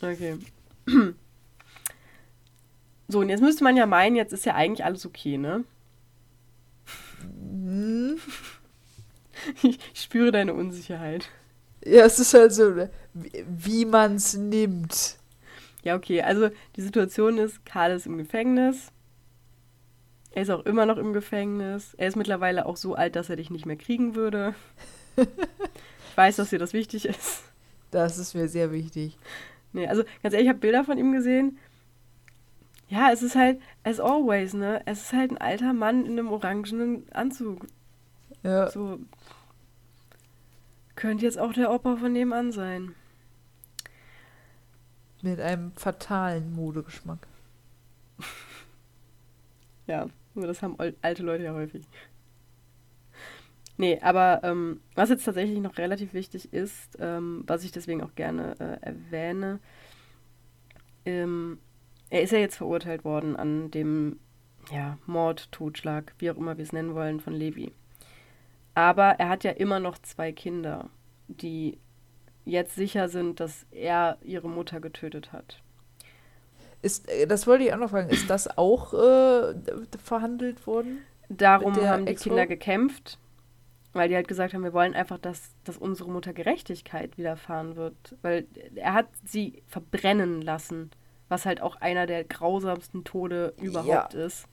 Okay. 0.00 0.38
So, 3.08 3.20
und 3.20 3.28
jetzt 3.28 3.40
müsste 3.40 3.62
man 3.62 3.76
ja 3.76 3.86
meinen, 3.86 4.16
jetzt 4.16 4.32
ist 4.32 4.46
ja 4.46 4.56
eigentlich 4.56 4.84
alles 4.84 5.06
okay, 5.06 5.38
ne? 5.38 5.62
Hm, 7.20 8.18
Ich, 9.62 9.78
spüre 9.94 10.32
deine 10.32 10.54
Unsicherheit. 10.54 11.28
Ja, 11.84 12.04
es 12.04 12.18
ist 12.18 12.34
halt 12.34 12.52
so, 12.52 12.70
ne, 12.70 12.90
wie, 13.14 13.44
wie 13.46 13.84
man 13.84 14.16
es 14.16 14.34
nimmt. 14.34 15.16
Ja, 15.82 15.94
okay, 15.94 16.22
also 16.22 16.50
die 16.74 16.82
Situation 16.82 17.38
ist, 17.38 17.64
Karl 17.64 17.92
ist 17.92 18.06
im 18.06 18.18
Gefängnis. 18.18 18.90
Er 20.32 20.42
ist 20.42 20.50
auch 20.50 20.66
immer 20.66 20.84
noch 20.84 20.98
im 20.98 21.12
Gefängnis. 21.12 21.94
Er 21.94 22.08
ist 22.08 22.16
mittlerweile 22.16 22.66
auch 22.66 22.76
so 22.76 22.94
alt, 22.94 23.16
dass 23.16 23.30
er 23.30 23.36
dich 23.36 23.50
nicht 23.50 23.66
mehr 23.66 23.76
kriegen 23.76 24.14
würde. 24.14 24.54
ich 25.16 26.16
weiß, 26.16 26.36
dass 26.36 26.50
dir 26.50 26.58
das 26.58 26.72
wichtig 26.72 27.06
ist. 27.06 27.44
Das 27.90 28.18
ist 28.18 28.34
mir 28.34 28.48
sehr 28.48 28.72
wichtig. 28.72 29.16
Nee, 29.72 29.86
also 29.86 30.02
ganz 30.22 30.34
ehrlich, 30.34 30.46
ich 30.46 30.48
habe 30.48 30.58
Bilder 30.58 30.84
von 30.84 30.98
ihm 30.98 31.12
gesehen. 31.12 31.58
Ja, 32.88 33.10
es 33.12 33.22
ist 33.22 33.34
halt, 33.34 33.60
as 33.84 33.98
always, 33.98 34.54
ne? 34.54 34.82
Es 34.86 35.02
ist 35.02 35.12
halt 35.12 35.30
ein 35.30 35.38
alter 35.38 35.72
Mann 35.72 36.04
in 36.04 36.12
einem 36.12 36.30
orangenen 36.30 37.10
Anzug. 37.12 37.66
Ja. 38.42 38.70
So. 38.70 38.98
Könnte 40.96 41.24
jetzt 41.24 41.38
auch 41.38 41.52
der 41.52 41.70
Opa 41.70 41.96
von 41.96 42.12
nebenan 42.12 42.52
sein. 42.52 42.94
Mit 45.22 45.40
einem 45.40 45.72
fatalen 45.72 46.54
Modegeschmack. 46.54 47.26
Ja, 49.88 50.08
nur 50.34 50.48
das 50.48 50.62
haben 50.62 50.76
alte 51.00 51.22
Leute 51.22 51.44
ja 51.44 51.54
häufig. 51.54 51.86
Nee, 53.76 54.00
aber 54.00 54.40
ähm, 54.42 54.80
was 54.96 55.10
jetzt 55.10 55.24
tatsächlich 55.24 55.60
noch 55.60 55.78
relativ 55.78 56.12
wichtig 56.12 56.52
ist, 56.52 56.96
ähm, 56.98 57.44
was 57.46 57.62
ich 57.62 57.70
deswegen 57.70 58.02
auch 58.02 58.16
gerne 58.16 58.56
äh, 58.58 58.84
erwähne, 58.84 59.60
ähm, 61.04 61.58
er 62.10 62.22
ist 62.22 62.32
ja 62.32 62.38
jetzt 62.38 62.56
verurteilt 62.56 63.04
worden 63.04 63.36
an 63.36 63.70
dem 63.70 64.18
ja, 64.72 64.98
Mord, 65.06 65.52
Totschlag, 65.52 66.14
wie 66.18 66.30
auch 66.30 66.36
immer 66.36 66.56
wir 66.56 66.64
es 66.64 66.72
nennen 66.72 66.94
wollen, 66.94 67.20
von 67.20 67.32
Levi. 67.32 67.72
Aber 68.76 69.12
er 69.18 69.30
hat 69.30 69.42
ja 69.42 69.52
immer 69.52 69.80
noch 69.80 69.96
zwei 69.96 70.32
Kinder, 70.32 70.90
die 71.28 71.78
jetzt 72.44 72.76
sicher 72.76 73.08
sind, 73.08 73.40
dass 73.40 73.64
er 73.70 74.18
ihre 74.22 74.50
Mutter 74.50 74.80
getötet 74.80 75.32
hat. 75.32 75.62
Ist, 76.82 77.08
äh, 77.08 77.26
das 77.26 77.46
wollte 77.46 77.64
ich 77.64 77.72
auch 77.72 77.78
noch 77.78 77.88
fragen, 77.88 78.10
ist 78.10 78.28
das 78.28 78.58
auch 78.58 78.92
äh, 78.92 79.54
verhandelt 80.04 80.66
worden? 80.66 80.98
Darum 81.30 81.74
haben 81.74 82.04
die? 82.04 82.16
Kinder 82.16 82.46
gekämpft, 82.46 83.18
weil 83.94 84.10
die 84.10 84.14
halt 84.14 84.28
gesagt 84.28 84.52
haben, 84.52 84.62
wir 84.62 84.74
wollen 84.74 84.94
einfach, 84.94 85.18
dass, 85.18 85.54
dass 85.64 85.78
unsere 85.78 86.10
Mutter 86.10 86.34
Gerechtigkeit 86.34 87.16
widerfahren 87.16 87.76
wird. 87.76 88.14
Weil 88.20 88.46
er 88.74 88.92
hat 88.92 89.08
sie 89.24 89.62
verbrennen 89.66 90.42
lassen, 90.42 90.90
was 91.30 91.46
halt 91.46 91.62
auch 91.62 91.76
einer 91.76 92.06
der 92.06 92.24
grausamsten 92.24 93.04
Tode 93.04 93.54
überhaupt 93.58 94.12
ist. 94.12 94.46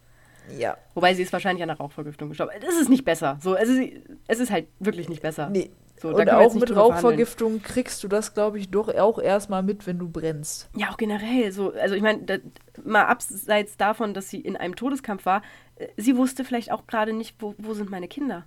Ja. 0.58 0.78
Wobei 0.94 1.14
sie 1.14 1.24
ist 1.24 1.34
wahrscheinlich 1.34 1.64
an 1.64 1.70
einer 1.70 1.80
Rauchvergiftung 1.80 2.30
gestorben. 2.30 2.54
Es 2.68 2.76
ist 2.76 2.90
nicht 2.90 3.06
besser. 3.06 3.38
So, 3.42 3.56
also 3.56 3.74
sie, 3.74 4.04
es 4.28 4.40
ist 4.40 4.52
halt 4.52 4.68
wirklich 4.80 5.10
nicht 5.10 5.22
besser. 5.22 5.50
Nee. 5.50 5.72
So, 6.04 6.10
Und 6.10 6.30
auch 6.30 6.54
mit 6.54 6.70
drüber 6.70 6.88
verhandeln. 6.88 6.92
Rauchvergiftung 6.92 7.62
kriegst 7.62 8.04
du 8.04 8.10
das, 8.10 8.34
glaube 8.34 8.60
ich, 8.60 8.70
doch 8.70 8.94
auch 8.94 9.20
erstmal 9.20 9.64
mit, 9.64 9.88
wenn 9.88 10.00
du 10.00 10.10
brennst. 10.10 10.70
Ja, 10.76 10.90
auch 10.90 10.98
generell 10.98 11.52
so. 11.52 11.72
Also 11.74 11.96
ich 11.96 12.02
meine, 12.02 12.42
mal 12.84 13.06
abseits 13.06 13.78
davon, 13.78 14.14
dass 14.14 14.30
sie 14.30 14.42
in 14.42 14.58
einem 14.58 14.76
Todeskampf 14.76 15.26
war, 15.26 15.44
äh, 15.76 15.88
sie 15.96 16.18
wusste 16.18 16.44
vielleicht 16.44 16.72
auch 16.72 16.88
gerade 16.88 17.14
nicht, 17.14 17.38
wo, 17.40 17.56
wo 17.58 17.74
sind 17.74 17.90
meine 17.90 18.08
Kinder. 18.08 18.46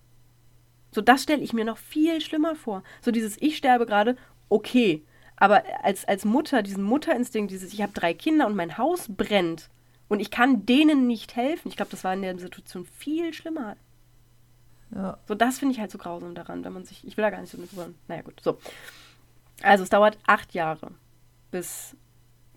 So, 0.90 1.00
das 1.00 1.22
stelle 1.22 1.42
ich 1.42 1.52
mir 1.52 1.64
noch 1.64 1.78
viel 1.78 2.20
schlimmer 2.20 2.56
vor. 2.56 2.82
So 3.00 3.10
dieses 3.10 3.40
Ich 3.40 3.56
sterbe 3.56 3.86
gerade, 3.86 4.16
okay. 4.48 5.04
Aber 5.36 5.62
als, 5.82 6.06
als 6.06 6.24
Mutter, 6.24 6.62
diesen 6.62 6.84
Mutterinstinkt, 6.84 7.50
dieses 7.50 7.72
Ich 7.72 7.82
habe 7.82 7.92
drei 7.92 8.14
Kinder 8.14 8.46
und 8.46 8.56
mein 8.56 8.78
Haus 8.78 9.06
brennt 9.08 9.70
und 10.08 10.20
ich 10.20 10.30
kann 10.30 10.66
denen 10.66 11.06
nicht 11.06 11.36
helfen. 11.36 11.68
Ich 11.68 11.76
glaube, 11.76 11.90
das 11.90 12.04
war 12.04 12.14
in 12.14 12.22
der 12.22 12.38
Situation 12.38 12.84
viel 12.84 13.32
schlimmer. 13.32 13.76
Ja. 14.94 15.18
So, 15.26 15.34
das 15.34 15.58
finde 15.58 15.74
ich 15.74 15.80
halt 15.80 15.90
so 15.90 15.98
grausam 15.98 16.34
daran, 16.34 16.64
wenn 16.64 16.72
man 16.72 16.84
sich. 16.84 17.06
Ich 17.06 17.16
will 17.16 17.22
da 17.22 17.30
gar 17.30 17.40
nicht 17.40 17.50
so 17.50 17.58
mit 17.58 17.72
drüber. 17.72 17.88
Naja, 18.06 18.22
gut. 18.22 18.40
So. 18.40 18.58
Also, 19.62 19.82
es 19.82 19.90
dauert 19.90 20.18
acht 20.26 20.54
Jahre, 20.54 20.92
bis 21.50 21.96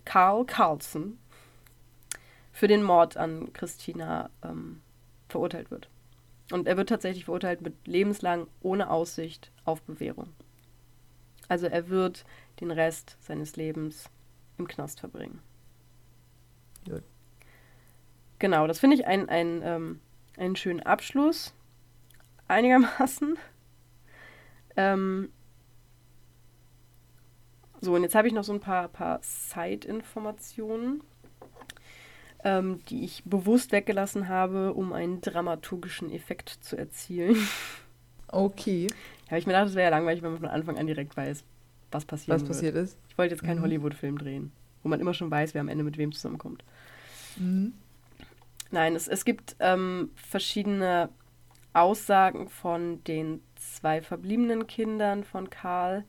Karl 0.04 0.44
Carlson 0.44 1.18
für 2.52 2.68
den 2.68 2.82
Mord 2.82 3.16
an 3.16 3.52
Christina 3.52 4.30
ähm, 4.42 4.80
verurteilt 5.28 5.70
wird. 5.70 5.88
Und 6.52 6.66
er 6.66 6.76
wird 6.76 6.88
tatsächlich 6.88 7.24
verurteilt 7.24 7.62
mit 7.62 7.86
lebenslang 7.86 8.46
ohne 8.60 8.90
Aussicht 8.90 9.50
auf 9.64 9.82
Bewährung. 9.82 10.28
Also, 11.48 11.66
er 11.66 11.88
wird 11.88 12.24
den 12.60 12.70
Rest 12.70 13.16
seines 13.20 13.56
Lebens 13.56 14.08
im 14.56 14.68
Knast 14.68 15.00
verbringen. 15.00 15.40
Gut. 16.88 17.02
Genau, 18.40 18.66
das 18.66 18.80
finde 18.80 18.96
ich 18.96 19.06
ein, 19.06 19.28
ein, 19.28 19.60
ähm, 19.62 20.00
einen 20.36 20.56
schönen 20.56 20.80
Abschluss 20.80 21.54
einigermaßen. 22.48 23.38
Ähm, 24.76 25.28
so, 27.80 27.94
und 27.94 28.02
jetzt 28.02 28.14
habe 28.14 28.26
ich 28.28 28.34
noch 28.34 28.44
so 28.44 28.52
ein 28.52 28.60
paar, 28.60 28.88
paar 28.88 29.20
Side-Informationen, 29.22 31.02
ähm, 32.42 32.80
die 32.88 33.04
ich 33.04 33.22
bewusst 33.24 33.72
weggelassen 33.72 34.28
habe, 34.28 34.72
um 34.74 34.92
einen 34.92 35.20
dramaturgischen 35.20 36.10
Effekt 36.10 36.48
zu 36.48 36.76
erzielen. 36.76 37.36
Okay. 38.28 38.86
Ja, 39.30 39.36
ich 39.36 39.46
mir 39.46 39.52
gedacht, 39.52 39.68
es 39.68 39.76
wäre 39.76 39.84
ja 39.92 39.96
langweilig, 39.96 40.24
wenn 40.24 40.32
man 40.32 40.40
von 40.40 40.48
Anfang 40.48 40.76
an 40.76 40.88
direkt 40.88 41.16
weiß, 41.16 41.44
was 41.92 42.04
passiert. 42.04 42.34
Was 42.34 42.44
passiert 42.44 42.74
ist. 42.74 42.98
Ich 43.08 43.16
wollte 43.16 43.32
jetzt 43.36 43.44
keinen 43.44 43.58
Mhm. 43.58 43.62
Hollywood-Film 43.62 44.18
drehen, 44.18 44.50
wo 44.82 44.88
man 44.88 44.98
immer 44.98 45.14
schon 45.14 45.30
weiß, 45.30 45.54
wer 45.54 45.60
am 45.60 45.68
Ende 45.68 45.84
mit 45.84 45.98
wem 45.98 46.10
zusammenkommt. 46.10 46.64
Mhm. 47.36 47.74
Nein, 48.70 48.94
es, 48.94 49.08
es 49.08 49.24
gibt 49.24 49.56
ähm, 49.58 50.10
verschiedene 50.14 51.08
Aussagen 51.72 52.48
von 52.48 53.02
den 53.04 53.42
zwei 53.56 54.00
verbliebenen 54.00 54.66
Kindern 54.66 55.24
von 55.24 55.50
Karl, 55.50 56.04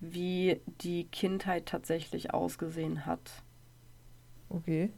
wie 0.00 0.60
die 0.80 1.04
Kindheit 1.04 1.66
tatsächlich 1.66 2.34
ausgesehen 2.34 3.06
hat. 3.06 3.42
Okay. 4.48 4.90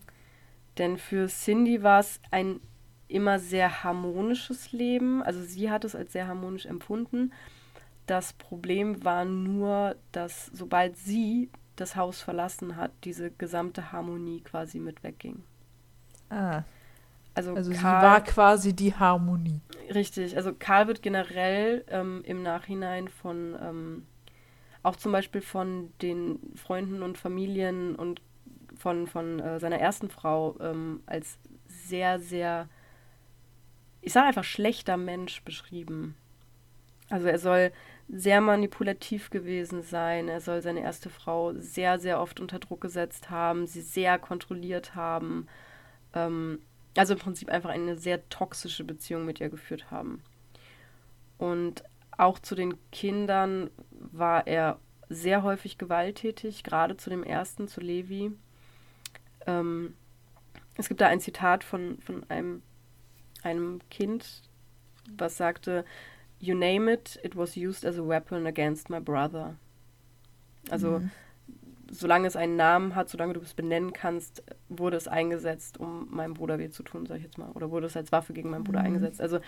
Denn 0.77 0.99
für 0.99 1.29
Cindy 1.29 1.83
war 1.83 2.01
es 2.01 2.21
ein 2.31 2.61
immer 3.09 3.39
sehr 3.39 3.83
harmonisches 3.85 4.73
Leben. 4.73 5.23
Also 5.23 5.41
sie 5.43 5.71
hat 5.71 5.85
es 5.85 5.95
als 5.95 6.13
sehr 6.13 6.29
harmonisch 6.29 6.67
empfunden. 6.67 7.33
Das 8.07 8.33
Problem 8.35 9.05
war 9.05 9.25
nur, 9.25 9.97
dass 10.13 10.47
sobald 10.47 10.97
sie 10.97 11.51
das 11.77 11.97
Haus 11.97 12.21
verlassen 12.21 12.77
hat, 12.77 12.91
diese 13.05 13.31
gesamte 13.31 13.93
Harmonie 13.93 14.41
quasi 14.41 14.79
mit 14.79 15.03
wegging. 15.03 15.43
Ah. 16.31 16.63
Also, 17.39 17.55
Also 17.55 17.71
sie 17.71 17.79
Karl- 17.79 18.03
war 18.03 18.21
quasi 18.25 18.75
die 18.75 18.95
Harmonie. 18.95 19.61
Richtig, 19.95 20.37
also 20.37 20.53
Karl 20.53 20.89
wird 20.89 21.03
generell 21.03 21.85
ähm, 21.89 22.23
im 22.25 22.43
Nachhinein 22.43 23.07
von, 23.07 23.57
ähm, 23.63 24.07
auch 24.83 24.97
zum 24.97 25.13
Beispiel 25.13 25.41
von 25.41 25.93
den 26.03 26.41
Freunden 26.57 27.01
und 27.01 27.17
Familien 27.17 27.95
und 27.95 28.21
von, 28.77 29.07
von 29.07 29.39
äh, 29.39 29.61
seiner 29.61 29.79
ersten 29.79 30.11
Frau 30.11 30.57
ähm, 30.61 31.01
als 31.07 31.39
sehr, 31.69 32.19
sehr, 32.19 32.69
ich 34.01 34.13
sage 34.13 34.27
einfach 34.27 34.45
schlechter 34.45 34.97
Mensch 34.97 35.43
beschrieben. 35.45 36.17
Also 37.09 37.29
er 37.29 37.39
soll 37.39 37.71
sehr 38.09 38.41
manipulativ 38.41 39.31
gewesen 39.31 39.83
sein, 39.83 40.29
er 40.29 40.41
soll 40.41 40.61
seine 40.61 40.81
erste 40.81 41.09
Frau 41.09 41.53
sehr, 41.55 42.01
sehr 42.01 42.21
oft 42.21 42.41
unter 42.41 42.59
Druck 42.59 42.81
gesetzt 42.81 43.31
haben, 43.31 43.69
sie 43.69 43.81
sehr 43.81 44.19
kontrolliert 44.19 44.97
haben. 44.97 45.47
Ähm, 46.15 46.59
also 46.97 47.15
im 47.15 47.21
Prinzip 47.21 47.49
einfach 47.49 47.71
eine 47.71 47.97
sehr 47.97 48.29
toxische 48.29 48.85
Beziehung 48.85 49.25
mit 49.25 49.41
ihr 49.41 49.49
geführt 49.49 49.91
haben. 49.91 50.23
Und 51.39 51.85
auch 52.17 52.39
zu 52.39 52.55
den 52.55 52.75
Kindern 52.91 53.71
war 53.91 54.47
er 54.47 54.79
sehr 55.09 55.43
häufig 55.43 55.79
gewalttätig, 55.79 56.65
gerade 56.65 56.97
zu 56.97 57.11
dem 57.11 57.23
ersten, 57.23 57.69
zu 57.69 57.81
Levi. 57.81 58.33
Ähm, 59.47 59.95
es 60.77 60.89
gibt 60.89 61.01
da 61.01 61.07
ein 61.07 61.21
Zitat 61.21 61.65
von, 61.65 61.99
von 62.01 62.29
einem, 62.29 62.63
einem 63.43 63.81
Kind, 63.91 64.43
was 65.17 65.37
sagte, 65.37 65.85
You 66.41 66.55
name 66.55 66.93
it, 66.93 67.19
it 67.25 67.37
was 67.37 67.57
used 67.57 67.85
as 67.85 67.99
a 67.99 68.07
weapon 68.07 68.47
against 68.47 68.91
my 68.91 69.01
brother. 69.01 69.57
Also 70.71 71.01
Mhm. 71.01 71.11
Solange 71.91 72.27
es 72.29 72.37
einen 72.37 72.57
Namen 72.57 72.95
hat, 72.95 73.09
solange 73.09 73.35
du 73.35 73.41
es 73.41 73.55
benennen 73.55 73.93
kannst, 73.93 74.43
wurde 74.69 74.97
es 74.97 75.09
eingesetzt, 75.09 75.79
um 75.79 76.09
meinem 76.11 76.35
Bruder 76.35 76.59
weh 76.59 76.71
zu 76.71 76.83
tun, 76.83 77.07
sag 77.07 77.17
ich 77.19 77.23
jetzt 77.25 77.39
mal. 77.39 77.51
Oder 77.53 77.71
wurde 77.71 77.87
es 77.87 77.97
als 77.97 78.13
Waffe 78.13 78.33
gegen 78.33 78.51
meinen 78.51 78.65
Bruder 78.65 78.81
Mhm. 78.81 78.87
eingesetzt. 78.87 79.21
Also 79.21 79.41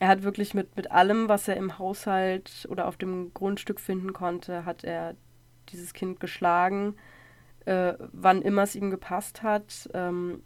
er 0.00 0.08
hat 0.08 0.22
wirklich 0.22 0.54
mit, 0.54 0.76
mit 0.76 0.90
allem, 0.90 1.28
was 1.28 1.48
er 1.48 1.56
im 1.56 1.78
Haushalt 1.78 2.66
oder 2.70 2.86
auf 2.86 2.96
dem 2.96 3.32
Grundstück 3.34 3.80
finden 3.80 4.12
konnte, 4.12 4.64
hat 4.64 4.84
er 4.84 5.14
dieses 5.70 5.94
Kind 5.94 6.20
geschlagen, 6.20 6.96
äh, 7.64 7.94
wann 8.12 8.42
immer 8.42 8.62
es 8.62 8.74
ihm 8.74 8.90
gepasst 8.90 9.42
hat, 9.42 9.88
ähm, 9.94 10.42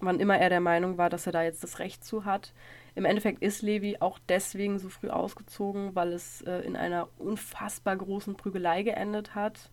wann 0.00 0.20
immer 0.20 0.38
er 0.38 0.48
der 0.48 0.60
Meinung 0.60 0.98
war, 0.98 1.10
dass 1.10 1.26
er 1.26 1.32
da 1.32 1.42
jetzt 1.42 1.62
das 1.62 1.78
Recht 1.78 2.04
zu 2.04 2.24
hat. 2.24 2.52
Im 2.94 3.04
Endeffekt 3.04 3.42
ist 3.42 3.62
Levi 3.62 3.96
auch 4.00 4.18
deswegen 4.28 4.78
so 4.78 4.88
früh 4.88 5.08
ausgezogen, 5.10 5.94
weil 5.94 6.12
es 6.12 6.42
äh, 6.42 6.58
in 6.60 6.76
einer 6.76 7.08
unfassbar 7.18 7.96
großen 7.96 8.36
Prügelei 8.36 8.82
geendet 8.82 9.34
hat 9.34 9.70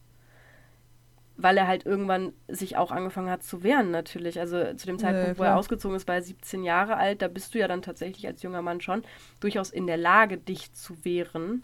weil 1.44 1.58
er 1.58 1.68
halt 1.68 1.86
irgendwann 1.86 2.34
sich 2.48 2.78
auch 2.78 2.92
angefangen 2.92 3.30
hat 3.30 3.44
zu 3.44 3.64
wehren, 3.64 3.92
natürlich. 3.92 4.40
Also 4.40 4.74
zu 4.76 4.86
dem 4.88 5.00
Zeitpunkt, 5.00 5.28
ja, 5.30 5.38
wo 5.38 5.44
er 5.44 5.58
ausgezogen 5.58 5.96
ist, 5.98 6.08
war 6.08 6.16
er 6.16 6.22
17 6.24 6.64
Jahre 6.64 6.98
alt. 6.98 7.22
Da 7.22 7.28
bist 7.28 7.54
du 7.54 7.60
ja 7.60 7.68
dann 7.68 7.82
tatsächlich 7.82 8.28
als 8.28 8.42
junger 8.44 8.62
Mann 8.62 8.82
schon 8.82 9.04
durchaus 9.40 9.70
in 9.72 9.88
der 9.88 9.98
Lage, 9.98 10.38
dich 10.38 10.74
zu 10.74 11.04
wehren. 11.04 11.64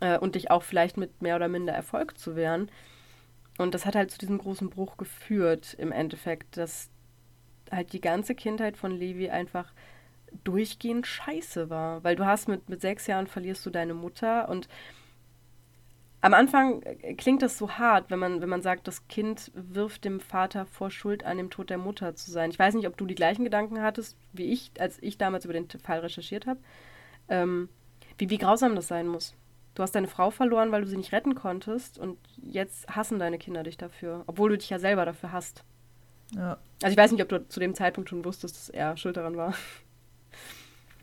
äh, 0.00 0.18
und 0.18 0.34
dich 0.34 0.50
auch 0.50 0.62
vielleicht 0.62 0.96
mit 0.96 1.22
mehr 1.22 1.36
oder 1.36 1.48
minder 1.48 1.72
Erfolg 1.72 2.18
zu 2.18 2.34
wehren. 2.36 2.70
Und 3.58 3.74
das 3.74 3.84
hat 3.86 3.94
halt 3.94 4.10
zu 4.10 4.18
diesem 4.18 4.38
großen 4.38 4.70
Bruch 4.70 4.96
geführt 4.96 5.74
im 5.78 5.92
Endeffekt, 5.92 6.56
dass 6.56 6.90
halt 7.70 7.92
die 7.92 8.00
ganze 8.00 8.34
Kindheit 8.34 8.76
von 8.76 8.90
Levi 8.92 9.28
einfach 9.30 9.72
durchgehend 10.44 11.06
scheiße 11.06 11.68
war. 11.70 12.02
Weil 12.02 12.16
du 12.16 12.24
hast 12.24 12.48
mit, 12.48 12.68
mit 12.68 12.80
sechs 12.80 13.06
Jahren 13.06 13.26
verlierst 13.26 13.64
du 13.66 13.70
deine 13.70 13.94
Mutter 13.94 14.48
und 14.48 14.68
am 16.20 16.34
Anfang 16.34 16.82
äh, 16.82 17.14
klingt 17.14 17.42
das 17.42 17.56
so 17.56 17.72
hart, 17.72 18.10
wenn 18.10 18.18
man, 18.18 18.40
wenn 18.40 18.48
man 18.48 18.62
sagt, 18.62 18.86
das 18.88 19.08
Kind 19.08 19.50
wirft 19.54 20.04
dem 20.04 20.20
Vater 20.20 20.66
vor, 20.66 20.90
Schuld 20.90 21.24
an 21.24 21.38
dem 21.38 21.50
Tod 21.50 21.70
der 21.70 21.78
Mutter 21.78 22.14
zu 22.14 22.30
sein. 22.30 22.50
Ich 22.50 22.58
weiß 22.58 22.74
nicht, 22.74 22.86
ob 22.86 22.96
du 22.96 23.06
die 23.06 23.14
gleichen 23.14 23.44
Gedanken 23.44 23.82
hattest, 23.82 24.16
wie 24.32 24.52
ich, 24.52 24.72
als 24.78 24.98
ich 25.02 25.18
damals 25.18 25.44
über 25.44 25.54
den 25.54 25.68
Fall 25.82 26.00
recherchiert 26.00 26.46
habe. 26.46 26.60
Ähm, 27.28 27.68
wie, 28.18 28.30
wie 28.30 28.38
grausam 28.38 28.74
das 28.74 28.88
sein 28.88 29.06
muss. 29.06 29.34
Du 29.74 29.82
hast 29.82 29.94
deine 29.94 30.08
Frau 30.08 30.30
verloren, 30.30 30.72
weil 30.72 30.82
du 30.82 30.88
sie 30.88 30.96
nicht 30.96 31.12
retten 31.12 31.34
konntest 31.34 31.98
und 31.98 32.18
jetzt 32.36 32.88
hassen 32.88 33.18
deine 33.18 33.38
Kinder 33.38 33.62
dich 33.62 33.78
dafür, 33.78 34.24
obwohl 34.26 34.50
du 34.50 34.58
dich 34.58 34.68
ja 34.68 34.78
selber 34.78 35.04
dafür 35.04 35.32
hast. 35.32 35.64
Ja. 36.34 36.58
Also 36.82 36.92
ich 36.92 36.98
weiß 36.98 37.12
nicht, 37.12 37.22
ob 37.22 37.28
du 37.28 37.48
zu 37.48 37.60
dem 37.60 37.74
Zeitpunkt 37.74 38.10
schon 38.10 38.24
wusstest, 38.24 38.56
dass 38.56 38.68
er 38.68 38.96
schuld 38.96 39.16
daran 39.16 39.36
war 39.36 39.54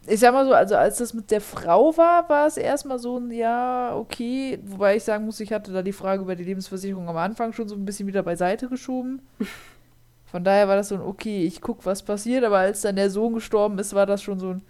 ich 0.08 0.20
sag 0.20 0.34
mal 0.34 0.45
so, 0.45 0.53
also 0.53 0.76
als 0.76 0.97
das 0.97 1.14
mit 1.14 1.32
der 1.32 1.41
Frau 1.41 1.95
war, 1.97 2.28
war 2.30 2.47
es 2.47 2.58
erstmal 2.58 2.99
so 2.99 3.18
ein 3.18 3.32
Ja, 3.32 3.95
okay. 3.95 4.60
Wobei 4.64 4.95
ich 4.95 5.03
sagen 5.03 5.26
muss, 5.26 5.39
ich 5.39 5.51
hatte 5.51 5.72
da 5.72 5.82
die 5.82 5.93
Frage 5.93 6.22
über 6.22 6.36
die 6.36 6.43
Lebensversicherung 6.43 7.08
am 7.10 7.18
Anfang 7.18 7.53
schon 7.53 7.68
so 7.68 7.76
ein 7.76 7.86
bisschen 7.86 8.08
wieder 8.08 8.24
beiseite 8.24 8.70
geschoben. 8.70 9.22
Von 10.26 10.43
daher 10.43 10.68
war 10.68 10.76
das 10.76 10.89
so 10.89 10.95
ein 10.95 11.01
Okay, 11.01 11.45
ich 11.45 11.62
guck, 11.62 11.86
was 11.86 12.03
passiert. 12.03 12.43
Aber 12.43 12.60
als 12.60 12.82
dann 12.82 12.95
der 12.95 13.10
Sohn 13.10 13.34
gestorben 13.34 13.80
ist, 13.80 13.93
war 13.93 14.05
das 14.05 14.24
schon 14.24 14.39
so 14.39 14.51
ein 14.51 14.64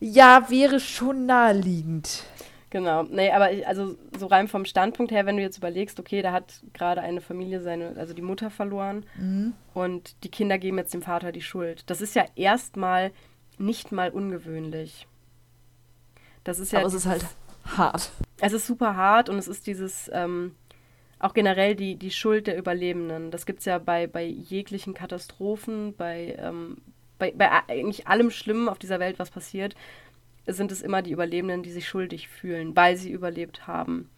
Ja, 0.00 0.46
wäre 0.48 0.80
schon 0.80 1.26
naheliegend. 1.26 2.22
Genau. 2.70 3.04
Nee, 3.04 3.30
aber 3.30 3.52
ich, 3.52 3.66
also 3.66 3.96
so 4.18 4.26
rein 4.26 4.48
vom 4.48 4.64
Standpunkt 4.64 5.12
her, 5.12 5.26
wenn 5.26 5.36
du 5.36 5.42
jetzt 5.42 5.58
überlegst, 5.58 5.98
okay, 5.98 6.22
da 6.22 6.32
hat 6.32 6.60
gerade 6.74 7.00
eine 7.00 7.20
Familie 7.20 7.60
seine, 7.60 7.94
also 7.96 8.12
die 8.12 8.22
Mutter 8.22 8.50
verloren 8.50 9.06
mhm. 9.16 9.54
und 9.72 10.22
die 10.24 10.30
Kinder 10.30 10.58
geben 10.58 10.78
jetzt 10.78 10.92
dem 10.92 11.02
Vater 11.02 11.32
die 11.32 11.42
Schuld. 11.42 11.84
Das 11.86 12.00
ist 12.00 12.14
ja 12.14 12.24
erstmal 12.34 13.12
nicht 13.58 13.92
mal 13.92 14.10
ungewöhnlich. 14.10 15.06
Das 16.44 16.58
ist 16.58 16.72
ja. 16.72 16.80
Aber 16.80 16.88
es 16.88 16.94
ist 16.94 17.06
halt 17.06 17.26
hart. 17.64 18.10
Es 18.40 18.52
ist 18.52 18.66
super 18.66 18.96
hart 18.96 19.28
und 19.28 19.38
es 19.38 19.48
ist 19.48 19.66
dieses, 19.66 20.10
ähm, 20.12 20.54
auch 21.18 21.34
generell 21.34 21.74
die, 21.74 21.96
die 21.96 22.10
Schuld 22.10 22.46
der 22.46 22.58
Überlebenden. 22.58 23.30
Das 23.30 23.46
gibt 23.46 23.60
es 23.60 23.64
ja 23.64 23.78
bei, 23.78 24.06
bei 24.06 24.24
jeglichen 24.24 24.94
Katastrophen, 24.94 25.94
bei, 25.96 26.36
ähm, 26.38 26.78
bei, 27.18 27.32
bei 27.32 27.50
eigentlich 27.68 28.06
allem 28.06 28.30
Schlimmen 28.30 28.68
auf 28.68 28.78
dieser 28.78 29.00
Welt, 29.00 29.18
was 29.18 29.30
passiert, 29.30 29.74
sind 30.46 30.70
es 30.70 30.82
immer 30.82 31.02
die 31.02 31.12
Überlebenden, 31.12 31.62
die 31.62 31.72
sich 31.72 31.88
schuldig 31.88 32.28
fühlen, 32.28 32.76
weil 32.76 32.96
sie 32.96 33.10
überlebt 33.10 33.66
haben. 33.66 34.10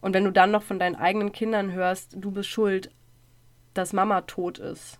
Und 0.00 0.14
wenn 0.14 0.24
du 0.24 0.32
dann 0.32 0.50
noch 0.50 0.62
von 0.62 0.78
deinen 0.78 0.96
eigenen 0.96 1.32
Kindern 1.32 1.72
hörst, 1.72 2.16
du 2.16 2.30
bist 2.30 2.48
schuld, 2.48 2.90
dass 3.74 3.92
Mama 3.92 4.22
tot 4.22 4.58
ist, 4.58 4.98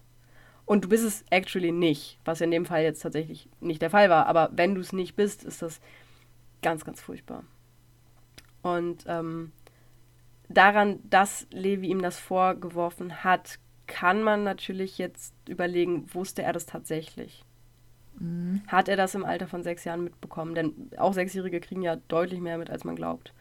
und 0.70 0.84
du 0.84 0.88
bist 0.88 1.02
es 1.02 1.24
actually 1.30 1.72
nicht, 1.72 2.20
was 2.24 2.40
in 2.40 2.52
dem 2.52 2.64
Fall 2.64 2.84
jetzt 2.84 3.00
tatsächlich 3.00 3.48
nicht 3.58 3.82
der 3.82 3.90
Fall 3.90 4.08
war. 4.08 4.26
Aber 4.26 4.50
wenn 4.52 4.76
du 4.76 4.80
es 4.80 4.92
nicht 4.92 5.16
bist, 5.16 5.42
ist 5.42 5.62
das 5.62 5.80
ganz, 6.62 6.84
ganz 6.84 7.00
furchtbar. 7.00 7.42
Und 8.62 9.02
ähm, 9.08 9.50
daran, 10.48 11.00
dass 11.02 11.48
Levi 11.50 11.88
ihm 11.88 12.00
das 12.00 12.20
vorgeworfen 12.20 13.24
hat, 13.24 13.58
kann 13.88 14.22
man 14.22 14.44
natürlich 14.44 14.96
jetzt 14.96 15.34
überlegen, 15.48 16.06
wusste 16.14 16.44
er 16.44 16.52
das 16.52 16.66
tatsächlich? 16.66 17.44
Mhm. 18.20 18.62
Hat 18.68 18.88
er 18.88 18.96
das 18.96 19.16
im 19.16 19.24
Alter 19.24 19.48
von 19.48 19.64
sechs 19.64 19.82
Jahren 19.82 20.04
mitbekommen? 20.04 20.54
Denn 20.54 20.92
auch 20.98 21.14
Sechsjährige 21.14 21.58
kriegen 21.58 21.82
ja 21.82 21.96
deutlich 21.96 22.38
mehr 22.38 22.58
mit, 22.58 22.70
als 22.70 22.84
man 22.84 22.94
glaubt. 22.94 23.34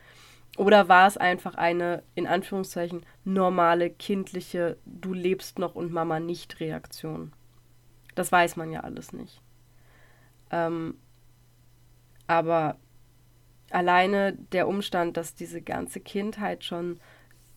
Oder 0.58 0.90
war 0.90 1.08
es 1.08 1.18
einfach 1.18 1.56
eine, 1.56 2.04
in 2.16 2.28
Anführungszeichen, 2.28 3.06
normale, 3.24 3.90
kindliche, 3.90 4.78
du 4.86 5.14
lebst 5.14 5.60
noch 5.60 5.76
und 5.76 5.92
Mama 5.92 6.20
nicht 6.20 6.60
Reaktion? 6.60 7.34
Das 8.16 8.32
weiß 8.32 8.58
man 8.58 8.72
ja 8.72 8.82
alles 8.82 9.14
nicht. 9.14 9.42
Ähm, 10.52 10.96
aber 12.28 12.78
alleine 13.72 14.34
der 14.34 14.68
Umstand, 14.68 15.16
dass 15.18 15.36
diese 15.36 15.62
ganze 15.62 16.00
Kindheit 16.00 16.64
schon 16.64 17.00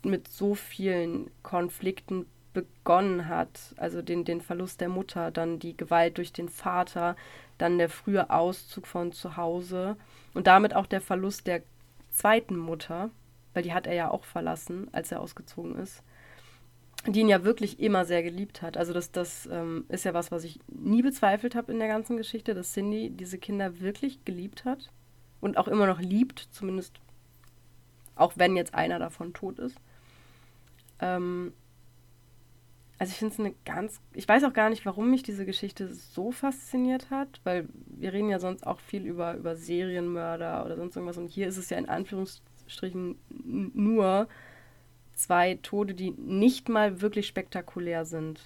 mit 0.04 0.28
so 0.28 0.54
vielen 0.54 1.30
Konflikten 1.42 2.26
begonnen 2.52 3.28
hat, 3.28 3.74
also 3.76 4.02
den, 4.02 4.24
den 4.24 4.40
Verlust 4.40 4.80
der 4.80 4.88
Mutter, 4.88 5.30
dann 5.30 5.58
die 5.58 5.76
Gewalt 5.76 6.18
durch 6.18 6.32
den 6.32 6.48
Vater, 6.48 7.16
dann 7.58 7.78
der 7.78 7.88
frühe 7.88 8.30
Auszug 8.30 8.86
von 8.86 9.12
zu 9.12 9.36
Hause 9.36 9.96
und 10.34 10.46
damit 10.46 10.74
auch 10.74 10.86
der 10.86 11.00
Verlust 11.00 11.46
der 11.46 11.62
zweiten 12.12 12.56
Mutter, 12.56 13.10
weil 13.54 13.62
die 13.62 13.72
hat 13.72 13.86
er 13.86 13.94
ja 13.94 14.10
auch 14.10 14.24
verlassen, 14.24 14.88
als 14.92 15.12
er 15.12 15.20
ausgezogen 15.20 15.76
ist, 15.76 16.02
die 17.06 17.20
ihn 17.20 17.28
ja 17.28 17.44
wirklich 17.44 17.80
immer 17.80 18.04
sehr 18.04 18.22
geliebt 18.22 18.62
hat. 18.62 18.76
Also 18.76 18.92
das, 18.92 19.10
das 19.10 19.48
ähm, 19.50 19.84
ist 19.88 20.04
ja 20.04 20.14
was, 20.14 20.30
was 20.30 20.44
ich 20.44 20.60
nie 20.68 21.02
bezweifelt 21.02 21.54
habe 21.54 21.72
in 21.72 21.78
der 21.78 21.88
ganzen 21.88 22.16
Geschichte, 22.16 22.54
dass 22.54 22.72
Cindy 22.72 23.10
diese 23.10 23.38
Kinder 23.38 23.80
wirklich 23.80 24.24
geliebt 24.24 24.64
hat 24.64 24.90
und 25.40 25.58
auch 25.58 25.68
immer 25.68 25.86
noch 25.86 26.00
liebt, 26.00 26.48
zumindest 26.52 27.00
auch 28.14 28.34
wenn 28.36 28.56
jetzt 28.56 28.74
einer 28.74 28.98
davon 28.98 29.32
tot 29.32 29.58
ist. 29.58 29.76
Ähm, 31.00 31.52
also 33.02 33.10
ich 33.10 33.18
finde 33.18 33.34
es 33.34 33.40
eine 33.40 33.52
ganz, 33.64 34.00
ich 34.14 34.28
weiß 34.28 34.44
auch 34.44 34.52
gar 34.52 34.70
nicht, 34.70 34.86
warum 34.86 35.10
mich 35.10 35.24
diese 35.24 35.44
Geschichte 35.44 35.92
so 35.92 36.30
fasziniert 36.30 37.10
hat, 37.10 37.40
weil 37.42 37.66
wir 37.86 38.12
reden 38.12 38.28
ja 38.28 38.38
sonst 38.38 38.64
auch 38.64 38.78
viel 38.78 39.04
über, 39.04 39.34
über 39.34 39.56
Serienmörder 39.56 40.64
oder 40.64 40.76
sonst 40.76 40.94
irgendwas 40.94 41.18
und 41.18 41.26
hier 41.26 41.48
ist 41.48 41.56
es 41.56 41.68
ja 41.68 41.78
in 41.78 41.88
Anführungsstrichen 41.88 43.16
nur 43.74 44.28
zwei 45.16 45.58
Tode, 45.64 45.94
die 45.94 46.12
nicht 46.12 46.68
mal 46.68 47.00
wirklich 47.00 47.26
spektakulär 47.26 48.04
sind. 48.04 48.44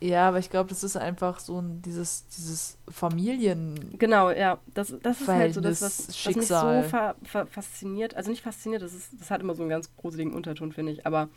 Ja, 0.00 0.26
aber 0.26 0.40
ich 0.40 0.50
glaube, 0.50 0.68
das 0.68 0.82
ist 0.82 0.96
einfach 0.96 1.38
so 1.38 1.60
ein, 1.60 1.80
dieses, 1.80 2.26
dieses 2.26 2.76
Familien. 2.88 3.96
Genau, 4.00 4.30
ja. 4.32 4.58
Das, 4.74 4.92
das 5.00 5.20
ist 5.20 5.28
halt 5.28 5.54
so 5.54 5.60
das, 5.60 5.80
was, 5.80 6.08
was 6.08 6.34
mich 6.34 6.46
so 6.48 6.54
fa 6.54 7.14
fa 7.22 7.46
fasziniert. 7.46 8.16
Also 8.16 8.30
nicht 8.30 8.42
fasziniert, 8.42 8.82
das, 8.82 8.94
ist, 8.94 9.12
das 9.20 9.30
hat 9.30 9.42
immer 9.42 9.54
so 9.54 9.62
einen 9.62 9.70
ganz 9.70 9.94
gruseligen 9.96 10.34
Unterton, 10.34 10.72
finde 10.72 10.90
ich. 10.90 11.06
Aber 11.06 11.28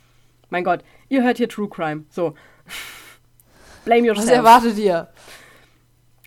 mein 0.53 0.63
Gott, 0.63 0.83
ihr 1.09 1.23
hört 1.23 1.37
hier 1.37 1.49
True 1.49 1.67
Crime. 1.67 2.05
So. 2.09 2.35
Blame 3.85 4.05
yourself. 4.05 4.27
Was 4.27 4.35
erwartet 4.35 4.77
ihr? 4.77 5.09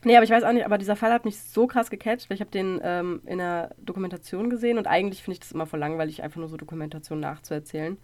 Nee, 0.02 0.16
aber 0.16 0.24
ich 0.24 0.30
weiß 0.30 0.42
auch 0.42 0.52
nicht, 0.52 0.66
aber 0.66 0.78
dieser 0.78 0.96
Fall 0.96 1.12
hat 1.12 1.24
mich 1.24 1.40
so 1.40 1.68
krass 1.68 1.90
gecatcht, 1.90 2.28
weil 2.28 2.34
ich 2.34 2.40
habe 2.40 2.50
den 2.50 2.80
ähm, 2.82 3.22
in 3.24 3.38
der 3.38 3.76
Dokumentation 3.78 4.50
gesehen 4.50 4.78
und 4.78 4.88
eigentlich 4.88 5.22
finde 5.22 5.34
ich 5.34 5.40
das 5.40 5.52
immer 5.52 5.66
voll 5.66 5.78
langweilig, 5.78 6.24
einfach 6.24 6.40
nur 6.40 6.48
so 6.48 6.56
Dokumentation 6.56 7.20
nachzuerzählen. 7.20 7.98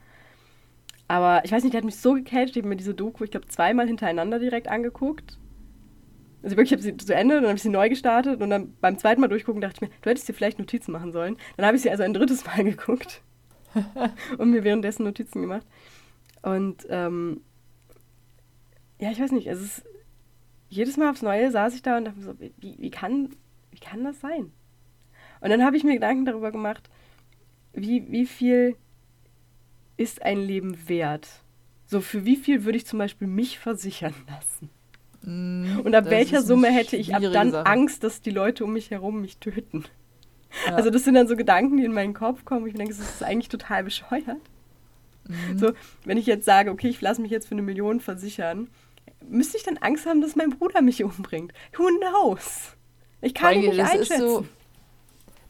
Aber 1.09 1.45
ich 1.45 1.51
weiß 1.51 1.65
nicht, 1.65 1.75
der 1.75 1.79
hat 1.79 1.85
mich 1.85 1.97
so 1.97 2.15
gecatcht, 2.15 2.57
ich 2.57 2.59
habe 2.59 2.69
mir 2.69 2.77
diese 2.77 2.95
Doku, 2.95 3.25
ich 3.25 3.33
glaube, 3.33 3.49
zweimal 3.49 3.89
hintereinander 3.89 4.39
direkt 4.39 4.69
angeguckt. 4.69 5.39
Also 6.45 6.57
wirklich, 6.57 6.71
ich 6.71 6.79
habe 6.79 6.83
sie 6.83 6.97
zu 6.97 7.15
Ende, 7.15 7.35
dann 7.35 7.47
habe 7.47 7.57
ich 7.57 7.63
sie 7.63 7.69
neu 7.69 7.89
gestartet 7.89 8.41
und 8.41 8.49
dann 8.49 8.75
beim 8.81 8.97
zweiten 8.97 9.21
Mal 9.21 9.29
durchgucken 9.29 9.61
dachte 9.61 9.77
ich 9.77 9.81
mir, 9.89 9.97
du 10.03 10.11
hättest 10.11 10.29
dir 10.29 10.35
vielleicht 10.35 10.61
Notizen 10.61 10.93
machen 10.93 11.11
sollen. 11.11 11.37
Dann 11.57 11.67
habe 11.67 11.77
ich 11.77 11.83
sie 11.83 11.91
also 11.91 12.05
ein 12.05 12.15
drittes 12.15 12.47
Mal 12.47 12.63
geguckt 12.65 13.23
und 14.39 14.51
mir 14.51 14.63
währenddessen 14.63 15.03
Notizen 15.05 15.43
gemacht. 15.43 15.67
Und 16.43 16.87
ähm, 16.89 17.41
ja, 18.99 19.11
ich 19.11 19.21
weiß 19.21 19.33
nicht, 19.33 19.47
es 19.47 19.61
ist 19.61 19.85
jedes 20.69 20.97
Mal 20.97 21.11
aufs 21.11 21.23
Neue 21.23 21.51
saß 21.51 21.75
ich 21.75 21.83
da 21.83 21.97
und 21.97 22.05
dachte 22.07 22.19
mir 22.19 22.25
so, 22.25 22.35
wie, 22.41 22.77
wie, 22.79 22.91
kann, 22.91 23.31
wie 23.71 23.79
kann 23.79 24.05
das 24.05 24.21
sein? 24.21 24.53
Und 25.41 25.51
dann 25.51 25.65
habe 25.65 25.77
ich 25.77 25.85
mir 25.85 25.95
Gedanken 25.95 26.25
darüber 26.25 26.51
gemacht, 26.51 26.89
wie, 27.73 28.11
wie 28.11 28.27
viel 28.27 28.77
ist 29.97 30.23
ein 30.23 30.39
Leben 30.39 30.89
wert? 30.89 31.29
So, 31.87 32.01
für 32.01 32.25
wie 32.25 32.37
viel 32.37 32.65
würde 32.65 32.79
ich 32.79 32.87
zum 32.87 32.99
Beispiel 32.99 33.29
mich 33.29 33.59
versichern 33.59 34.15
lassen? 34.29 34.71
Mm, 35.23 35.81
und 35.85 35.95
ab 35.95 36.07
welcher 36.09 36.43
Summe 36.43 36.69
hätte 36.69 36.97
ich 36.97 37.15
ab 37.15 37.23
dann 37.33 37.51
Sache. 37.51 37.67
Angst, 37.67 38.03
dass 38.03 38.23
die 38.23 38.31
Leute 38.31 38.65
um 38.65 38.73
mich 38.73 38.91
herum 38.91 39.21
mich 39.21 39.39
töten? 39.39 39.85
Ja. 40.67 40.75
Also 40.75 40.91
das 40.91 41.05
sind 41.05 41.15
dann 41.15 41.29
so 41.29 41.37
Gedanken, 41.37 41.77
die 41.77 41.85
in 41.85 41.93
meinen 41.93 42.15
Kopf 42.15 42.45
kommen, 42.45 42.67
ich 42.67 42.75
denke, 42.75 42.95
das 42.95 43.01
ist 43.01 43.23
eigentlich 43.23 43.49
total 43.49 43.85
bescheuert. 43.85 44.41
Mhm. 45.29 45.59
So, 45.59 45.73
wenn 46.05 46.19
ich 46.19 46.27
jetzt 46.27 46.45
sage, 46.45 46.71
okay, 46.71 46.89
ich 46.89 47.01
lasse 47.01 47.21
mich 47.21 47.31
jetzt 47.31 47.49
für 47.49 47.53
eine 47.53 47.63
Million 47.63 48.01
versichern, 48.01 48.69
müsste 49.29 49.57
ich 49.57 49.63
dann 49.63 49.79
Angst 49.79 50.07
haben, 50.07 50.21
dass 50.21 50.37
mein 50.37 50.51
Bruder 50.51 50.83
mich 50.83 51.03
umbringt? 51.05 51.53
Who 51.77 51.89
knows? 51.99 52.77
Ich 53.21 53.35
kann 53.35 53.55
ihn 53.55 53.61
nicht 53.61 53.79
das 53.79 53.91
einschätzen. 53.91 54.13
Ist 54.13 54.19
so, 54.21 54.47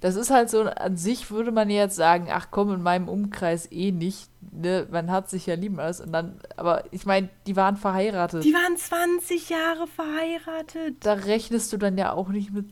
das 0.03 0.17
ist 0.17 0.31
halt 0.31 0.51
so, 0.51 0.63
an 0.63 0.97
sich 0.97 1.31
würde 1.31 1.53
man 1.53 1.71
jetzt 1.71 1.95
sagen, 1.95 2.27
ach 2.29 2.49
komm, 2.51 2.75
in 2.75 2.83
meinem 2.83 3.09
Umkreis 3.09 3.71
eh 3.71 3.93
nicht. 3.93 4.29
Ne? 4.41 4.89
Man 4.91 5.13
hat 5.13 5.31
sich 5.31 5.47
ja 5.47 5.55
lieben 5.55 5.79
alles. 5.79 6.01
Und 6.01 6.13
dann, 6.13 6.41
aber 6.57 6.85
ich 6.91 7.07
meine, 7.07 7.29
die 7.47 7.55
waren 7.55 7.77
verheiratet. 7.77 8.43
Die 8.45 8.53
waren 8.53 8.77
20 8.77 9.49
Jahre 9.49 9.87
verheiratet. 9.87 10.97
Da 11.01 11.13
rechnest 11.13 11.73
du 11.73 11.77
dann 11.77 11.97
ja 11.97 12.13
auch 12.13 12.31
nicht 12.31 12.53
mit, 12.53 12.67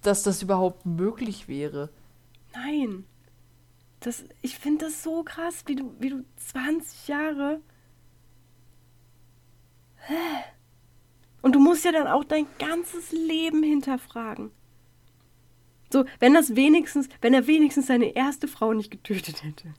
dass 0.00 0.22
das 0.22 0.42
überhaupt 0.42 0.86
möglich 0.86 1.48
wäre. 1.48 1.90
Nein. 2.54 3.04
Das, 4.00 4.24
ich 4.40 4.56
finde 4.56 4.86
das 4.86 5.02
so 5.02 5.22
krass, 5.22 5.64
wie 5.66 5.76
du, 5.76 5.94
wie 5.98 6.10
du 6.10 6.24
20 6.36 7.08
Jahre. 7.08 7.60
Und 11.42 11.54
du 11.54 11.60
musst 11.60 11.84
ja 11.84 11.92
dann 11.92 12.06
auch 12.06 12.24
dein 12.24 12.46
ganzes 12.58 13.12
Leben 13.12 13.62
hinterfragen. 13.62 14.50
So, 15.92 16.04
wenn 16.18 16.34
das 16.34 16.56
wenigstens, 16.56 17.08
wenn 17.20 17.34
er 17.34 17.46
wenigstens 17.46 17.88
seine 17.88 18.14
erste 18.14 18.48
Frau 18.48 18.72
nicht 18.72 18.90
getötet 18.90 19.44
hätte. 19.44 19.68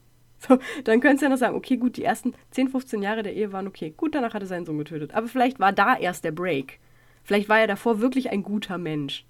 So, 0.48 0.58
dann 0.86 1.02
könntest 1.02 1.22
du 1.22 1.26
ja 1.28 1.30
noch 1.30 1.38
sagen, 1.38 1.56
okay, 1.56 1.78
gut, 1.78 1.98
die 1.98 2.04
ersten 2.04 2.34
10, 2.50 2.70
15 2.70 3.04
Jahre 3.04 3.22
der 3.22 3.36
Ehe 3.36 3.52
waren 3.52 3.68
okay. 3.68 3.94
Gut, 3.96 4.16
danach 4.16 4.34
hat 4.34 4.42
er 4.42 4.48
seinen 4.48 4.66
Sohn 4.66 4.80
getötet. 4.80 5.14
Aber 5.14 5.28
vielleicht 5.28 5.60
war 5.60 5.72
da 5.72 5.96
erst 5.96 6.24
der 6.24 6.32
Break. 6.32 6.80
Vielleicht 7.24 7.48
war 7.48 7.60
er 7.60 7.68
davor 7.68 8.02
wirklich 8.02 8.32
ein 8.32 8.42
guter 8.42 8.80
Mensch. 8.80 9.24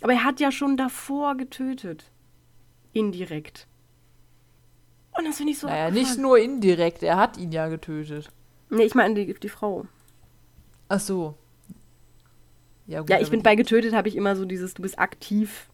Aber 0.00 0.12
er 0.12 0.22
hat 0.22 0.38
ja 0.38 0.52
schon 0.52 0.76
davor 0.76 1.36
getötet. 1.36 2.12
Indirekt. 2.92 3.66
Und 5.16 5.26
das 5.26 5.36
finde 5.36 5.52
ich 5.52 5.58
so. 5.58 5.66
Naja, 5.66 5.90
nicht 5.90 6.18
nur 6.18 6.38
indirekt, 6.38 7.02
er 7.02 7.16
hat 7.16 7.36
ihn 7.36 7.52
ja 7.52 7.68
getötet. 7.68 8.28
Nee, 8.70 8.84
ich 8.84 8.94
meine 8.94 9.14
die, 9.14 9.34
die 9.34 9.48
Frau. 9.48 9.86
Ach 10.88 11.00
so. 11.00 11.36
Ja, 12.86 13.00
gut, 13.00 13.10
ja 13.10 13.20
ich 13.20 13.30
bin 13.30 13.42
bei 13.42 13.54
getötet, 13.54 13.94
habe 13.94 14.08
ich 14.08 14.16
immer 14.16 14.36
so 14.36 14.44
dieses, 14.44 14.74
du 14.74 14.82
bist 14.82 14.98
aktiv 14.98 15.68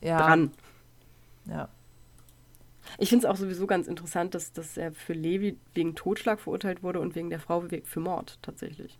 ja. 0.00 0.18
dran. 0.18 0.52
Ja. 1.46 1.68
Ich 2.96 3.10
finde 3.10 3.26
es 3.26 3.30
auch 3.30 3.36
sowieso 3.36 3.66
ganz 3.66 3.86
interessant, 3.86 4.34
dass, 4.34 4.52
dass 4.52 4.76
er 4.76 4.92
für 4.92 5.12
Levi 5.12 5.58
wegen 5.74 5.94
Totschlag 5.94 6.40
verurteilt 6.40 6.82
wurde 6.82 7.00
und 7.00 7.14
wegen 7.14 7.30
der 7.30 7.40
Frau 7.40 7.62
für 7.84 8.00
Mord 8.00 8.38
tatsächlich. 8.42 8.98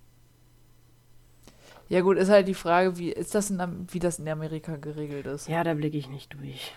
Ja 1.88 2.02
gut, 2.02 2.18
ist 2.18 2.28
halt 2.28 2.46
die 2.48 2.54
Frage, 2.54 2.98
wie 2.98 3.10
ist 3.10 3.34
das 3.34 3.48
in, 3.50 3.86
wie 3.90 3.98
das 3.98 4.18
in 4.18 4.28
Amerika 4.28 4.76
geregelt 4.76 5.26
ist. 5.26 5.48
Ja, 5.48 5.64
da 5.64 5.72
blicke 5.72 5.96
ich 5.96 6.10
nicht 6.10 6.34
durch. 6.34 6.74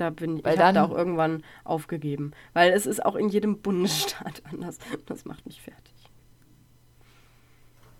Da 0.00 0.10
bin 0.10 0.38
ich, 0.38 0.44
weil 0.44 0.54
ich 0.54 0.60
habe 0.60 0.74
da 0.74 0.84
auch 0.84 0.96
irgendwann 0.96 1.42
aufgegeben, 1.64 2.32
weil 2.52 2.72
es 2.72 2.86
ist 2.86 3.04
auch 3.04 3.16
in 3.16 3.28
jedem 3.28 3.58
Bundesstaat 3.58 4.42
anders. 4.50 4.78
Das 5.06 5.24
macht 5.24 5.44
mich 5.46 5.60
fertig. 5.60 5.94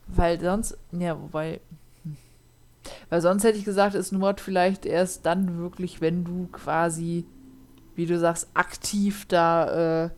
Weil 0.06 0.40
sonst, 0.40 0.78
ja, 0.92 1.20
wobei, 1.20 1.60
hm. 2.04 2.16
weil 3.10 3.20
sonst 3.20 3.44
hätte 3.44 3.58
ich 3.58 3.64
gesagt, 3.64 3.94
ist 3.94 4.12
Mord 4.12 4.40
vielleicht 4.40 4.86
erst 4.86 5.26
dann 5.26 5.58
wirklich, 5.58 6.00
wenn 6.00 6.24
du 6.24 6.48
quasi 6.50 7.26
wie 8.00 8.06
du 8.06 8.18
sagst, 8.18 8.48
aktiv 8.54 9.26
da, 9.28 10.04
äh, 10.06 10.10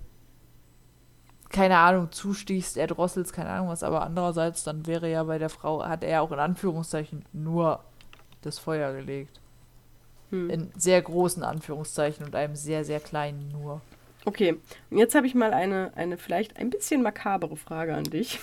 keine 1.49 1.79
Ahnung, 1.79 2.13
zustichst, 2.13 2.77
erdrosselst, 2.77 3.33
keine 3.33 3.51
Ahnung 3.51 3.69
was, 3.69 3.83
aber 3.83 4.03
andererseits, 4.03 4.63
dann 4.63 4.87
wäre 4.87 5.11
ja 5.11 5.25
bei 5.25 5.39
der 5.39 5.49
Frau, 5.49 5.85
hat 5.85 6.05
er 6.05 6.11
ja 6.11 6.21
auch 6.21 6.31
in 6.31 6.39
Anführungszeichen 6.39 7.25
nur 7.33 7.81
das 8.43 8.61
Feuer 8.61 8.93
gelegt. 8.93 9.42
Hm. 10.33 10.49
In 10.51 10.71
sehr 10.77 11.01
großen 11.01 11.43
Anführungszeichen 11.43 12.25
und 12.25 12.35
einem 12.35 12.57
sehr, 12.57 12.85
sehr 12.85 13.01
kleinen 13.01 13.49
nur. 13.53 13.83
Okay, 14.25 14.57
und 14.91 14.99
jetzt 14.99 15.15
habe 15.15 15.27
ich 15.27 15.35
mal 15.35 15.53
eine, 15.53 15.93
eine 15.95 16.17
vielleicht 16.17 16.57
ein 16.57 16.71
bisschen 16.71 17.03
makabere 17.03 17.57
Frage 17.57 17.95
an 17.95 18.05
dich. 18.05 18.41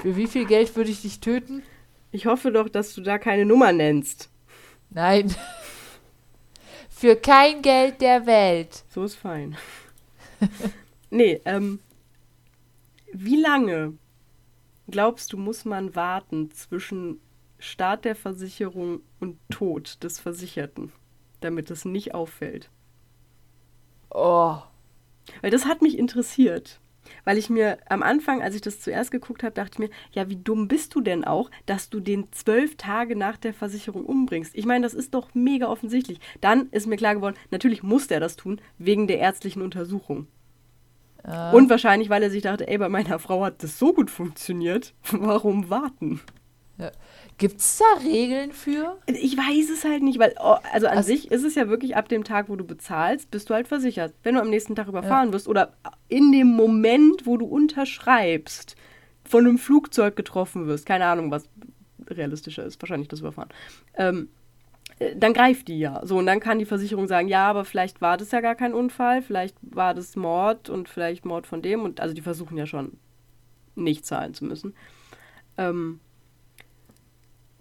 Für 0.00 0.16
wie 0.16 0.26
viel 0.26 0.46
Geld 0.46 0.74
würde 0.74 0.90
ich 0.90 1.02
dich 1.02 1.20
töten? 1.20 1.62
Ich 2.10 2.26
hoffe 2.26 2.50
doch, 2.50 2.68
dass 2.68 2.94
du 2.94 3.02
da 3.02 3.18
keine 3.18 3.44
Nummer 3.44 3.72
nennst. 3.72 4.30
Nein. 4.90 5.34
Für 6.88 7.14
kein 7.14 7.62
Geld 7.62 8.00
der 8.00 8.26
Welt. 8.26 8.84
So 8.88 9.04
ist 9.04 9.16
fein. 9.16 9.56
nee, 11.10 11.40
ähm, 11.44 11.78
wie 13.12 13.36
lange 13.36 13.94
glaubst 14.88 15.32
du, 15.32 15.36
muss 15.36 15.64
man 15.64 15.94
warten 15.94 16.50
zwischen 16.52 17.20
Start 17.66 18.04
der 18.04 18.14
Versicherung 18.14 19.00
und 19.20 19.38
Tod 19.50 20.02
des 20.02 20.20
Versicherten, 20.20 20.92
damit 21.40 21.70
es 21.70 21.84
nicht 21.84 22.14
auffällt? 22.14 22.70
Oh. 24.10 24.56
Weil 25.42 25.50
das 25.50 25.66
hat 25.66 25.82
mich 25.82 25.98
interessiert. 25.98 26.80
Weil 27.24 27.38
ich 27.38 27.50
mir 27.50 27.78
am 27.88 28.02
Anfang, 28.02 28.42
als 28.42 28.54
ich 28.54 28.60
das 28.60 28.80
zuerst 28.80 29.10
geguckt 29.10 29.42
habe, 29.42 29.54
dachte 29.54 29.72
ich 29.74 29.78
mir, 29.78 29.90
ja, 30.12 30.28
wie 30.28 30.36
dumm 30.36 30.68
bist 30.68 30.94
du 30.94 31.00
denn 31.00 31.24
auch, 31.24 31.50
dass 31.66 31.90
du 31.90 32.00
den 32.00 32.32
zwölf 32.32 32.76
Tage 32.76 33.16
nach 33.16 33.36
der 33.36 33.54
Versicherung 33.54 34.06
umbringst? 34.06 34.54
Ich 34.54 34.66
meine, 34.66 34.84
das 34.84 34.94
ist 34.94 35.14
doch 35.14 35.34
mega 35.34 35.68
offensichtlich. 35.68 36.20
Dann 36.40 36.68
ist 36.70 36.86
mir 36.86 36.96
klar 36.96 37.14
geworden, 37.14 37.36
natürlich 37.50 37.82
muss 37.82 38.06
der 38.06 38.20
das 38.20 38.36
tun, 38.36 38.60
wegen 38.78 39.06
der 39.06 39.18
ärztlichen 39.18 39.62
Untersuchung. 39.62 40.26
Äh. 41.24 41.52
Und 41.52 41.68
wahrscheinlich, 41.68 42.10
weil 42.10 42.22
er 42.22 42.30
sich 42.30 42.42
dachte, 42.42 42.68
ey, 42.68 42.78
bei 42.78 42.88
meiner 42.88 43.18
Frau 43.18 43.44
hat 43.44 43.62
das 43.62 43.78
so 43.78 43.92
gut 43.92 44.10
funktioniert, 44.10 44.94
warum 45.10 45.70
warten? 45.70 46.20
Ja. 46.78 46.92
Gibt 47.38 47.60
es 47.60 47.78
da 47.78 48.02
Regeln 48.02 48.52
für? 48.52 48.98
Ich 49.06 49.36
weiß 49.36 49.70
es 49.70 49.84
halt 49.84 50.02
nicht, 50.02 50.18
weil, 50.18 50.34
oh, 50.38 50.56
also 50.72 50.86
an 50.86 50.98
also, 50.98 51.06
sich 51.06 51.30
ist 51.30 51.42
es 51.42 51.54
ja 51.54 51.68
wirklich 51.68 51.96
ab 51.96 52.08
dem 52.08 52.24
Tag, 52.24 52.48
wo 52.48 52.56
du 52.56 52.64
bezahlst, 52.64 53.30
bist 53.30 53.48
du 53.48 53.54
halt 53.54 53.68
versichert. 53.68 54.14
Wenn 54.22 54.34
du 54.34 54.40
am 54.40 54.50
nächsten 54.50 54.74
Tag 54.74 54.88
überfahren 54.88 55.28
ja. 55.28 55.32
wirst 55.32 55.48
oder 55.48 55.74
in 56.08 56.32
dem 56.32 56.48
Moment, 56.48 57.26
wo 57.26 57.36
du 57.36 57.46
unterschreibst, 57.46 58.76
von 59.24 59.46
einem 59.46 59.58
Flugzeug 59.58 60.16
getroffen 60.16 60.66
wirst, 60.66 60.86
keine 60.86 61.06
Ahnung, 61.06 61.30
was 61.30 61.48
realistischer 62.08 62.64
ist, 62.64 62.80
wahrscheinlich 62.80 63.08
das 63.08 63.20
Überfahren, 63.20 63.48
ähm, 63.94 64.28
äh, 64.98 65.16
dann 65.16 65.32
greift 65.32 65.68
die 65.68 65.78
ja. 65.78 66.04
So, 66.04 66.18
und 66.18 66.26
dann 66.26 66.40
kann 66.40 66.58
die 66.58 66.64
Versicherung 66.64 67.08
sagen, 67.08 67.28
ja, 67.28 67.48
aber 67.48 67.64
vielleicht 67.64 68.00
war 68.00 68.16
das 68.16 68.30
ja 68.30 68.40
gar 68.40 68.54
kein 68.54 68.74
Unfall, 68.74 69.22
vielleicht 69.22 69.56
war 69.62 69.94
das 69.94 70.16
Mord 70.16 70.70
und 70.70 70.88
vielleicht 70.88 71.24
Mord 71.24 71.46
von 71.46 71.62
dem. 71.62 71.82
Und 71.82 72.00
also 72.00 72.14
die 72.14 72.22
versuchen 72.22 72.56
ja 72.56 72.66
schon 72.66 72.98
nicht 73.74 74.06
zahlen 74.06 74.34
zu 74.34 74.44
müssen. 74.44 74.74
Ähm, 75.58 76.00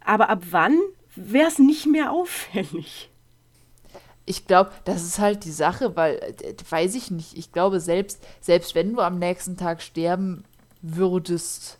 aber 0.05 0.29
ab 0.29 0.43
wann 0.51 0.79
wäre 1.15 1.47
es 1.47 1.59
nicht 1.59 1.85
mehr 1.85 2.11
auffällig? 2.11 3.09
Ich 4.25 4.47
glaube, 4.47 4.71
das 4.85 5.03
ist 5.03 5.19
halt 5.19 5.45
die 5.45 5.51
Sache, 5.51 5.95
weil, 5.95 6.15
äh, 6.15 6.55
weiß 6.67 6.95
ich 6.95 7.11
nicht, 7.11 7.37
ich 7.37 7.51
glaube, 7.51 7.79
selbst, 7.79 8.23
selbst 8.41 8.73
wenn 8.73 8.93
du 8.93 9.01
am 9.01 9.19
nächsten 9.19 9.55
Tag 9.55 9.81
sterben 9.81 10.43
würdest, 10.81 11.77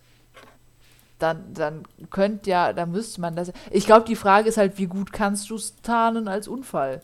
dann, 1.18 1.54
dann 1.54 1.84
könnte 2.12 2.50
ja, 2.50 2.74
dann 2.74 2.92
müsste 2.92 3.22
man 3.22 3.36
das. 3.36 3.52
Ich 3.72 3.86
glaube, 3.86 4.06
die 4.06 4.16
Frage 4.16 4.50
ist 4.50 4.58
halt, 4.58 4.78
wie 4.78 4.88
gut 4.88 5.12
kannst 5.12 5.50
du 5.50 5.56
es 5.56 5.76
tarnen 5.82 6.28
als 6.28 6.48
Unfall? 6.48 7.02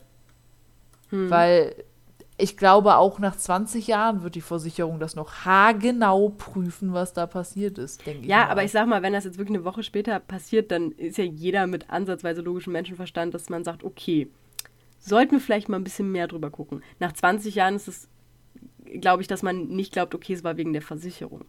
Hm. 1.10 1.30
Weil 1.30 1.74
ich 2.42 2.56
glaube, 2.56 2.96
auch 2.96 3.20
nach 3.20 3.36
20 3.36 3.86
Jahren 3.86 4.24
wird 4.24 4.34
die 4.34 4.40
Versicherung 4.40 4.98
das 4.98 5.14
noch 5.14 5.44
haargenau 5.44 6.30
prüfen, 6.30 6.92
was 6.92 7.12
da 7.12 7.28
passiert 7.28 7.78
ist, 7.78 8.04
denke 8.04 8.22
ich. 8.22 8.26
Ja, 8.28 8.48
aber 8.48 8.64
ich 8.64 8.72
sag 8.72 8.88
mal, 8.88 9.00
wenn 9.00 9.12
das 9.12 9.24
jetzt 9.24 9.38
wirklich 9.38 9.56
eine 9.56 9.64
Woche 9.64 9.84
später 9.84 10.18
passiert, 10.18 10.72
dann 10.72 10.90
ist 10.90 11.18
ja 11.18 11.24
jeder 11.24 11.68
mit 11.68 11.88
ansatzweise 11.90 12.40
logischem 12.40 12.72
Menschenverstand, 12.72 13.32
dass 13.32 13.48
man 13.48 13.62
sagt, 13.62 13.84
okay, 13.84 14.28
sollten 14.98 15.36
wir 15.36 15.40
vielleicht 15.40 15.68
mal 15.68 15.76
ein 15.76 15.84
bisschen 15.84 16.10
mehr 16.10 16.26
drüber 16.26 16.50
gucken. 16.50 16.82
Nach 16.98 17.12
20 17.12 17.54
Jahren 17.54 17.76
ist 17.76 17.86
es, 17.86 18.08
glaube 19.00 19.22
ich, 19.22 19.28
dass 19.28 19.44
man 19.44 19.68
nicht 19.68 19.92
glaubt, 19.92 20.12
okay, 20.12 20.32
es 20.32 20.42
war 20.42 20.56
wegen 20.56 20.72
der 20.72 20.82
Versicherung. 20.82 21.44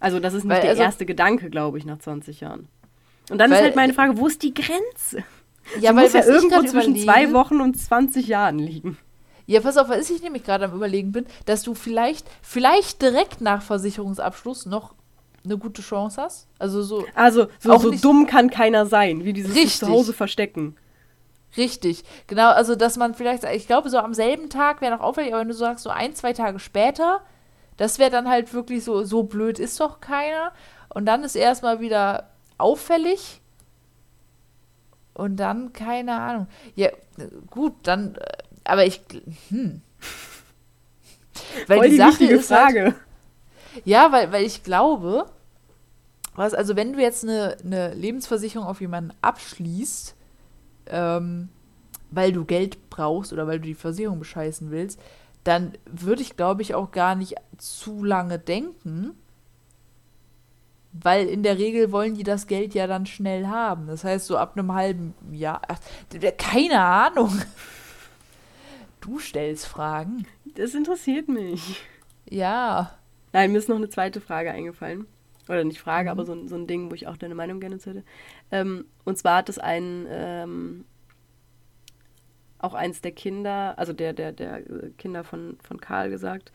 Also, 0.00 0.18
das 0.18 0.34
ist 0.34 0.42
nicht 0.42 0.52
Weil, 0.52 0.62
der 0.62 0.70
also, 0.70 0.82
erste 0.82 1.06
Gedanke, 1.06 1.48
glaube 1.48 1.78
ich, 1.78 1.84
nach 1.84 1.98
20 1.98 2.40
Jahren. 2.40 2.66
Und 3.30 3.38
dann 3.38 3.52
ist 3.52 3.60
halt 3.60 3.76
meine 3.76 3.94
Frage, 3.94 4.18
wo 4.18 4.26
ist 4.26 4.42
die 4.42 4.52
Grenze? 4.52 5.22
Ja, 5.78 5.90
Sie 5.92 5.96
weil 5.96 6.04
muss 6.04 6.12
ja 6.14 6.24
irgendwo 6.24 6.62
zwischen 6.64 6.96
zwei 6.96 7.32
Wochen 7.32 7.60
und 7.60 7.78
20 7.78 8.26
Jahren 8.26 8.58
liegen. 8.58 8.98
Ja, 9.50 9.60
pass 9.60 9.76
auf, 9.76 9.88
was 9.88 10.08
ich 10.10 10.22
nämlich 10.22 10.44
gerade 10.44 10.66
am 10.66 10.74
überlegen 10.74 11.10
bin, 11.10 11.26
dass 11.44 11.64
du 11.64 11.74
vielleicht, 11.74 12.24
vielleicht 12.40 13.02
direkt 13.02 13.40
nach 13.40 13.62
Versicherungsabschluss 13.62 14.66
noch 14.66 14.94
eine 15.44 15.58
gute 15.58 15.82
Chance 15.82 16.22
hast. 16.22 16.46
Also 16.60 16.82
so. 16.82 17.04
Also 17.16 17.48
so, 17.58 17.76
so 17.76 17.90
dumm 17.90 18.28
kann 18.28 18.50
keiner 18.50 18.86
sein, 18.86 19.24
wie 19.24 19.32
dieses 19.32 19.56
richtig. 19.56 19.80
zu 19.80 19.88
Hause 19.88 20.12
verstecken. 20.12 20.76
Richtig, 21.56 22.04
genau, 22.28 22.50
also 22.50 22.76
dass 22.76 22.96
man 22.96 23.14
vielleicht, 23.14 23.42
ich 23.42 23.66
glaube, 23.66 23.90
so 23.90 23.98
am 23.98 24.14
selben 24.14 24.50
Tag 24.50 24.80
wäre 24.82 24.94
noch 24.94 25.02
auffällig, 25.02 25.32
aber 25.32 25.40
wenn 25.40 25.48
du 25.48 25.54
sagst, 25.54 25.82
so 25.82 25.90
ein, 25.90 26.14
zwei 26.14 26.32
Tage 26.32 26.60
später, 26.60 27.20
das 27.76 27.98
wäre 27.98 28.10
dann 28.12 28.28
halt 28.28 28.54
wirklich 28.54 28.84
so, 28.84 29.02
so 29.02 29.24
blöd 29.24 29.58
ist 29.58 29.80
doch 29.80 30.00
keiner. 30.00 30.52
Und 30.94 31.06
dann 31.06 31.24
ist 31.24 31.34
erstmal 31.34 31.80
wieder 31.80 32.30
auffällig. 32.56 33.40
Und 35.12 35.38
dann, 35.38 35.72
keine 35.72 36.20
Ahnung. 36.20 36.46
Ja, 36.76 36.90
gut, 37.50 37.74
dann 37.82 38.14
äh, 38.14 38.20
aber 38.64 38.84
ich. 38.86 39.00
Hm. 39.48 39.82
Weil 41.66 41.78
Voll 41.78 41.86
die, 41.86 41.92
die 41.92 41.96
Sache 41.96 42.24
ist 42.24 42.50
halt 42.50 42.60
Frage. 42.60 42.82
Halt, 42.82 42.94
ja, 43.84 44.12
weil, 44.12 44.32
weil 44.32 44.44
ich 44.44 44.62
glaube, 44.62 45.26
was, 46.34 46.54
also 46.54 46.76
wenn 46.76 46.92
du 46.92 47.00
jetzt 47.00 47.24
eine, 47.24 47.56
eine 47.64 47.94
Lebensversicherung 47.94 48.66
auf 48.66 48.80
jemanden 48.80 49.12
abschließt, 49.22 50.14
ähm, 50.86 51.48
weil 52.10 52.32
du 52.32 52.44
Geld 52.44 52.90
brauchst 52.90 53.32
oder 53.32 53.46
weil 53.46 53.60
du 53.60 53.66
die 53.66 53.74
Versicherung 53.74 54.18
bescheißen 54.18 54.70
willst, 54.70 55.00
dann 55.44 55.72
würde 55.86 56.22
ich, 56.22 56.36
glaube 56.36 56.62
ich, 56.62 56.74
auch 56.74 56.90
gar 56.90 57.14
nicht 57.14 57.34
zu 57.56 58.04
lange 58.04 58.38
denken, 58.38 59.12
weil 60.92 61.28
in 61.28 61.42
der 61.42 61.56
Regel 61.56 61.92
wollen 61.92 62.14
die 62.14 62.24
das 62.24 62.46
Geld 62.46 62.74
ja 62.74 62.86
dann 62.86 63.06
schnell 63.06 63.46
haben. 63.46 63.86
Das 63.86 64.02
heißt, 64.02 64.26
so 64.26 64.36
ab 64.36 64.56
einem 64.56 64.74
halben 64.74 65.14
Jahr, 65.32 65.62
ach, 65.68 65.78
keine 66.36 66.80
Ahnung. 66.80 67.40
Du 69.00 69.18
stellst 69.18 69.66
Fragen. 69.66 70.26
Das 70.54 70.74
interessiert 70.74 71.28
mich. 71.28 71.82
Ja. 72.28 72.98
Nein, 73.32 73.52
mir 73.52 73.58
ist 73.58 73.68
noch 73.68 73.76
eine 73.76 73.88
zweite 73.88 74.20
Frage 74.20 74.50
eingefallen. 74.50 75.06
Oder 75.48 75.64
nicht 75.64 75.80
Frage, 75.80 76.08
mhm. 76.08 76.10
aber 76.10 76.26
so, 76.26 76.46
so 76.46 76.54
ein 76.54 76.66
Ding, 76.66 76.90
wo 76.90 76.94
ich 76.94 77.08
auch 77.08 77.16
deine 77.16 77.34
Meinung 77.34 77.60
gerne 77.60 77.76
hätte. 77.76 78.04
Ähm, 78.50 78.84
und 79.04 79.18
zwar 79.18 79.38
hat 79.38 79.48
es 79.48 79.58
ein, 79.58 80.06
ähm, 80.08 80.84
auch 82.58 82.74
eins 82.74 83.00
der 83.00 83.12
Kinder, 83.12 83.78
also 83.78 83.92
der, 83.92 84.12
der, 84.12 84.32
der 84.32 84.62
Kinder 84.98 85.24
von, 85.24 85.58
von 85.62 85.80
Karl 85.80 86.10
gesagt, 86.10 86.52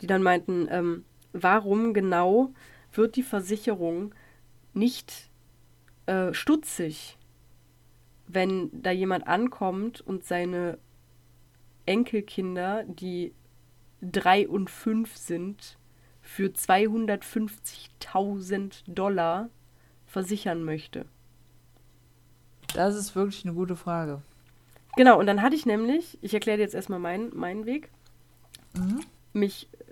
die 0.00 0.06
dann 0.06 0.22
meinten, 0.22 0.66
ähm, 0.70 1.04
warum 1.32 1.94
genau 1.94 2.50
wird 2.92 3.16
die 3.16 3.22
Versicherung 3.22 4.14
nicht 4.74 5.30
äh, 6.06 6.34
stutzig, 6.34 7.16
wenn 8.26 8.70
da 8.72 8.90
jemand 8.90 9.26
ankommt 9.26 10.00
und 10.00 10.24
seine 10.24 10.78
Enkelkinder, 11.86 12.84
die 12.84 13.32
drei 14.02 14.46
und 14.48 14.68
fünf 14.70 15.16
sind, 15.16 15.78
für 16.20 16.48
250.000 16.48 18.82
Dollar 18.86 19.48
versichern 20.06 20.62
möchte? 20.64 21.06
Das 22.74 22.94
ist 22.96 23.14
wirklich 23.16 23.44
eine 23.44 23.54
gute 23.54 23.76
Frage. 23.76 24.22
Genau, 24.96 25.18
und 25.18 25.26
dann 25.26 25.42
hatte 25.42 25.56
ich 25.56 25.66
nämlich, 25.66 26.18
ich 26.22 26.32
erkläre 26.34 26.56
dir 26.58 26.64
jetzt 26.64 26.74
erstmal 26.74 26.98
mein, 26.98 27.30
meinen 27.34 27.64
Weg, 27.66 27.90
Mhm. 28.74 29.00
mich 29.32 29.68
äh, 29.78 29.84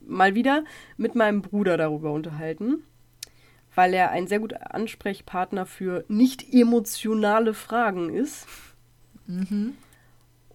mal 0.00 0.34
wieder 0.34 0.64
mit 0.96 1.14
meinem 1.14 1.42
Bruder 1.42 1.76
darüber 1.76 2.12
unterhalten, 2.12 2.82
weil 3.74 3.92
er 3.94 4.10
ein 4.10 4.26
sehr 4.26 4.40
guter 4.40 4.74
Ansprechpartner 4.74 5.66
für 5.66 6.04
nicht 6.08 6.52
emotionale 6.52 7.54
Fragen 7.54 8.12
ist. 8.12 8.46
Mhm. 9.26 9.74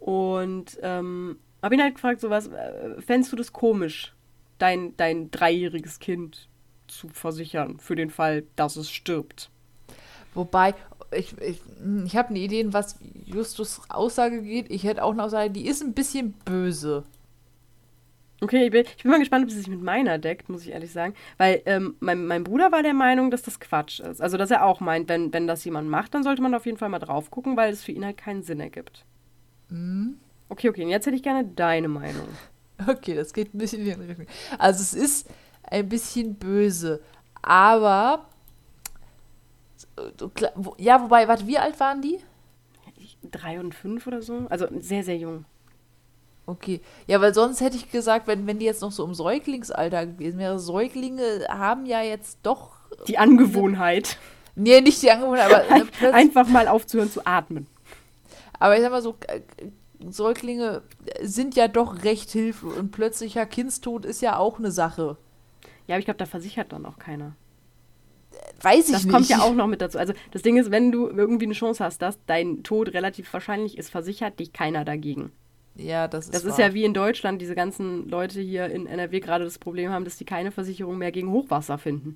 Und 0.01 0.79
ähm, 0.81 1.37
habe 1.61 1.75
ihn 1.75 1.81
halt 1.81 1.93
gefragt, 1.93 2.21
so 2.21 2.31
was, 2.31 2.47
äh, 2.47 2.99
fändest 3.01 3.31
du 3.31 3.35
das 3.35 3.53
komisch, 3.53 4.13
dein, 4.57 4.97
dein 4.97 5.29
dreijähriges 5.29 5.99
Kind 5.99 6.49
zu 6.87 7.07
versichern, 7.09 7.77
für 7.77 7.95
den 7.95 8.09
Fall, 8.09 8.43
dass 8.55 8.77
es 8.77 8.89
stirbt? 8.89 9.51
Wobei, 10.33 10.73
ich, 11.11 11.37
ich, 11.39 11.61
ich 12.05 12.15
habe 12.15 12.29
eine 12.29 12.39
Idee, 12.39 12.65
was 12.73 12.97
Justus 13.25 13.81
Aussage 13.89 14.41
geht. 14.41 14.71
Ich 14.71 14.85
hätte 14.85 15.03
auch 15.03 15.11
eine 15.11 15.23
Aussage, 15.23 15.51
die 15.51 15.67
ist 15.67 15.83
ein 15.83 15.93
bisschen 15.93 16.33
böse. 16.45 17.03
Okay, 18.41 18.65
ich 18.65 18.71
bin, 18.71 18.85
ich 18.97 19.03
bin 19.03 19.11
mal 19.11 19.19
gespannt, 19.19 19.43
ob 19.43 19.51
sie 19.51 19.57
sich 19.59 19.67
mit 19.67 19.83
meiner 19.83 20.17
deckt, 20.17 20.49
muss 20.49 20.63
ich 20.65 20.71
ehrlich 20.71 20.91
sagen. 20.91 21.13
Weil 21.37 21.61
ähm, 21.67 21.95
mein, 21.99 22.25
mein 22.25 22.43
Bruder 22.43 22.71
war 22.71 22.81
der 22.81 22.95
Meinung, 22.95 23.29
dass 23.29 23.43
das 23.43 23.59
Quatsch 23.59 23.99
ist. 23.99 24.19
Also, 24.19 24.35
dass 24.37 24.49
er 24.49 24.65
auch 24.65 24.79
meint, 24.79 25.09
wenn, 25.09 25.31
wenn 25.31 25.45
das 25.45 25.63
jemand 25.63 25.89
macht, 25.89 26.15
dann 26.15 26.23
sollte 26.23 26.41
man 26.41 26.55
auf 26.55 26.65
jeden 26.65 26.79
Fall 26.79 26.89
mal 26.89 26.97
drauf 26.97 27.29
gucken, 27.29 27.55
weil 27.55 27.71
es 27.71 27.83
für 27.83 27.91
ihn 27.91 28.03
halt 28.03 28.17
keinen 28.17 28.41
Sinn 28.41 28.59
ergibt. 28.59 29.05
Mhm. 29.71 30.17
Okay, 30.49 30.69
okay, 30.69 30.83
und 30.83 30.89
jetzt 30.89 31.05
hätte 31.05 31.15
ich 31.15 31.23
gerne 31.23 31.45
deine 31.45 31.87
Meinung. 31.87 32.27
Okay, 32.87 33.13
das 33.13 33.31
geht 33.31 33.53
ein 33.53 33.59
bisschen 33.59 33.81
in 33.81 33.85
die 33.85 33.93
andere 33.93 34.09
Richtung. 34.09 34.25
Also 34.57 34.81
es 34.81 34.95
ist 34.95 35.29
ein 35.61 35.87
bisschen 35.87 36.33
böse, 36.33 36.99
aber 37.43 38.25
ja, 40.79 40.99
wobei, 40.99 41.27
warte, 41.27 41.45
wie 41.45 41.59
alt 41.59 41.79
waren 41.79 42.01
die? 42.01 42.19
Ich, 42.97 43.19
drei 43.29 43.59
und 43.59 43.75
fünf 43.75 44.07
oder 44.07 44.23
so? 44.23 44.47
Also 44.49 44.65
sehr, 44.79 45.03
sehr 45.03 45.17
jung. 45.17 45.45
Okay, 46.47 46.81
ja, 47.05 47.21
weil 47.21 47.35
sonst 47.35 47.61
hätte 47.61 47.77
ich 47.77 47.91
gesagt, 47.91 48.25
wenn, 48.27 48.47
wenn 48.47 48.57
die 48.57 48.65
jetzt 48.65 48.81
noch 48.81 48.91
so 48.91 49.05
im 49.05 49.13
Säuglingsalter 49.13 50.07
gewesen 50.07 50.39
wäre, 50.39 50.57
Säuglinge 50.59 51.45
haben 51.49 51.85
ja 51.85 52.01
jetzt 52.01 52.39
doch, 52.41 52.71
Die 53.07 53.19
Angewohnheit, 53.19 54.17
nee, 54.55 54.81
nicht 54.81 55.01
die 55.03 55.11
Angewohnheit, 55.11 55.51
aber, 55.51 56.13
einfach 56.13 56.47
mal 56.47 56.67
aufzuhören 56.67 57.11
zu 57.11 57.25
atmen. 57.25 57.67
Aber 58.61 58.75
ich 58.75 58.81
sag 58.81 58.91
mal 58.91 59.01
so, 59.01 59.15
äh, 59.27 59.41
Säuglinge 60.09 60.81
sind 61.21 61.55
ja 61.55 61.67
doch 61.67 62.03
recht 62.03 62.31
hilflos 62.31 62.75
und 62.77 62.91
plötzlicher 62.91 63.45
Kindstod 63.45 64.05
ist 64.05 64.21
ja 64.21 64.37
auch 64.37 64.57
eine 64.59 64.71
Sache. 64.71 65.17
Ja, 65.87 65.95
aber 65.95 65.99
ich 65.99 66.05
glaube, 66.05 66.17
da 66.17 66.25
versichert 66.25 66.71
dann 66.73 66.85
auch 66.85 66.97
keiner. 66.97 67.35
Weiß 68.61 68.87
ich 68.87 68.93
Das 68.93 69.03
nicht. 69.03 69.13
kommt 69.13 69.29
ja 69.29 69.39
auch 69.41 69.53
noch 69.53 69.67
mit 69.67 69.81
dazu. 69.81 69.97
Also 69.99 70.13
das 70.31 70.41
Ding 70.41 70.57
ist, 70.57 70.71
wenn 70.71 70.91
du 70.91 71.07
irgendwie 71.07 71.45
eine 71.45 71.53
Chance 71.53 71.83
hast, 71.83 72.01
dass 72.01 72.17
dein 72.25 72.63
Tod 72.63 72.93
relativ 72.93 73.31
wahrscheinlich 73.33 73.77
ist, 73.77 73.89
versichert 73.89 74.39
dich 74.39 74.53
keiner 74.53 74.85
dagegen. 74.85 75.31
Ja, 75.75 76.07
das 76.07 76.25
ist 76.25 76.33
Das 76.35 76.45
ist 76.45 76.57
wahr. 76.57 76.67
ja 76.69 76.73
wie 76.73 76.83
in 76.83 76.93
Deutschland, 76.93 77.41
diese 77.41 77.55
ganzen 77.55 78.07
Leute 78.09 78.41
hier 78.41 78.67
in 78.67 78.87
NRW 78.87 79.19
gerade 79.19 79.43
das 79.43 79.57
Problem 79.59 79.91
haben, 79.91 80.05
dass 80.05 80.17
die 80.17 80.25
keine 80.25 80.51
Versicherung 80.51 80.97
mehr 80.97 81.11
gegen 81.11 81.31
Hochwasser 81.31 81.77
finden. 81.77 82.15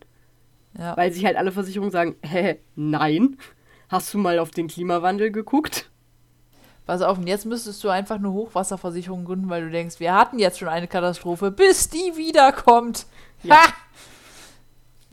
ja. 0.78 0.96
Weil 0.98 1.12
sich 1.12 1.26
halt 1.26 1.38
alle 1.38 1.52
Versicherungen 1.52 1.92
sagen, 1.92 2.16
hä, 2.24 2.60
nein. 2.76 3.38
Hast 3.90 4.14
du 4.14 4.18
mal 4.18 4.40
auf 4.40 4.52
den 4.52 4.68
Klimawandel 4.68 5.32
geguckt? 5.32 5.92
Pass 6.86 7.02
auf, 7.02 7.18
und 7.18 7.28
jetzt 7.28 7.46
müsstest 7.46 7.84
du 7.84 7.90
einfach 7.90 8.16
eine 8.16 8.32
Hochwasserversicherung 8.32 9.26
gründen, 9.26 9.50
weil 9.50 9.64
du 9.64 9.72
denkst, 9.72 10.00
wir 10.00 10.14
hatten 10.14 10.38
jetzt 10.38 10.60
schon 10.60 10.68
eine 10.68 10.88
Katastrophe, 10.88 11.50
bis 11.50 11.90
die 11.90 12.16
wiederkommt. 12.16 13.08
Ja. 13.44 13.56
Ha! 13.56 13.74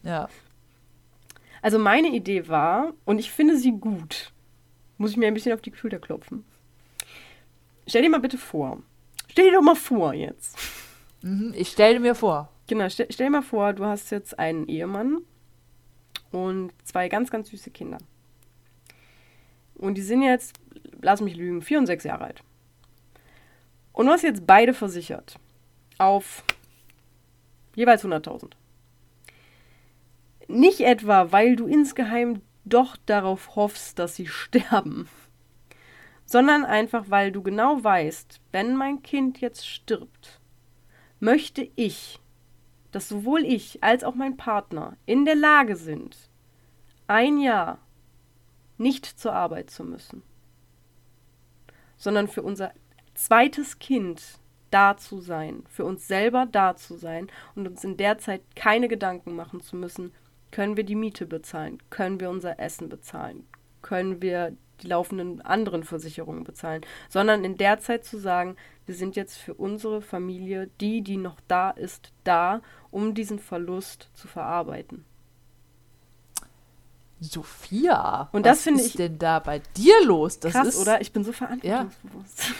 Ja. 0.03 0.29
Also 1.63 1.79
meine 1.79 2.09
Idee 2.09 2.49
war, 2.49 2.93
und 3.05 3.19
ich 3.19 3.31
finde 3.31 3.57
sie 3.57 3.73
gut, 3.73 4.33
muss 4.99 5.13
ich 5.13 5.17
mir 5.17 5.29
ein 5.29 5.35
bisschen 5.35 5.55
auf 5.55 5.63
die 5.63 5.75
Schulter 5.75 5.99
klopfen. 5.99 6.45
Stell 7.87 8.03
dir 8.03 8.11
mal 8.11 8.21
bitte 8.21 8.39
vor. 8.39 8.83
Stell 9.29 9.47
dir 9.47 9.57
doch 9.57 9.63
mal 9.63 9.77
vor 9.77 10.13
jetzt. 10.13 10.59
Mhm. 11.23 11.55
Ich 11.57 11.69
stelle 11.69 12.01
mir 12.01 12.15
vor. 12.15 12.51
Genau, 12.67 12.89
stell, 12.89 13.07
stell 13.11 13.27
dir 13.27 13.33
mal 13.33 13.43
vor, 13.43 13.73
du 13.73 13.87
hast 13.87 14.11
jetzt 14.11 14.39
einen 14.39 14.69
Ehemann 14.69 15.23
und 16.33 16.73
zwei 16.85 17.09
ganz, 17.09 17.31
ganz 17.31 17.49
süße 17.49 17.71
Kinder. 17.71 17.99
Und 19.75 19.95
die 19.95 20.03
sind 20.03 20.23
jetzt, 20.23 20.55
lass 21.03 21.21
mich 21.21 21.37
lügen, 21.37 21.63
vier 21.63 21.79
und 21.79 21.87
sechs 21.87 22.05
Jahre 22.05 22.25
alt. 22.25 22.43
Und 23.93 24.07
du 24.07 24.13
hast 24.13 24.23
jetzt 24.23 24.47
beide 24.47 24.73
versichert. 24.73 25.37
Auf 25.99 26.45
jeweils 27.75 28.05
100.000. 28.05 28.53
Nicht 30.49 30.81
etwa, 30.81 31.33
weil 31.33 31.57
du 31.57 31.67
insgeheim 31.67 32.41
doch 32.65 32.97
darauf 33.07 33.57
hoffst, 33.57 33.99
dass 33.99 34.17
sie 34.17 34.27
sterben, 34.29 35.09
sondern 36.25 36.65
einfach, 36.65 37.07
weil 37.09 37.33
du 37.33 37.43
genau 37.43 37.83
weißt, 37.83 38.41
wenn 38.53 38.77
mein 38.77 39.03
Kind 39.03 39.41
jetzt 39.41 39.67
stirbt, 39.67 40.41
möchte 41.21 41.69
ich, 41.77 42.19
dass 42.91 43.09
sowohl 43.09 43.45
ich 43.45 43.83
als 43.83 44.05
auch 44.05 44.15
mein 44.15 44.37
Partner 44.37 44.97
in 45.07 45.25
der 45.25 45.37
Lage 45.37 45.77
sind, 45.77 46.17
ein 47.07 47.39
Jahr 47.39 47.79
nicht 48.79 49.07
zur 49.07 49.33
Arbeit 49.35 49.71
zu 49.71 49.85
müssen, 49.85 50.23
sondern 52.03 52.27
für 52.27 52.43
unser 52.43 52.73
zweites 53.15 53.79
Kind 53.79 54.41
da 54.73 54.97
zu 54.97 55.21
sein, 55.21 55.63
für 55.69 55.85
uns 55.85 56.09
selber 56.09 56.49
da 56.51 56.75
zu 56.75 56.97
sein 56.97 57.29
und 57.55 57.69
uns 57.69 57.85
in 57.85 57.97
der 57.97 58.19
Zeit 58.19 58.43
keine 58.57 58.89
Gedanken 58.89 59.37
machen 59.37 59.61
zu 59.61 59.77
müssen, 59.77 60.13
können 60.51 60.77
wir 60.77 60.83
die 60.83 60.97
Miete 60.97 61.27
bezahlen, 61.27 61.79
können 61.91 62.19
wir 62.19 62.29
unser 62.29 62.59
Essen 62.59 62.89
bezahlen, 62.89 63.47
können 63.83 64.21
wir 64.21 64.57
die 64.83 64.89
laufenden 64.89 65.43
anderen 65.43 65.85
Versicherungen 65.85 66.43
bezahlen, 66.43 66.83
sondern 67.09 67.45
in 67.45 67.57
der 67.57 67.79
Zeit 67.79 68.05
zu 68.05 68.19
sagen, 68.19 68.57
wir 68.85 68.97
sind 68.97 69.15
jetzt 69.15 69.37
für 69.37 69.55
unsere 69.55 70.03
Familie, 70.03 70.71
die, 70.81 71.03
die 71.03 71.19
noch 71.19 71.39
da 71.47 71.71
ist, 71.71 72.13
da, 72.25 72.63
um 72.91 73.15
diesen 73.15 73.39
Verlust 73.39 74.11
zu 74.15 74.27
verarbeiten. 74.27 75.05
Sophia, 77.23 78.29
Und 78.33 78.45
das 78.47 78.67
was 78.67 78.75
ist 78.81 78.87
ich- 78.87 78.93
denn 78.97 79.19
da 79.19 79.39
bei 79.39 79.61
dir 79.77 80.05
los? 80.05 80.39
Das 80.41 80.53
Krass, 80.53 80.69
ist, 80.69 80.79
oder? 80.81 81.01
Ich 81.01 81.13
bin 81.13 81.25
so 81.25 81.33
verantwortungsbewusst. 81.33 82.53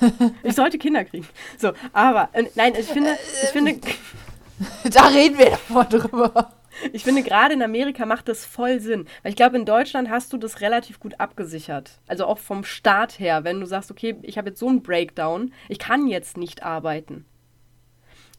ich 0.42 0.54
sollte 0.54 0.78
Kinder 0.78 1.04
kriegen. 1.04 1.26
So, 1.58 1.72
aber 1.92 2.28
äh, 2.32 2.44
nein, 2.54 2.74
ich 2.78 2.86
finde, 2.86 3.16
ich 3.42 3.48
finde, 3.50 3.78
Da 4.92 5.06
reden 5.08 5.38
wir 5.38 5.50
davon 5.50 5.88
drüber. 5.88 6.52
ich 6.92 7.02
finde 7.04 7.22
gerade 7.22 7.54
in 7.54 7.62
Amerika 7.62 8.06
macht 8.06 8.28
das 8.28 8.44
voll 8.44 8.78
Sinn, 8.80 9.06
weil 9.22 9.30
ich 9.30 9.36
glaube 9.36 9.56
in 9.56 9.64
Deutschland 9.64 10.08
hast 10.08 10.32
du 10.32 10.36
das 10.36 10.60
relativ 10.60 11.00
gut 11.00 11.18
abgesichert. 11.18 11.98
Also 12.06 12.26
auch 12.26 12.38
vom 12.38 12.62
Staat 12.64 13.18
her, 13.18 13.42
wenn 13.44 13.60
du 13.60 13.66
sagst, 13.66 13.90
okay, 13.90 14.16
ich 14.22 14.38
habe 14.38 14.50
jetzt 14.50 14.60
so 14.60 14.68
einen 14.68 14.82
Breakdown, 14.82 15.52
ich 15.68 15.78
kann 15.80 16.06
jetzt 16.06 16.36
nicht 16.36 16.62
arbeiten. 16.62 17.24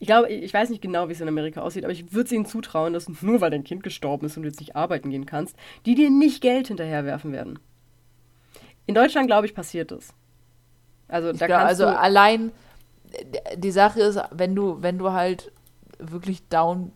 Ich 0.03 0.07
glaube, 0.07 0.27
ich 0.27 0.53
weiß 0.53 0.69
nicht 0.69 0.81
genau, 0.81 1.07
wie 1.07 1.13
es 1.13 1.21
in 1.21 1.29
Amerika 1.29 1.61
aussieht, 1.61 1.85
aber 1.85 1.93
ich 1.93 2.11
würde 2.11 2.25
es 2.25 2.31
ihnen 2.33 2.45
zutrauen, 2.45 2.91
dass 2.91 3.07
nur 3.21 3.39
weil 3.39 3.51
dein 3.51 3.63
Kind 3.63 3.83
gestorben 3.83 4.25
ist 4.25 4.35
und 4.35 4.43
du 4.43 4.49
jetzt 4.49 4.59
nicht 4.59 4.75
arbeiten 4.75 5.09
gehen 5.09 5.25
kannst, 5.25 5.55
die 5.85 5.95
dir 5.95 6.09
nicht 6.09 6.41
Geld 6.41 6.67
hinterherwerfen 6.67 7.31
werden. 7.31 7.57
In 8.85 8.95
Deutschland, 8.95 9.27
glaube 9.27 9.47
ich, 9.47 9.55
passiert 9.55 9.91
das. 9.91 10.13
Also 11.07 11.31
da 11.31 11.47
glaub, 11.47 11.59
kannst 11.59 11.79
also 11.79 11.85
du, 11.85 11.97
allein 11.97 12.51
äh, 13.13 13.57
die 13.57 13.71
Sache 13.71 14.01
ist, 14.01 14.19
wenn 14.31 14.55
du, 14.55 14.81
wenn 14.81 14.97
du 14.97 15.13
halt 15.13 15.53
wirklich 15.99 16.49
down 16.49 16.91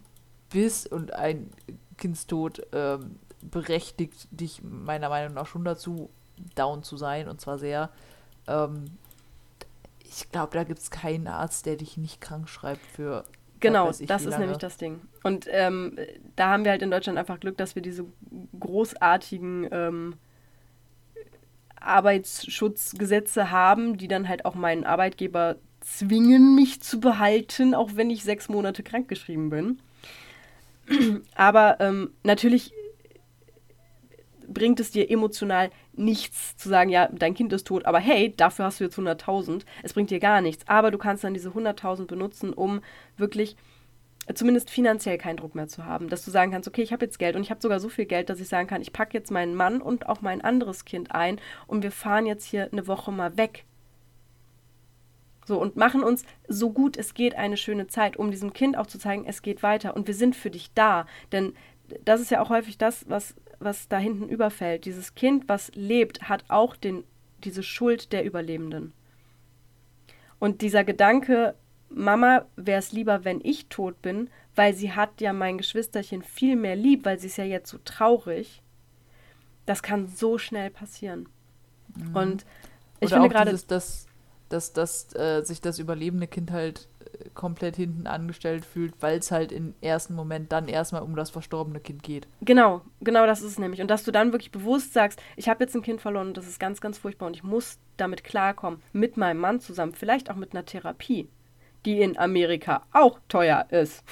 bist 0.49 0.91
und 0.91 1.13
ein 1.13 1.49
Kindstod 1.95 2.61
ähm, 2.73 3.19
berechtigt 3.41 4.27
dich 4.31 4.61
meiner 4.61 5.07
Meinung 5.07 5.33
nach 5.33 5.47
schon 5.47 5.63
dazu, 5.63 6.09
down 6.55 6.83
zu 6.83 6.97
sein 6.97 7.29
und 7.29 7.39
zwar 7.39 7.57
sehr. 7.57 7.89
Ähm, 8.49 8.97
ich 10.09 10.31
glaube, 10.31 10.53
da 10.53 10.63
gibt 10.63 10.79
es 10.79 10.91
keinen 10.91 11.27
Arzt, 11.27 11.65
der 11.65 11.75
dich 11.75 11.97
nicht 11.97 12.21
krank 12.21 12.49
schreibt 12.49 12.85
für. 12.85 13.23
Genau, 13.59 13.87
das 13.87 14.01
ist 14.01 14.09
lange. 14.09 14.39
nämlich 14.39 14.59
das 14.59 14.77
Ding. 14.77 15.01
Und 15.23 15.47
ähm, 15.49 15.97
da 16.35 16.49
haben 16.49 16.63
wir 16.63 16.71
halt 16.71 16.83
in 16.83 16.91
Deutschland 16.91 17.17
einfach 17.17 17.39
Glück, 17.39 17.57
dass 17.57 17.73
wir 17.75 17.81
diese 17.81 18.05
großartigen 18.59 19.67
ähm, 19.71 20.15
Arbeitsschutzgesetze 21.79 23.49
haben, 23.49 23.97
die 23.97 24.07
dann 24.07 24.27
halt 24.27 24.45
auch 24.45 24.53
meinen 24.53 24.83
Arbeitgeber 24.83 25.55
zwingen, 25.81 26.53
mich 26.53 26.81
zu 26.81 26.99
behalten, 26.99 27.73
auch 27.73 27.91
wenn 27.95 28.09
ich 28.09 28.23
sechs 28.23 28.49
Monate 28.49 28.83
krankgeschrieben 28.83 29.49
bin. 29.49 29.79
Aber 31.35 31.79
ähm, 31.79 32.11
natürlich 32.23 32.73
bringt 34.47 34.79
es 34.79 34.91
dir 34.91 35.09
emotional 35.09 35.71
nichts 35.97 36.55
zu 36.57 36.69
sagen, 36.69 36.89
ja, 36.89 37.09
dein 37.11 37.33
Kind 37.33 37.51
ist 37.53 37.67
tot, 37.67 37.85
aber 37.85 37.99
hey, 37.99 38.33
dafür 38.35 38.65
hast 38.65 38.79
du 38.79 38.85
jetzt 38.85 38.97
100.000. 38.97 39.63
Es 39.83 39.93
bringt 39.93 40.09
dir 40.09 40.19
gar 40.19 40.41
nichts. 40.41 40.67
Aber 40.67 40.91
du 40.91 40.97
kannst 40.97 41.23
dann 41.23 41.33
diese 41.33 41.49
100.000 41.49 42.05
benutzen, 42.05 42.53
um 42.53 42.81
wirklich 43.17 43.55
zumindest 44.33 44.69
finanziell 44.69 45.17
keinen 45.17 45.37
Druck 45.37 45.55
mehr 45.55 45.67
zu 45.67 45.85
haben, 45.85 46.09
dass 46.09 46.25
du 46.25 46.31
sagen 46.31 46.51
kannst, 46.51 46.67
okay, 46.67 46.81
ich 46.81 46.91
habe 46.91 47.05
jetzt 47.05 47.17
Geld 47.17 47.35
und 47.35 47.41
ich 47.43 47.49
habe 47.49 47.61
sogar 47.61 47.79
so 47.79 47.89
viel 47.89 48.05
Geld, 48.05 48.29
dass 48.29 48.41
ich 48.41 48.49
sagen 48.49 48.67
kann, 48.67 48.81
ich 48.81 48.91
packe 48.91 49.17
jetzt 49.17 49.31
meinen 49.31 49.55
Mann 49.55 49.81
und 49.81 50.09
auch 50.09 50.21
mein 50.21 50.41
anderes 50.41 50.85
Kind 50.85 51.13
ein 51.13 51.39
und 51.65 51.83
wir 51.83 51.91
fahren 51.91 52.25
jetzt 52.25 52.45
hier 52.45 52.69
eine 52.71 52.87
Woche 52.87 53.11
mal 53.11 53.37
weg. 53.37 53.63
So 55.45 55.61
und 55.61 55.77
machen 55.77 56.03
uns 56.03 56.25
so 56.49 56.71
gut 56.71 56.97
es 56.97 57.13
geht 57.13 57.35
eine 57.35 57.55
schöne 57.55 57.87
Zeit, 57.87 58.17
um 58.17 58.31
diesem 58.31 58.51
Kind 58.51 58.77
auch 58.77 58.87
zu 58.87 58.99
zeigen, 58.99 59.25
es 59.25 59.41
geht 59.41 59.63
weiter 59.63 59.95
und 59.95 60.07
wir 60.07 60.13
sind 60.13 60.35
für 60.35 60.49
dich 60.49 60.73
da, 60.73 61.05
denn 61.31 61.53
das 62.03 62.19
ist 62.19 62.31
ja 62.31 62.41
auch 62.41 62.49
häufig 62.49 62.77
das, 62.77 63.09
was 63.09 63.33
was 63.59 63.87
da 63.87 63.97
hinten 63.97 64.29
überfällt. 64.29 64.85
Dieses 64.85 65.15
Kind, 65.15 65.47
was 65.47 65.71
lebt, 65.75 66.23
hat 66.29 66.45
auch 66.47 66.75
den 66.75 67.03
diese 67.43 67.63
Schuld 67.63 68.11
der 68.13 68.25
Überlebenden. 68.25 68.93
Und 70.39 70.61
dieser 70.61 70.83
Gedanke, 70.83 71.55
Mama 71.89 72.45
wäre 72.55 72.79
es 72.79 72.91
lieber, 72.91 73.25
wenn 73.25 73.41
ich 73.43 73.67
tot 73.67 74.01
bin, 74.01 74.29
weil 74.55 74.73
sie 74.73 74.91
hat 74.91 75.21
ja 75.21 75.33
mein 75.33 75.57
Geschwisterchen 75.57 76.23
viel 76.23 76.55
mehr 76.55 76.75
lieb, 76.75 77.05
weil 77.05 77.19
sie 77.19 77.27
ist 77.27 77.37
ja 77.37 77.45
jetzt 77.45 77.69
so 77.69 77.79
traurig. 77.83 78.61
Das 79.65 79.83
kann 79.83 80.07
so 80.07 80.37
schnell 80.37 80.69
passieren. 80.69 81.27
Mhm. 81.95 82.15
Und 82.15 82.45
ich 82.99 83.11
Oder 83.11 83.21
finde 83.21 83.29
gerade, 83.29 83.51
dass, 83.51 84.07
dass, 84.49 84.73
dass 84.73 85.15
äh, 85.15 85.43
sich 85.43 85.61
das 85.61 85.79
überlebende 85.79 86.27
Kind 86.27 86.51
halt 86.51 86.87
komplett 87.33 87.75
hinten 87.75 88.07
angestellt 88.07 88.65
fühlt, 88.65 88.93
weil 89.01 89.19
es 89.19 89.31
halt 89.31 89.51
im 89.51 89.73
ersten 89.81 90.15
Moment 90.15 90.51
dann 90.51 90.67
erstmal 90.67 91.01
um 91.01 91.15
das 91.15 91.29
verstorbene 91.29 91.79
Kind 91.79 92.03
geht. 92.03 92.27
Genau, 92.41 92.81
genau 93.01 93.25
das 93.25 93.41
ist 93.41 93.51
es 93.51 93.59
nämlich. 93.59 93.81
Und 93.81 93.89
dass 93.89 94.03
du 94.03 94.11
dann 94.11 94.31
wirklich 94.31 94.51
bewusst 94.51 94.93
sagst, 94.93 95.21
ich 95.35 95.49
habe 95.49 95.63
jetzt 95.63 95.75
ein 95.75 95.81
Kind 95.81 96.01
verloren 96.01 96.27
und 96.27 96.37
das 96.37 96.47
ist 96.47 96.59
ganz, 96.59 96.81
ganz 96.81 96.97
furchtbar 96.97 97.27
und 97.27 97.35
ich 97.35 97.43
muss 97.43 97.79
damit 97.97 98.23
klarkommen, 98.23 98.81
mit 98.93 99.17
meinem 99.17 99.39
Mann 99.39 99.59
zusammen, 99.59 99.93
vielleicht 99.93 100.29
auch 100.29 100.35
mit 100.35 100.53
einer 100.53 100.65
Therapie 100.65 101.29
die 101.87 102.01
in 102.01 102.17
Amerika 102.17 102.85
auch 102.91 103.19
teuer 103.29 103.65
ist. 103.69 104.03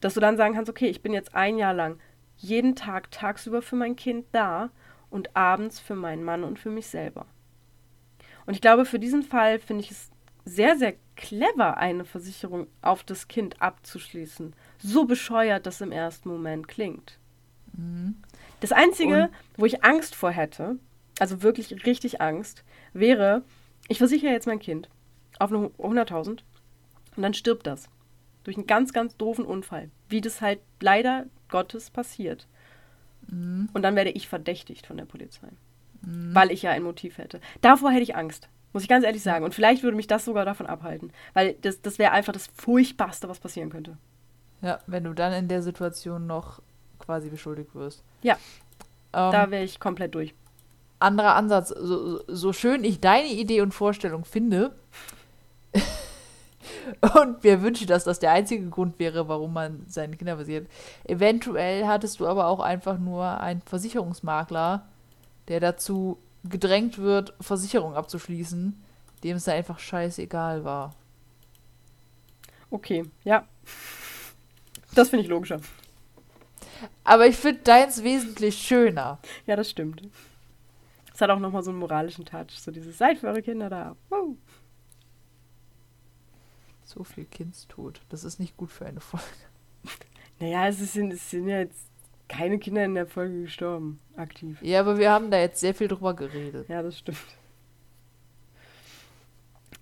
Dass 0.00 0.14
du 0.14 0.20
dann 0.20 0.36
sagen 0.36 0.54
kannst, 0.54 0.68
okay, 0.68 0.88
ich 0.88 1.00
bin 1.00 1.12
jetzt 1.12 1.34
ein 1.34 1.58
Jahr 1.58 1.72
lang 1.72 2.00
jeden 2.36 2.74
Tag 2.74 3.12
tagsüber 3.12 3.62
für 3.62 3.76
mein 3.76 3.94
Kind 3.94 4.26
da 4.32 4.70
und 5.10 5.36
abends 5.36 5.78
für 5.78 5.94
meinen 5.94 6.24
Mann 6.24 6.42
und 6.42 6.58
für 6.58 6.70
mich 6.70 6.88
selber. 6.88 7.26
Und 8.46 8.54
ich 8.54 8.60
glaube, 8.60 8.84
für 8.84 8.98
diesen 8.98 9.22
Fall 9.22 9.60
finde 9.60 9.84
ich 9.84 9.92
es 9.92 10.10
sehr, 10.44 10.76
sehr 10.76 10.94
clever, 11.16 11.76
eine 11.76 12.04
Versicherung 12.04 12.66
auf 12.82 13.04
das 13.04 13.28
Kind 13.28 13.60
abzuschließen. 13.60 14.54
So 14.78 15.04
bescheuert 15.04 15.66
das 15.66 15.80
im 15.80 15.92
ersten 15.92 16.28
Moment 16.28 16.68
klingt. 16.68 17.18
Mhm. 17.72 18.16
Das 18.60 18.72
Einzige, 18.72 19.24
und 19.24 19.30
wo 19.58 19.66
ich 19.66 19.84
Angst 19.84 20.14
vor 20.14 20.30
hätte, 20.30 20.78
also 21.18 21.42
wirklich 21.42 21.86
richtig 21.86 22.20
Angst, 22.20 22.64
wäre, 22.92 23.42
ich 23.88 23.98
versichere 23.98 24.32
jetzt 24.32 24.46
mein 24.46 24.58
Kind 24.58 24.88
auf 25.38 25.50
100.000 25.50 26.42
und 27.16 27.22
dann 27.22 27.34
stirbt 27.34 27.66
das. 27.66 27.88
Durch 28.44 28.56
einen 28.56 28.66
ganz, 28.66 28.92
ganz 28.92 29.16
doofen 29.16 29.44
Unfall. 29.44 29.90
Wie 30.08 30.20
das 30.20 30.40
halt 30.40 30.60
leider 30.80 31.26
Gottes 31.48 31.90
passiert. 31.90 32.46
Mhm. 33.28 33.68
Und 33.72 33.82
dann 33.82 33.96
werde 33.96 34.10
ich 34.10 34.28
verdächtigt 34.28 34.86
von 34.86 34.96
der 34.96 35.06
Polizei. 35.06 35.48
Mhm. 36.02 36.34
Weil 36.34 36.50
ich 36.50 36.62
ja 36.62 36.70
ein 36.70 36.82
Motiv 36.82 37.18
hätte. 37.18 37.40
Davor 37.60 37.90
hätte 37.90 38.02
ich 38.02 38.16
Angst. 38.16 38.48
Muss 38.74 38.82
ich 38.82 38.88
ganz 38.88 39.04
ehrlich 39.04 39.22
sagen. 39.22 39.44
Und 39.44 39.54
vielleicht 39.54 39.82
würde 39.82 39.96
mich 39.96 40.06
das 40.06 40.26
sogar 40.26 40.44
davon 40.44 40.66
abhalten. 40.66 41.12
Weil 41.32 41.54
das, 41.62 41.80
das 41.80 41.98
wäre 41.98 42.12
einfach 42.12 42.34
das 42.34 42.48
Furchtbarste, 42.54 43.28
was 43.28 43.38
passieren 43.38 43.70
könnte. 43.70 43.96
Ja, 44.60 44.80
wenn 44.86 45.04
du 45.04 45.14
dann 45.14 45.32
in 45.32 45.48
der 45.48 45.62
Situation 45.62 46.26
noch 46.26 46.60
quasi 46.98 47.30
beschuldigt 47.30 47.74
wirst. 47.74 48.02
Ja. 48.22 48.34
Ähm, 49.14 49.32
da 49.32 49.50
wäre 49.50 49.64
ich 49.64 49.80
komplett 49.80 50.14
durch. 50.14 50.34
Anderer 50.98 51.36
Ansatz. 51.36 51.68
So, 51.68 52.20
so 52.26 52.52
schön 52.52 52.84
ich 52.84 53.00
deine 53.00 53.28
Idee 53.28 53.62
und 53.62 53.72
Vorstellung 53.72 54.26
finde, 54.26 54.74
und 57.14 57.44
mir 57.44 57.62
wünsche, 57.62 57.86
dass 57.86 58.04
das 58.04 58.18
der 58.18 58.32
einzige 58.32 58.68
Grund 58.68 58.98
wäre, 58.98 59.28
warum 59.28 59.52
man 59.52 59.84
seine 59.86 60.16
Kinder 60.16 60.36
versichert. 60.36 60.68
Eventuell 61.04 61.86
hattest 61.86 62.20
du 62.20 62.26
aber 62.26 62.46
auch 62.46 62.60
einfach 62.60 62.98
nur 62.98 63.40
einen 63.40 63.62
Versicherungsmakler, 63.62 64.86
der 65.48 65.60
dazu 65.60 66.18
gedrängt 66.44 66.98
wird, 66.98 67.34
Versicherung 67.40 67.94
abzuschließen, 67.94 68.82
dem 69.22 69.36
es 69.36 69.48
einfach 69.48 69.78
scheißegal 69.78 70.64
war. 70.64 70.94
Okay, 72.70 73.04
ja. 73.24 73.46
Das 74.94 75.10
finde 75.10 75.24
ich 75.24 75.30
logischer. 75.30 75.60
Aber 77.02 77.26
ich 77.26 77.36
finde 77.36 77.62
deins 77.62 78.02
wesentlich 78.02 78.56
schöner. 78.58 79.18
Ja, 79.46 79.56
das 79.56 79.70
stimmt. 79.70 80.02
Es 81.12 81.20
hat 81.20 81.30
auch 81.30 81.38
nochmal 81.38 81.62
so 81.62 81.70
einen 81.70 81.78
moralischen 81.78 82.24
Touch. 82.24 82.58
So 82.58 82.70
dieses 82.70 82.98
Seid 82.98 83.18
für 83.18 83.28
eure 83.28 83.42
Kinder 83.42 83.70
da. 83.70 83.96
Wow. 84.08 84.36
So 86.82 87.04
viel 87.04 87.24
Kindstod. 87.24 88.00
Das 88.08 88.24
ist 88.24 88.40
nicht 88.40 88.56
gut 88.56 88.70
für 88.70 88.86
eine 88.86 89.00
Folge. 89.00 89.24
Naja, 90.40 90.68
es 90.68 90.78
sind, 90.92 91.12
es 91.12 91.30
sind 91.30 91.48
ja 91.48 91.60
jetzt 91.60 91.86
keine 92.28 92.58
Kinder 92.58 92.84
in 92.84 92.94
der 92.94 93.06
Folge 93.06 93.42
gestorben, 93.42 94.00
aktiv. 94.16 94.58
Ja, 94.62 94.80
aber 94.80 94.98
wir 94.98 95.10
haben 95.10 95.30
da 95.30 95.38
jetzt 95.38 95.60
sehr 95.60 95.74
viel 95.74 95.88
drüber 95.88 96.14
geredet. 96.14 96.68
Ja, 96.68 96.82
das 96.82 96.98
stimmt. 96.98 97.18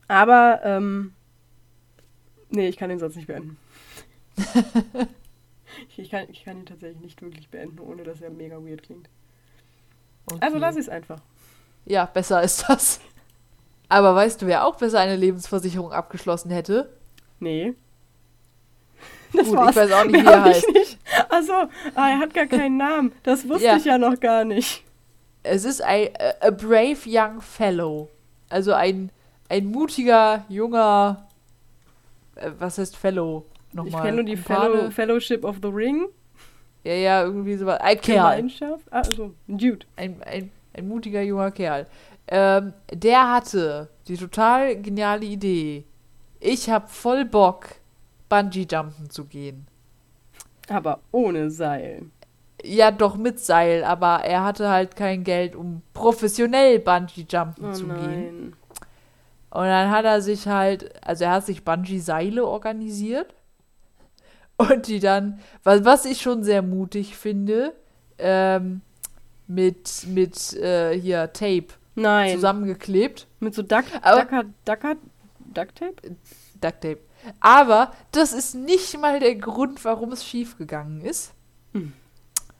Aber, 0.08 0.60
ähm, 0.64 1.14
nee, 2.50 2.68
ich 2.68 2.76
kann 2.76 2.90
den 2.90 2.98
Satz 2.98 3.16
nicht 3.16 3.28
beenden. 3.28 3.56
ich, 5.96 6.10
kann, 6.10 6.26
ich 6.30 6.44
kann 6.44 6.58
ihn 6.58 6.66
tatsächlich 6.66 7.00
nicht 7.00 7.22
wirklich 7.22 7.48
beenden, 7.48 7.78
ohne 7.78 8.02
dass 8.02 8.20
er 8.20 8.30
mega 8.30 8.56
weird 8.56 8.82
klingt. 8.82 9.08
Okay. 10.26 10.38
Also 10.40 10.58
lass 10.58 10.76
es 10.76 10.88
einfach. 10.88 11.20
Ja, 11.84 12.04
besser 12.06 12.42
ist 12.42 12.68
das. 12.68 13.00
Aber 13.88 14.14
weißt 14.14 14.42
du, 14.42 14.46
wer 14.46 14.64
auch 14.64 14.76
besser 14.76 15.00
eine 15.00 15.16
Lebensversicherung 15.16 15.92
abgeschlossen 15.92 16.50
hätte? 16.50 16.92
Nee. 17.40 17.74
Das 19.32 19.46
Gut, 19.46 19.56
war's. 19.56 19.70
ich 19.70 19.76
weiß 19.76 19.92
auch 19.92 20.04
nicht, 20.04 20.22
wie 20.22 20.26
er 20.26 20.44
heißt. 20.44 20.68
Nicht. 20.72 20.91
Achso, 21.28 21.52
ah, 21.94 22.10
er 22.10 22.18
hat 22.18 22.34
gar 22.34 22.46
keinen 22.46 22.76
Namen. 22.76 23.12
Das 23.22 23.48
wusste 23.48 23.66
ja. 23.66 23.76
ich 23.76 23.84
ja 23.84 23.98
noch 23.98 24.18
gar 24.20 24.44
nicht. 24.44 24.84
Es 25.42 25.64
ist 25.64 25.82
ein 25.82 26.08
a 26.40 26.50
brave 26.50 26.98
young 27.06 27.40
fellow. 27.40 28.08
Also 28.48 28.72
ein, 28.74 29.10
ein 29.48 29.66
mutiger, 29.66 30.44
junger. 30.48 31.26
Äh, 32.36 32.50
was 32.58 32.78
heißt 32.78 32.96
Fellow? 32.96 33.44
Nochmal. 33.72 33.88
Ich 33.88 33.96
kenne 33.96 34.16
nur 34.16 34.24
die 34.24 34.36
Fellow, 34.36 34.90
Fellowship 34.90 35.44
of 35.44 35.56
the 35.62 35.68
Ring. 35.68 36.06
Ja, 36.84 36.94
ja, 36.94 37.22
irgendwie 37.22 37.56
sowas. 37.56 37.80
Ein 37.80 38.00
Kerl. 38.00 38.48
Ah, 38.90 39.00
also, 39.00 39.34
ein 39.48 39.58
Dude. 39.58 39.86
Ein, 39.96 40.22
ein, 40.22 40.50
ein 40.74 40.88
mutiger, 40.88 41.22
junger 41.22 41.50
Kerl. 41.50 41.86
Ähm, 42.28 42.72
der 42.92 43.32
hatte 43.32 43.88
die 44.06 44.16
total 44.16 44.76
geniale 44.76 45.24
Idee 45.24 45.84
ich 46.42 46.68
habe 46.68 46.88
voll 46.88 47.24
Bock, 47.24 47.68
Bungee-Jumpen 48.28 49.08
zu 49.10 49.26
gehen. 49.26 49.66
Aber 50.68 51.00
ohne 51.10 51.50
Seil. 51.50 52.06
Ja, 52.64 52.90
doch 52.90 53.16
mit 53.16 53.40
Seil, 53.40 53.82
aber 53.84 54.24
er 54.24 54.44
hatte 54.44 54.68
halt 54.68 54.94
kein 54.94 55.24
Geld, 55.24 55.56
um 55.56 55.82
professionell 55.94 56.78
Bungee-Jumpen 56.78 57.70
oh 57.70 57.72
zu 57.72 57.86
nein. 57.86 58.00
gehen. 58.00 58.56
Und 59.50 59.64
dann 59.64 59.90
hat 59.90 60.04
er 60.04 60.20
sich 60.22 60.46
halt, 60.46 60.94
also 61.04 61.24
er 61.24 61.32
hat 61.32 61.46
sich 61.46 61.64
Bungee-Seile 61.64 62.46
organisiert 62.46 63.34
und 64.56 64.86
die 64.86 65.00
dann, 65.00 65.40
was, 65.64 65.84
was 65.84 66.04
ich 66.04 66.20
schon 66.20 66.44
sehr 66.44 66.62
mutig 66.62 67.16
finde, 67.16 67.74
ähm, 68.18 68.80
mit, 69.46 70.06
mit 70.06 70.54
äh, 70.54 70.98
hier 70.98 71.32
Tape 71.32 71.68
Nein. 71.94 72.34
zusammengeklebt. 72.34 73.26
Mit 73.40 73.54
so 73.54 73.62
Duck, 73.62 73.84
Duck, 73.92 74.30
Duck, 74.64 74.96
Duct 75.54 75.76
Tape? 75.76 75.96
Duct 76.60 76.80
Tape. 76.80 76.98
Aber 77.40 77.92
das 78.12 78.32
ist 78.32 78.54
nicht 78.54 78.98
mal 78.98 79.20
der 79.20 79.36
Grund, 79.36 79.84
warum 79.84 80.12
es 80.12 80.24
schiefgegangen 80.24 81.00
ist. 81.02 81.32
Hm. 81.72 81.92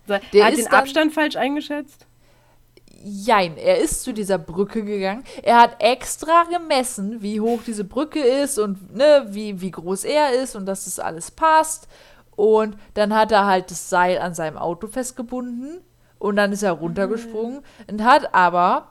Der 0.08 0.20
er 0.32 0.46
hat 0.46 0.56
den 0.56 0.66
Abstand 0.68 1.12
falsch 1.12 1.36
eingeschätzt? 1.36 2.06
Jein, 3.04 3.56
er 3.56 3.78
ist 3.78 4.04
zu 4.04 4.12
dieser 4.12 4.38
Brücke 4.38 4.84
gegangen. 4.84 5.24
Er 5.42 5.60
hat 5.60 5.82
extra 5.82 6.44
gemessen, 6.44 7.20
wie 7.20 7.40
hoch 7.40 7.60
diese 7.66 7.84
Brücke 7.84 8.20
ist 8.20 8.58
und 8.58 8.94
ne, 8.94 9.26
wie, 9.28 9.60
wie 9.60 9.72
groß 9.72 10.04
er 10.04 10.32
ist 10.40 10.54
und 10.54 10.66
dass 10.66 10.84
das 10.84 11.00
alles 11.00 11.30
passt. 11.30 11.88
Und 12.36 12.76
dann 12.94 13.14
hat 13.14 13.32
er 13.32 13.46
halt 13.46 13.70
das 13.70 13.90
Seil 13.90 14.18
an 14.18 14.34
seinem 14.34 14.56
Auto 14.56 14.86
festgebunden 14.86 15.80
und 16.18 16.36
dann 16.36 16.52
ist 16.52 16.62
er 16.62 16.72
runtergesprungen 16.72 17.56
mhm. 17.56 17.92
und 17.94 18.04
hat 18.04 18.34
aber 18.34 18.88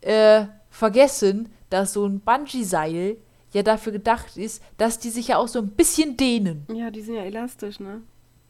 äh, 0.00 0.46
vergessen, 0.70 1.52
dass 1.68 1.92
so 1.92 2.06
ein 2.06 2.20
Bungee-Seil 2.20 3.18
ja 3.52 3.62
dafür 3.62 3.92
gedacht 3.92 4.36
ist, 4.36 4.62
dass 4.78 4.98
die 4.98 5.10
sich 5.10 5.28
ja 5.28 5.38
auch 5.38 5.48
so 5.48 5.58
ein 5.58 5.68
bisschen 5.68 6.16
dehnen. 6.16 6.66
Ja, 6.72 6.90
die 6.90 7.02
sind 7.02 7.14
ja 7.14 7.22
elastisch, 7.22 7.80
ne? 7.80 8.02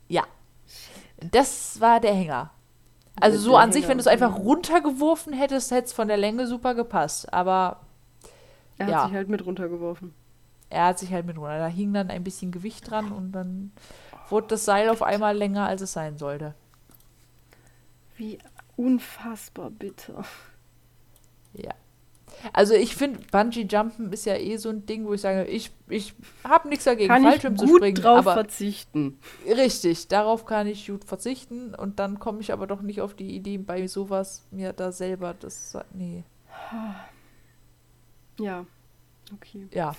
Ja. 0.09 0.25
Das 1.31 1.81
war 1.81 2.01
der 2.01 2.15
Hänger. 2.15 2.51
Also 3.21 3.39
so 3.39 3.57
an 3.57 3.73
sich, 3.73 3.87
wenn 3.87 3.99
du 3.99 4.01
es 4.01 4.07
einfach 4.07 4.37
runtergeworfen 4.39 5.33
hättest, 5.33 5.71
hätte 5.71 5.87
es 5.87 5.93
von 5.93 6.09
der 6.09 6.17
Länge 6.17 6.47
super 6.47 6.75
gepasst. 6.75 7.33
Aber 7.33 7.81
er 8.79 8.87
hat 8.87 8.93
ja. 8.93 9.05
sich 9.07 9.15
halt 9.15 9.29
mit 9.29 9.45
runtergeworfen. 9.45 10.15
Er 10.71 10.87
hat 10.87 10.99
sich 10.99 11.13
halt 11.13 11.27
mit 11.27 11.37
runter. 11.37 11.59
Da 11.59 11.67
hing 11.67 11.93
dann 11.93 12.11
ein 12.11 12.25
bisschen 12.25 12.53
Gewicht 12.53 12.91
dran 12.91 13.13
und 13.13 13.33
dann 13.33 13.73
wurde 14.29 14.49
das 14.49 14.65
Seil 14.65 14.89
auf 14.89 15.03
einmal 15.03 15.37
länger, 15.37 15.67
als 15.67 15.83
es 15.83 15.93
sein 15.93 16.17
sollte. 16.17 16.55
Wie 18.17 18.39
unfassbar 18.77 19.71
bitter. 19.71 20.25
Ja. 21.53 21.75
Also 22.53 22.75
ich 22.75 22.97
finde, 22.97 23.21
Bungee-Jumpen 23.31 24.13
ist 24.13 24.25
ja 24.27 24.37
eh 24.37 24.57
so 24.57 24.69
ein 24.71 24.87
Ding, 24.87 25.07
wo 25.07 25.13
ich 25.15 25.21
sage, 25.21 25.45
ich, 25.45 25.71
ich 25.89 26.15
habe 26.45 26.69
nichts 26.69 26.85
dagegen, 26.85 27.09
Kann 27.09 27.23
ich 27.23 27.29
Fallschirm 27.29 27.57
zu 27.59 27.67
gut 27.67 27.77
springen. 27.79 27.97
drauf 28.03 28.19
aber 28.19 28.33
verzichten. 28.35 29.19
richtig, 29.47 30.09
darauf 30.09 30.45
kann 30.47 30.67
ich 30.67 30.87
gut 30.87 31.05
verzichten. 31.05 31.75
Und 31.75 31.99
dann 31.99 32.19
komme 32.19 32.41
ich 32.41 32.53
aber 32.53 32.67
doch 32.67 32.81
nicht 32.83 33.01
auf 33.01 33.15
die 33.15 33.35
Idee, 33.37 33.59
bei 33.59 33.87
sowas 33.87 34.43
mir 34.51 34.73
da 34.73 34.93
selber 34.93 35.35
das. 35.39 35.77
Nee. 35.93 36.25
Ja, 38.41 38.65
okay. 39.35 39.69
Ja. 39.75 39.95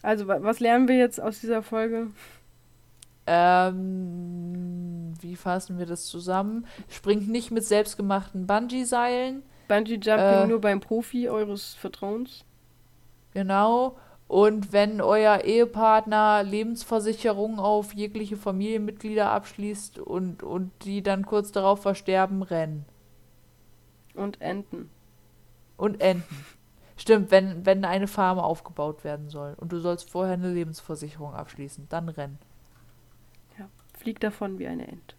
Also, 0.00 0.28
wa- 0.28 0.38
was 0.42 0.60
lernen 0.60 0.86
wir 0.86 0.96
jetzt 0.96 1.20
aus 1.20 1.40
dieser 1.40 1.60
Folge? 1.62 2.06
Ähm, 3.26 5.12
wie 5.20 5.36
fassen 5.36 5.78
wir 5.78 5.86
das 5.86 6.06
zusammen? 6.06 6.66
Springt 6.88 7.28
nicht 7.28 7.50
mit 7.50 7.64
selbstgemachten 7.64 8.46
Bungee-Seilen. 8.46 9.42
Bungee-Jumping 9.68 10.44
Äh. 10.44 10.46
nur 10.46 10.60
beim 10.60 10.80
Profi 10.80 11.28
eures 11.28 11.74
Vertrauens? 11.74 12.44
Genau. 13.32 13.96
Und 14.26 14.72
wenn 14.72 15.00
euer 15.00 15.44
Ehepartner 15.44 16.42
Lebensversicherung 16.42 17.58
auf 17.58 17.94
jegliche 17.94 18.36
Familienmitglieder 18.36 19.30
abschließt 19.30 19.98
und, 19.98 20.42
und 20.42 20.70
die 20.84 21.02
dann 21.02 21.24
kurz 21.24 21.50
darauf 21.50 21.80
versterben, 21.80 22.42
rennen. 22.42 22.84
Und 24.14 24.40
Enten. 24.40 24.90
Und 25.78 26.00
enden. 26.02 26.44
Stimmt, 26.98 27.30
wenn, 27.30 27.64
wenn 27.64 27.84
eine 27.84 28.08
Farm 28.08 28.38
aufgebaut 28.38 29.04
werden 29.04 29.30
soll 29.30 29.54
und 29.56 29.72
du 29.72 29.78
sollst 29.78 30.10
vorher 30.10 30.34
eine 30.34 30.52
Lebensversicherung 30.52 31.32
abschließen, 31.32 31.86
dann 31.88 32.08
rennen. 32.08 32.38
Ja. 33.58 33.68
Flieg 33.96 34.18
davon 34.18 34.58
wie 34.58 34.66
eine 34.66 34.88
Ente. 34.88 35.14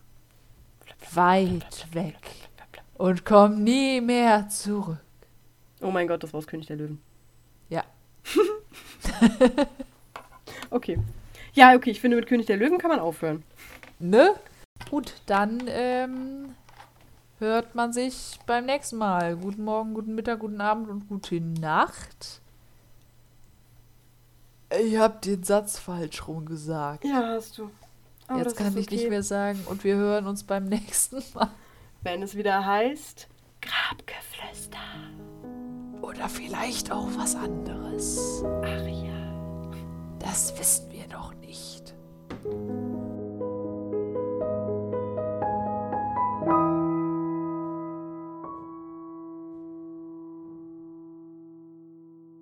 Weit 1.13 1.87
weg. 1.93 2.48
Und 2.99 3.23
komm 3.23 3.63
nie 3.63 4.01
mehr 4.01 4.49
zurück. 4.49 4.99
Oh 5.79 5.89
mein 5.89 6.05
Gott, 6.05 6.21
das 6.21 6.33
war 6.33 6.39
aus 6.39 6.47
König 6.47 6.67
der 6.67 6.75
Löwen. 6.75 7.01
Ja. 7.69 7.83
Okay. 10.71 10.99
Ja, 11.53 11.73
okay, 11.73 11.89
ich 11.89 11.99
finde, 11.99 12.15
mit 12.15 12.27
König 12.27 12.45
der 12.45 12.57
Löwen 12.57 12.77
kann 12.77 12.91
man 12.91 12.99
aufhören. 12.99 13.41
Ne? 13.97 14.35
Gut, 14.91 15.15
dann 15.25 15.63
ähm, 15.67 16.53
hört 17.39 17.73
man 17.73 17.91
sich 17.91 18.37
beim 18.45 18.67
nächsten 18.67 18.97
Mal. 18.97 19.35
Guten 19.35 19.63
Morgen, 19.63 19.95
guten 19.95 20.13
Mittag, 20.13 20.41
guten 20.41 20.61
Abend 20.61 20.89
und 20.89 21.07
gute 21.07 21.41
Nacht. 21.41 22.41
Ich 24.79 24.95
hab 24.97 25.23
den 25.23 25.43
Satz 25.43 25.79
falsch 25.79 26.27
rum 26.27 26.45
gesagt. 26.45 27.03
Ja, 27.03 27.29
hast 27.29 27.57
du. 27.57 27.71
Aber 28.27 28.37
Jetzt 28.37 28.51
das 28.51 28.55
kann 28.55 28.77
ich 28.77 28.91
nicht 28.91 29.01
okay. 29.01 29.09
mehr 29.09 29.23
sagen 29.23 29.65
und 29.67 29.83
wir 29.83 29.95
hören 29.95 30.27
uns 30.27 30.43
beim 30.43 30.65
nächsten 30.69 31.23
Mal. 31.33 31.49
Wenn 32.01 32.23
es 32.23 32.37
wieder 32.37 32.65
heißt, 32.65 33.27
Grabgeflüster. 33.61 34.77
Oder 36.01 36.29
vielleicht 36.29 36.91
auch 36.91 37.09
was 37.17 37.35
anderes. 37.35 38.41
Ach 38.63 38.87
ja. 38.87 39.73
Das 40.19 40.57
wissen 40.57 40.91
wir 40.91 41.07
noch 41.07 41.33
nicht. 41.35 41.93